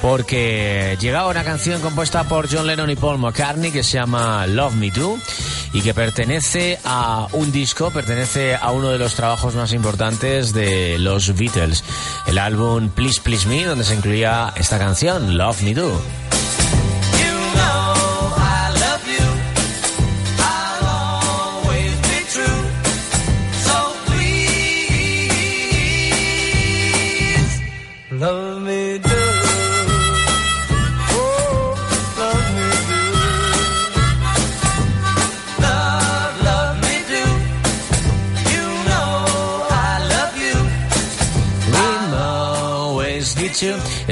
Porque 0.00 0.96
llegaba 1.00 1.28
una 1.28 1.44
canción 1.44 1.82
compuesta 1.82 2.24
por 2.24 2.50
John 2.50 2.66
Lennon 2.66 2.88
y 2.88 2.96
Paul 2.96 3.18
McCartney 3.18 3.72
que 3.72 3.82
se 3.82 3.98
llama 3.98 4.46
Love 4.46 4.76
Me 4.76 4.90
Do 4.90 5.18
y 5.74 5.82
que 5.82 5.92
pertenece 5.92 6.78
a 6.82 7.28
un 7.32 7.52
disco, 7.52 7.90
pertenece 7.90 8.54
a 8.54 8.70
uno 8.70 8.88
de 8.88 8.98
los 8.98 9.14
trabajos 9.14 9.54
más 9.54 9.74
importantes 9.74 10.54
de 10.54 10.98
los 10.98 11.36
Beatles, 11.36 11.84
el 12.26 12.38
álbum 12.38 12.88
Please 12.88 13.20
Please 13.22 13.46
Me, 13.46 13.64
donde 13.64 13.84
se 13.84 13.94
incluía 13.94 14.54
esta 14.56 14.78
canción, 14.78 15.36
Love 15.36 15.60
Me 15.62 15.74
Do. 15.74 16.29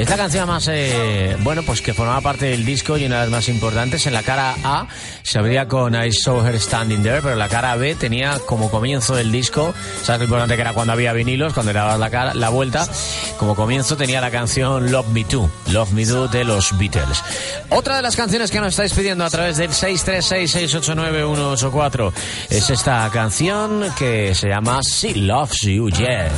La 0.09 0.17
canción 0.17 0.47
más, 0.47 0.67
eh, 0.71 1.37
bueno, 1.41 1.61
pues 1.61 1.83
que 1.83 1.93
formaba 1.93 2.19
parte 2.19 2.47
del 2.47 2.65
disco 2.65 2.97
y 2.97 3.05
una 3.05 3.17
de 3.17 3.21
las 3.21 3.29
más 3.29 3.47
importantes. 3.47 4.07
En 4.07 4.13
la 4.13 4.23
cara 4.23 4.55
A 4.63 4.87
se 5.21 5.37
abría 5.37 5.67
con 5.67 5.93
I 5.93 6.11
Saw 6.11 6.47
Her 6.47 6.59
Standing 6.59 7.03
There, 7.03 7.21
pero 7.21 7.35
la 7.35 7.47
cara 7.47 7.75
B 7.75 7.93
tenía 7.93 8.39
como 8.47 8.71
comienzo 8.71 9.15
del 9.15 9.31
disco, 9.31 9.71
¿sabes 10.01 10.21
lo 10.21 10.25
importante 10.25 10.55
que 10.55 10.61
era 10.61 10.73
cuando 10.73 10.93
había 10.93 11.13
vinilos, 11.13 11.53
cuando 11.53 11.73
le 11.73 11.77
dabas 11.77 11.99
la, 11.99 12.09
cara, 12.09 12.33
la 12.33 12.49
vuelta? 12.49 12.87
Como 13.37 13.53
comienzo 13.55 13.97
tenía 13.97 14.19
la 14.19 14.31
canción 14.31 14.91
Love 14.91 15.09
Me 15.09 15.25
Too, 15.25 15.47
Love 15.67 15.91
Me 15.91 16.05
Do 16.05 16.27
de 16.27 16.43
los 16.43 16.75
Beatles. 16.79 17.23
Otra 17.69 17.97
de 17.97 18.01
las 18.01 18.15
canciones 18.15 18.49
que 18.49 18.59
nos 18.59 18.69
estáis 18.69 18.93
pidiendo 18.93 19.23
a 19.23 19.29
través 19.29 19.57
del 19.57 19.69
636-689-184 19.69 22.11
es 22.49 22.67
esta 22.71 23.07
canción 23.13 23.85
que 23.95 24.33
se 24.33 24.49
llama 24.49 24.79
She 24.81 25.13
Loves 25.13 25.61
You, 25.61 25.91
Yeah. 25.91 26.31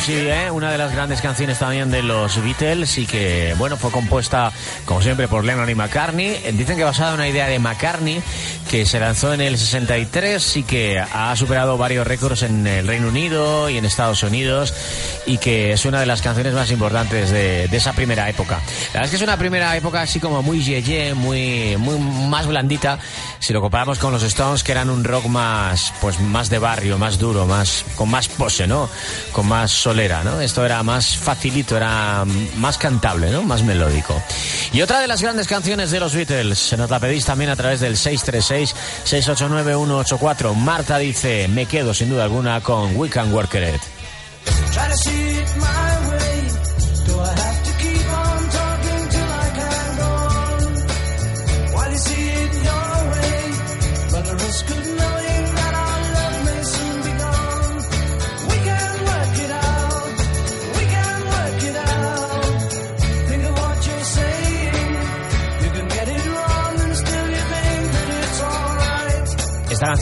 Sí, 0.00 0.14
¿eh? 0.14 0.50
una 0.50 0.72
de 0.72 0.78
las 0.78 0.92
grandes 0.92 1.20
canciones 1.20 1.58
también 1.58 1.90
de 1.90 2.02
los 2.02 2.42
Beatles 2.42 2.96
y 2.98 3.06
que, 3.06 3.54
bueno, 3.58 3.76
fue 3.76 3.90
compuesta, 3.90 4.50
como 4.86 5.02
siempre, 5.02 5.28
por 5.28 5.44
Lennon 5.44 5.68
y 5.68 5.74
McCartney. 5.74 6.52
Dicen 6.52 6.76
que 6.76 6.84
basada 6.84 7.10
en 7.10 7.14
una 7.16 7.28
idea 7.28 7.46
de 7.46 7.58
McCartney 7.58 8.22
que 8.70 8.86
se 8.86 9.00
lanzó 9.00 9.34
en 9.34 9.40
el 9.40 9.58
63 9.58 10.58
y 10.58 10.62
que 10.62 11.00
ha 11.00 11.34
superado 11.34 11.76
varios 11.76 12.06
récords 12.06 12.44
en 12.44 12.64
el 12.68 12.86
Reino 12.86 13.08
Unido 13.08 13.68
y 13.68 13.76
en 13.76 13.84
Estados 13.84 14.22
Unidos 14.22 14.72
y 15.26 15.38
que 15.38 15.72
es 15.72 15.84
una 15.86 15.98
de 15.98 16.06
las 16.06 16.22
canciones 16.22 16.54
más 16.54 16.70
importantes 16.70 17.32
de, 17.32 17.66
de 17.66 17.76
esa 17.76 17.94
primera 17.94 18.30
época. 18.30 18.60
La 18.92 19.00
verdad 19.00 19.04
es 19.06 19.10
que 19.10 19.16
es 19.16 19.22
una 19.22 19.36
primera 19.36 19.76
época 19.76 20.02
así 20.02 20.20
como 20.20 20.40
muy 20.44 20.62
yeye, 20.62 21.14
muy, 21.14 21.76
muy 21.78 21.98
más 21.98 22.46
blandita, 22.46 23.00
si 23.40 23.52
lo 23.52 23.60
comparamos 23.60 23.98
con 23.98 24.12
los 24.12 24.22
Stones, 24.22 24.62
que 24.62 24.70
eran 24.70 24.88
un 24.88 25.02
rock 25.02 25.26
más, 25.26 25.92
pues 26.00 26.20
más 26.20 26.48
de 26.48 26.60
barrio, 26.60 26.96
más 26.96 27.18
duro, 27.18 27.46
más, 27.46 27.84
con 27.96 28.08
más 28.08 28.28
pose, 28.28 28.68
¿no? 28.68 28.88
Con 29.32 29.48
más 29.48 29.72
solera, 29.72 30.22
¿no? 30.22 30.40
Esto 30.40 30.64
era 30.64 30.80
más 30.84 31.16
facilito, 31.16 31.76
era 31.76 32.24
más 32.58 32.78
cantable, 32.78 33.30
¿no? 33.30 33.42
Más 33.42 33.64
melódico. 33.64 34.22
Y 34.72 34.82
otra 34.82 35.00
de 35.00 35.08
las 35.08 35.22
grandes 35.22 35.48
canciones 35.48 35.90
de 35.90 35.98
los 35.98 36.14
Beatles, 36.14 36.58
se 36.58 36.76
nos 36.76 36.88
la 36.88 37.00
pedís 37.00 37.24
también 37.24 37.50
a 37.50 37.56
través 37.56 37.80
del 37.80 37.96
636-689-184. 38.64 40.54
Marta 40.54 40.98
dice, 40.98 41.48
me 41.48 41.66
quedo 41.66 41.94
sin 41.94 42.10
duda 42.10 42.24
alguna 42.24 42.60
con 42.60 42.96
We 42.96 43.08
Can 43.08 43.32
Work 43.32 43.54
It. 43.54 43.80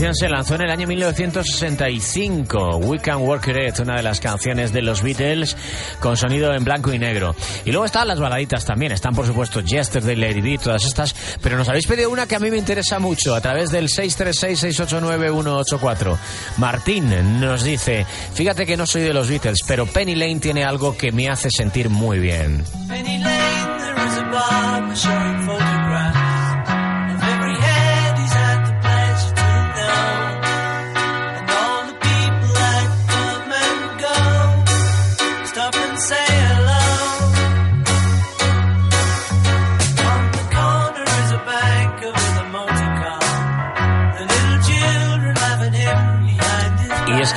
Canción 0.08 0.28
se 0.28 0.34
lanzó 0.34 0.54
en 0.54 0.62
el 0.62 0.70
año 0.70 0.86
1965. 0.86 2.78
We 2.78 2.98
Can 2.98 3.18
Work 3.18 3.48
It, 3.48 3.78
una 3.80 3.96
de 3.96 4.02
las 4.02 4.20
canciones 4.20 4.72
de 4.72 4.80
los 4.80 5.02
Beatles 5.02 5.54
con 6.00 6.16
sonido 6.16 6.54
en 6.54 6.64
blanco 6.64 6.94
y 6.94 6.98
negro. 6.98 7.36
Y 7.66 7.72
luego 7.72 7.84
están 7.84 8.08
las 8.08 8.18
baladitas 8.18 8.64
también. 8.64 8.92
Están, 8.92 9.14
por 9.14 9.26
supuesto, 9.26 9.60
Yesterday, 9.60 10.16
Lady 10.16 10.40
B, 10.40 10.56
todas 10.56 10.86
estas. 10.86 11.14
Pero 11.42 11.58
nos 11.58 11.68
habéis 11.68 11.86
pedido 11.86 12.08
una 12.08 12.26
que 12.26 12.36
a 12.36 12.38
mí 12.38 12.50
me 12.50 12.56
interesa 12.56 12.98
mucho 12.98 13.34
a 13.34 13.42
través 13.42 13.70
del 13.70 13.88
636-689-184. 13.88 16.16
Martín 16.56 17.40
nos 17.40 17.64
dice: 17.64 18.06
Fíjate 18.32 18.64
que 18.64 18.78
no 18.78 18.86
soy 18.86 19.02
de 19.02 19.12
los 19.12 19.28
Beatles, 19.28 19.58
pero 19.66 19.84
Penny 19.84 20.14
Lane 20.14 20.40
tiene 20.40 20.64
algo 20.64 20.96
que 20.96 21.12
me 21.12 21.28
hace 21.28 21.50
sentir 21.50 21.90
muy 21.90 22.18
bien. 22.18 22.64
Penny 22.88 23.18
Lane, 23.18 23.78
there 23.78 24.06
is 24.06 24.16
a 24.16 24.22
barber 24.30 24.96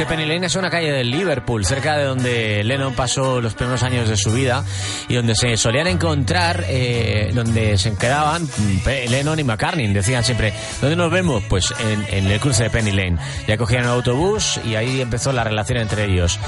que 0.02 0.08
Penny 0.08 0.26
Lane 0.26 0.47
es 0.47 0.56
una 0.56 0.72
calle 0.72 0.91
de 0.91 1.04
Liverpool, 1.04 1.64
cerca 1.64 1.95
de 1.95 2.06
donde 2.06 2.64
Lennon 2.64 2.95
pasó 2.95 3.39
los 3.39 3.54
primeros 3.54 3.84
años 3.84 4.10
de 4.10 4.18
su 4.18 4.32
vida 4.32 4.66
y 5.08 5.14
donde 5.14 5.36
se 5.36 5.56
solían 5.58 5.86
encontrar, 5.86 6.66
eh, 6.68 7.30
donde 7.36 7.78
se 7.78 7.95
quedaban 7.95 8.49
Lennon 8.84 9.39
y 9.39 9.43
McCartney. 9.43 9.93
Decían 9.93 10.24
siempre, 10.24 10.54
¿dónde 10.82 10.95
nos 10.95 11.12
vemos? 11.12 11.43
Pues 11.47 11.72
en, 11.80 12.04
en 12.10 12.32
el 12.32 12.39
cruce 12.39 12.64
de 12.64 12.70
Penny 12.72 12.91
Lane. 12.91 13.18
Ya 13.47 13.58
cogían 13.58 13.84
un 13.84 13.89
autobús 13.89 14.60
y 14.66 14.74
ahí 14.74 15.02
empezó 15.02 15.34
la 15.34 15.43
relación 15.43 15.78
entre 15.78 16.06
ellos. 16.06 16.39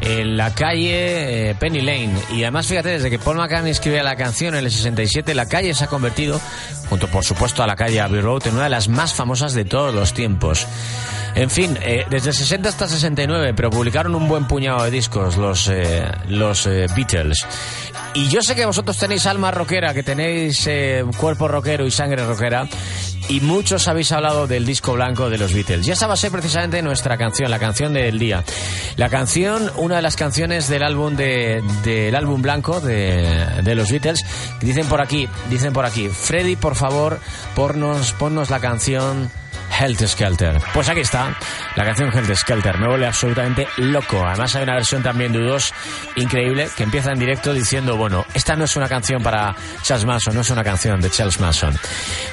En 0.00 0.36
la 0.36 0.54
calle 0.54 1.50
eh, 1.50 1.54
Penny 1.56 1.80
Lane. 1.80 2.12
Y 2.32 2.42
además, 2.42 2.68
fíjate, 2.68 2.90
desde 2.90 3.10
que 3.10 3.18
Paul 3.18 3.38
McCartney 3.38 3.72
escribía 3.72 4.04
la 4.04 4.14
canción 4.14 4.54
en 4.54 4.64
el 4.64 4.70
67, 4.70 5.34
la 5.34 5.46
calle 5.46 5.74
se 5.74 5.82
ha 5.82 5.88
convertido, 5.88 6.40
junto 6.88 7.08
por 7.08 7.24
supuesto 7.24 7.64
a 7.64 7.66
la 7.66 7.74
calle 7.74 8.00
Abbey 8.00 8.20
Road, 8.20 8.46
en 8.46 8.54
una 8.54 8.64
de 8.64 8.70
las 8.70 8.88
más 8.88 9.14
famosas 9.14 9.52
de 9.52 9.64
todos 9.64 9.92
los 9.92 10.14
tiempos. 10.14 10.68
En 11.34 11.48
fin, 11.48 11.78
eh, 11.82 12.04
desde 12.10 12.30
el 12.30 12.34
60 12.34 12.68
hasta 12.68 12.84
el 12.84 12.90
69, 12.90 13.54
pero 13.54 13.70
publicaron 13.70 14.14
un 14.14 14.28
buen 14.28 14.46
puñado 14.46 14.84
de 14.84 14.90
discos 14.90 15.36
los, 15.36 15.68
eh, 15.68 16.04
los 16.28 16.66
eh, 16.66 16.86
Beatles. 16.94 17.46
Y 18.14 18.28
yo 18.28 18.42
sé 18.42 18.56
que 18.56 18.66
vosotros 18.66 18.98
tenéis 18.98 19.26
alma 19.26 19.52
rockera, 19.52 19.94
que 19.94 20.02
tenéis 20.02 20.66
eh, 20.66 21.04
cuerpo 21.16 21.46
rockero 21.46 21.86
y 21.86 21.92
sangre 21.92 22.26
rockera, 22.26 22.68
y 23.28 23.40
muchos 23.40 23.86
habéis 23.86 24.10
hablado 24.10 24.48
del 24.48 24.66
disco 24.66 24.94
blanco 24.94 25.30
de 25.30 25.38
los 25.38 25.54
Beatles. 25.54 25.86
Y 25.86 25.92
esa 25.92 26.08
va 26.08 26.14
a 26.14 26.16
ser 26.16 26.32
precisamente 26.32 26.82
nuestra 26.82 27.16
canción, 27.16 27.48
la 27.50 27.60
canción 27.60 27.92
del 27.92 28.18
día. 28.18 28.42
La 28.96 29.08
canción, 29.08 29.70
una 29.76 29.96
de 29.96 30.02
las 30.02 30.16
canciones 30.16 30.68
del 30.68 30.82
álbum 30.82 31.14
de, 31.14 31.62
del 31.84 32.16
álbum 32.16 32.42
blanco 32.42 32.80
de, 32.80 33.62
de 33.62 33.74
los 33.76 33.92
Beatles. 33.92 34.24
Dicen 34.60 34.86
por 34.86 35.00
aquí, 35.00 35.28
dicen 35.48 35.72
por 35.72 35.86
aquí, 35.86 36.08
Freddy, 36.08 36.56
por 36.56 36.74
favor, 36.74 37.20
pornos, 37.54 38.12
ponnos 38.14 38.50
la 38.50 38.58
canción 38.58 39.30
Helter 39.80 40.08
Skelter. 40.08 40.60
Pues 40.74 40.88
aquí 40.90 41.00
está, 41.00 41.34
la 41.74 41.84
canción 41.86 42.10
Helter 42.12 42.36
Skelter. 42.36 42.78
Me 42.78 42.86
vuelve 42.86 43.06
absolutamente 43.06 43.66
loco. 43.78 44.22
Además 44.26 44.54
hay 44.54 44.64
una 44.64 44.74
versión 44.74 45.02
también 45.02 45.32
de 45.32 45.38
U2 45.38 45.72
increíble 46.16 46.68
que 46.76 46.82
empieza 46.82 47.12
en 47.12 47.18
directo 47.18 47.54
diciendo, 47.54 47.96
bueno, 47.96 48.26
esta 48.34 48.56
no 48.56 48.64
es 48.64 48.76
una 48.76 48.88
canción 48.88 49.22
para 49.22 49.56
Charles 49.82 50.04
Manson, 50.04 50.34
no 50.34 50.42
es 50.42 50.50
una 50.50 50.62
canción 50.62 51.00
de 51.00 51.10
Charles 51.10 51.40
Manson. 51.40 51.78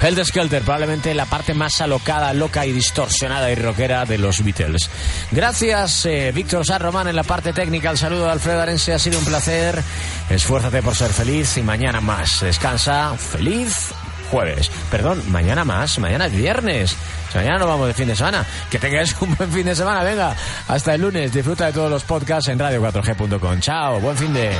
Helter 0.02 0.26
Skelter, 0.26 0.62
probablemente 0.62 1.14
la 1.14 1.26
parte 1.26 1.54
más 1.54 1.80
alocada, 1.80 2.34
loca 2.34 2.66
y 2.66 2.74
distorsionada 2.74 3.50
y 3.50 3.56
rockera 3.56 4.04
de 4.04 4.18
los 4.18 4.44
Beatles. 4.44 4.90
Gracias, 5.32 6.06
eh, 6.06 6.32
Víctor 6.34 6.66
San 6.66 6.82
Román 6.82 7.08
en 7.08 7.16
la 7.16 7.24
parte 7.24 7.54
técnica. 7.54 7.92
El 7.92 7.98
saludo 7.98 8.26
de 8.26 8.32
Alfredo 8.32 8.62
Arense, 8.62 8.94
ha 8.94 9.00
sido 9.00 9.20
un 9.20 9.26
placer. 9.26 9.82
Esfuérzate 10.30 10.82
por 10.82 10.96
ser 10.96 11.12
feliz 11.12 11.58
y 11.58 11.64
mañana 11.64 12.02
más. 12.02 12.42
Descansa, 12.42 13.16
feliz 13.18 13.94
jueves. 14.32 14.72
Perdón, 14.90 15.24
mañana 15.32 15.66
más, 15.66 15.98
mañana 16.00 16.28
es 16.28 16.34
viernes. 16.34 16.96
Mañana 17.34 17.60
nos 17.60 17.68
vamos 17.68 17.88
de 17.88 17.94
fin 17.94 18.08
de 18.08 18.16
semana. 18.16 18.46
Que 18.70 18.80
tengáis 18.80 19.16
un 19.22 19.36
buen 19.36 19.52
fin 19.52 19.66
de 19.66 19.76
semana, 19.76 20.04
venga. 20.04 20.36
Hasta 20.68 20.96
el 20.96 21.02
lunes. 21.02 21.32
Disfruta 21.34 21.68
de 21.68 21.74
todos 21.74 21.90
los 21.90 22.04
podcasts 22.04 22.50
en 22.50 22.60
radio4g.com. 22.60 23.60
Chao, 23.60 24.00
buen 24.00 24.18
fin 24.18 24.34
de... 24.34 24.52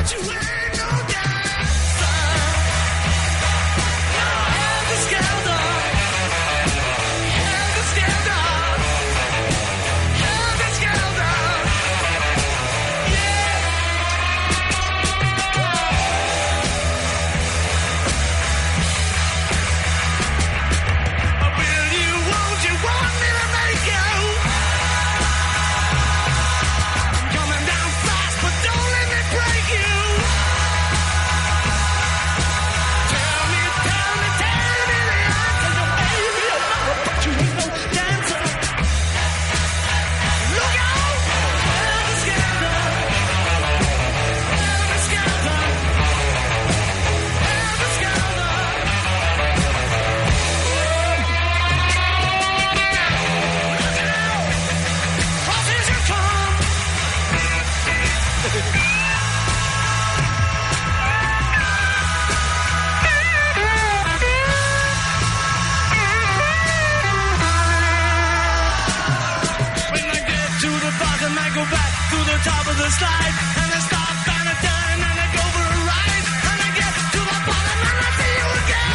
to 72.12 72.18
the 72.32 72.38
top 72.50 72.66
of 72.72 72.78
the 72.78 72.90
slide. 73.00 73.34
And 73.62 73.70
I 73.78 73.80
stop 73.90 74.16
and 74.38 74.48
I 74.54 74.56
turn 74.66 75.00
and 75.08 75.18
I 75.26 75.28
go 75.38 75.44
for 75.56 75.68
a 75.76 75.80
ride. 75.92 76.26
And 76.52 76.60
I 76.68 76.70
get 76.80 76.94
to 77.16 77.22
the 77.32 77.40
bottom 77.48 77.80
and 77.90 77.98
I 78.08 78.10
see 78.20 78.34
you 78.40 78.50
again. 78.62 78.92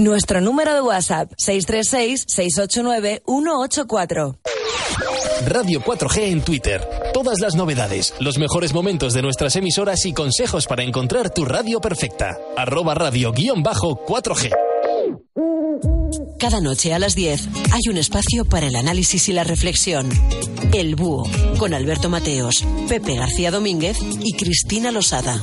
Nuestro 0.00 0.40
número 0.40 0.74
de 0.74 0.80
WhatsApp 0.80 1.32
636-689-184. 1.44 4.38
Radio 5.48 5.82
4G 5.82 6.18
en 6.22 6.40
Twitter. 6.42 6.88
Todas 7.12 7.40
las 7.40 7.56
novedades, 7.56 8.14
los 8.20 8.38
mejores 8.38 8.72
momentos 8.72 9.12
de 9.12 9.22
nuestras 9.22 9.56
emisoras 9.56 10.06
y 10.06 10.12
consejos 10.12 10.68
para 10.68 10.84
encontrar 10.84 11.34
tu 11.34 11.44
radio 11.44 11.80
perfecta. 11.80 12.38
Arroba 12.56 12.94
radio 12.94 13.32
guion 13.32 13.64
bajo 13.64 14.06
4G. 14.06 14.54
Cada 16.38 16.60
noche 16.60 16.94
a 16.94 17.00
las 17.00 17.16
10 17.16 17.48
hay 17.72 17.80
un 17.90 17.96
espacio 17.96 18.44
para 18.44 18.68
el 18.68 18.76
análisis 18.76 19.28
y 19.28 19.32
la 19.32 19.42
reflexión. 19.42 20.08
El 20.72 20.94
Búho, 20.94 21.28
con 21.58 21.74
Alberto 21.74 22.08
Mateos, 22.08 22.64
Pepe 22.88 23.16
García 23.16 23.50
Domínguez 23.50 23.98
y 24.22 24.36
Cristina 24.36 24.92
Losada. 24.92 25.42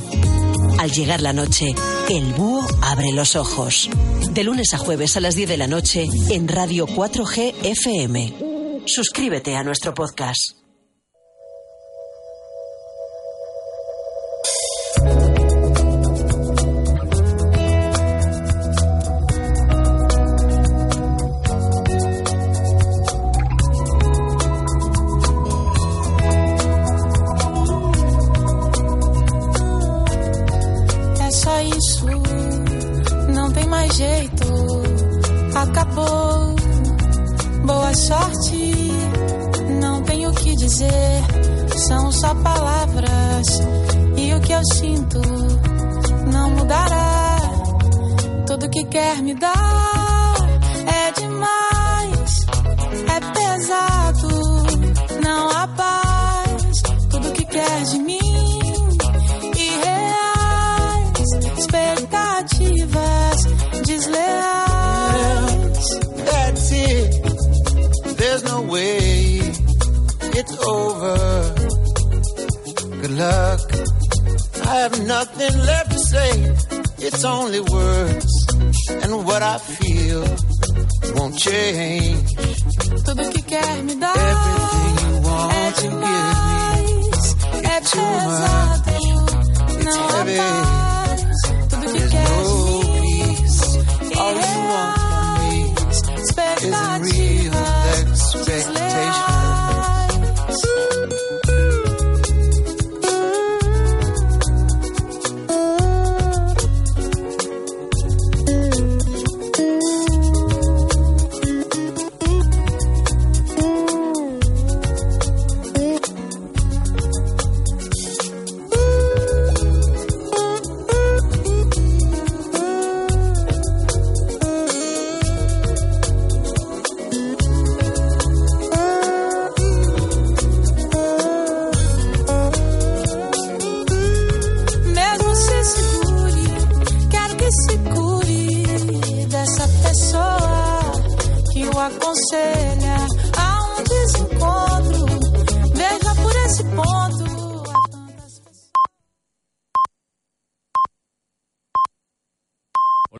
Al 0.78 0.90
llegar 0.90 1.22
la 1.22 1.32
noche, 1.32 1.74
el 2.10 2.34
Búho 2.34 2.66
abre 2.82 3.12
los 3.12 3.34
ojos. 3.34 3.88
De 4.30 4.44
lunes 4.44 4.74
a 4.74 4.78
jueves 4.78 5.16
a 5.16 5.20
las 5.20 5.34
10 5.34 5.48
de 5.48 5.56
la 5.56 5.66
noche 5.66 6.06
en 6.30 6.48
Radio 6.48 6.86
4G 6.86 7.54
FM. 7.62 8.34
Suscríbete 8.84 9.56
a 9.56 9.64
nuestro 9.64 9.94
podcast. 9.94 10.55
Dizer, 40.56 41.22
são 41.86 42.10
só 42.10 42.34
palavras. 42.34 43.46
E 44.16 44.34
o 44.34 44.40
que 44.40 44.52
eu 44.52 44.64
sinto 44.74 45.20
não 46.32 46.50
mudará. 46.50 47.36
Tudo 48.46 48.70
que 48.70 48.84
quer 48.84 49.22
me 49.22 49.34
dar 49.34 50.34
é 50.86 51.12
demais, 51.20 51.55
luck. 73.16 73.60
I 74.66 74.74
have 74.84 75.06
nothing 75.06 75.54
left 75.70 75.90
to 75.92 75.98
say. 75.98 76.30
It's 76.98 77.24
only 77.24 77.60
words. 77.60 78.32
And 79.02 79.24
what 79.26 79.42
I 79.42 79.58
feel 79.58 80.22
won't 81.16 81.38
change. 81.38 82.28
Tudo 83.04 83.30
que 83.32 83.42
quer 83.42 83.82
me 83.84 83.94
dar 83.96 84.16
Everything 84.16 84.96
you 85.02 85.16
é 85.16 85.20
want 85.28 85.76
to 85.76 85.82
give 85.82 85.94
me. 85.94 86.06
é 87.62 87.78
It's 87.78 87.90
too 87.90 88.00
much. 88.00 88.86
It's 89.80 89.96
não 89.96 90.08
heavy. 90.16 90.36
paz. 90.36 91.20
Tudo 91.70 91.84
que 91.92 91.98
There's 91.98 92.12
no 92.14 92.40
peace. 93.02 93.62
All 94.18 94.34
you 94.34 94.56
want 94.72 94.96
from 94.96 96.60
me 96.60 96.64
reais, 96.66 96.92
is 96.92 97.06
real 97.06 97.26
expectativas 97.46 97.94